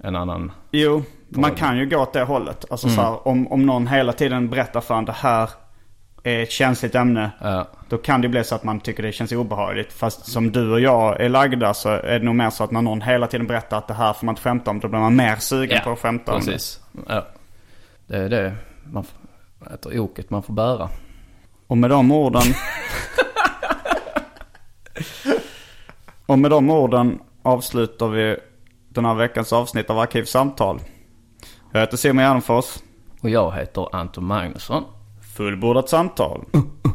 en 0.04 0.16
annan 0.16 0.52
Jo, 0.72 1.04
man 1.30 1.52
kan 1.52 1.78
ju 1.78 1.90
gå 1.90 1.98
åt 1.98 2.14
det 2.14 2.24
hållet. 2.24 2.66
Alltså 2.70 2.90
så 2.90 3.02
här, 3.02 3.28
om, 3.28 3.48
om 3.48 3.66
någon 3.66 3.88
hela 3.88 4.14
tiden 4.14 4.50
berättar 4.50 4.82
för 4.82 4.96
en 4.96 5.06
det 5.06 5.12
här 5.12 5.50
är 6.24 6.44
ett 6.44 6.52
känsligt 6.52 6.96
ämne. 6.96 7.32
Ja. 7.42 7.68
Då 7.90 7.98
kan 7.98 8.22
det 8.22 8.30
bli 8.30 8.44
så 8.44 8.56
att 8.56 8.64
man 8.64 8.80
tycker 8.80 9.04
det 9.04 9.12
känns 9.12 9.32
obehagligt. 9.32 9.94
Fast 9.94 10.32
som 10.32 10.52
du 10.52 10.72
och 10.72 10.80
jag 10.80 11.22
är 11.22 11.30
lagda 11.30 11.74
så 11.74 11.90
är 11.90 12.20
det 12.20 12.26
nog 12.26 12.36
mer 12.36 12.50
så 12.50 12.64
att 12.64 12.72
när 12.72 12.82
någon 12.82 13.02
hela 13.02 13.28
tiden 13.28 13.48
berättar 13.48 13.78
att 13.78 13.88
det 13.88 13.94
här 13.94 14.14
får 14.14 14.26
man 14.26 14.34
inte 14.34 14.42
skämta 14.42 14.72
om. 14.72 14.80
Då 14.80 14.88
blir 14.88 15.00
man 15.00 15.16
mer 15.16 15.36
sugen 15.36 15.80
på 15.84 15.92
att 15.92 16.00
skämta 16.00 16.34
om 16.34 16.40
det. 16.40 16.46
precis. 16.46 16.82
Ja. 17.08 17.26
Det 18.08 18.18
är 18.18 18.30
det. 18.30 18.56
Man 18.84 19.06
oket 19.84 20.30
man 20.30 20.44
får 20.44 20.54
bära. 20.54 20.90
Och 21.68 21.78
med 21.78 21.90
de 21.90 22.12
orden... 22.12 22.44
och 26.26 26.40
med 26.40 26.52
de 26.52 26.70
orden 26.70 27.20
avslutar 27.44 28.08
vi 28.08 28.38
den 28.90 29.06
här 29.06 29.14
veckans 29.14 29.54
avsnitt 29.54 29.90
av 29.90 30.00
Arkivsamtal. 30.00 30.80
Jag 31.72 31.80
heter 31.80 31.98
Simon 31.98 32.24
Gärdenfors. 32.24 32.66
Och 33.22 33.30
jag 33.30 33.52
heter 33.52 33.96
Anton 33.96 34.26
Magnusson. 34.26 34.84
Fullbordat 35.36 35.90
samtal. 35.90 36.46
Imagine 36.54 36.64
the 36.84 36.90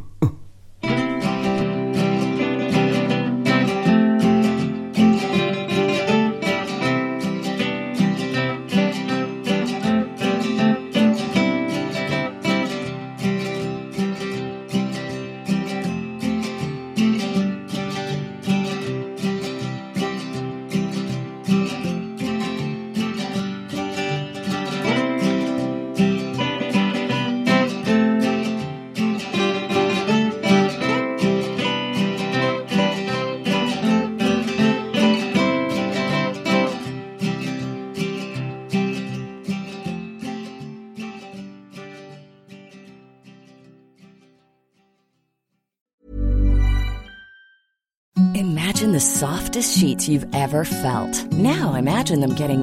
sheets 49.72 50.08
you've 50.08 50.26
ever 50.34 50.64
felt. 50.64 51.32
Now 51.32 51.74
imagine 51.74 52.20
them 52.20 52.34
getting 52.34 52.62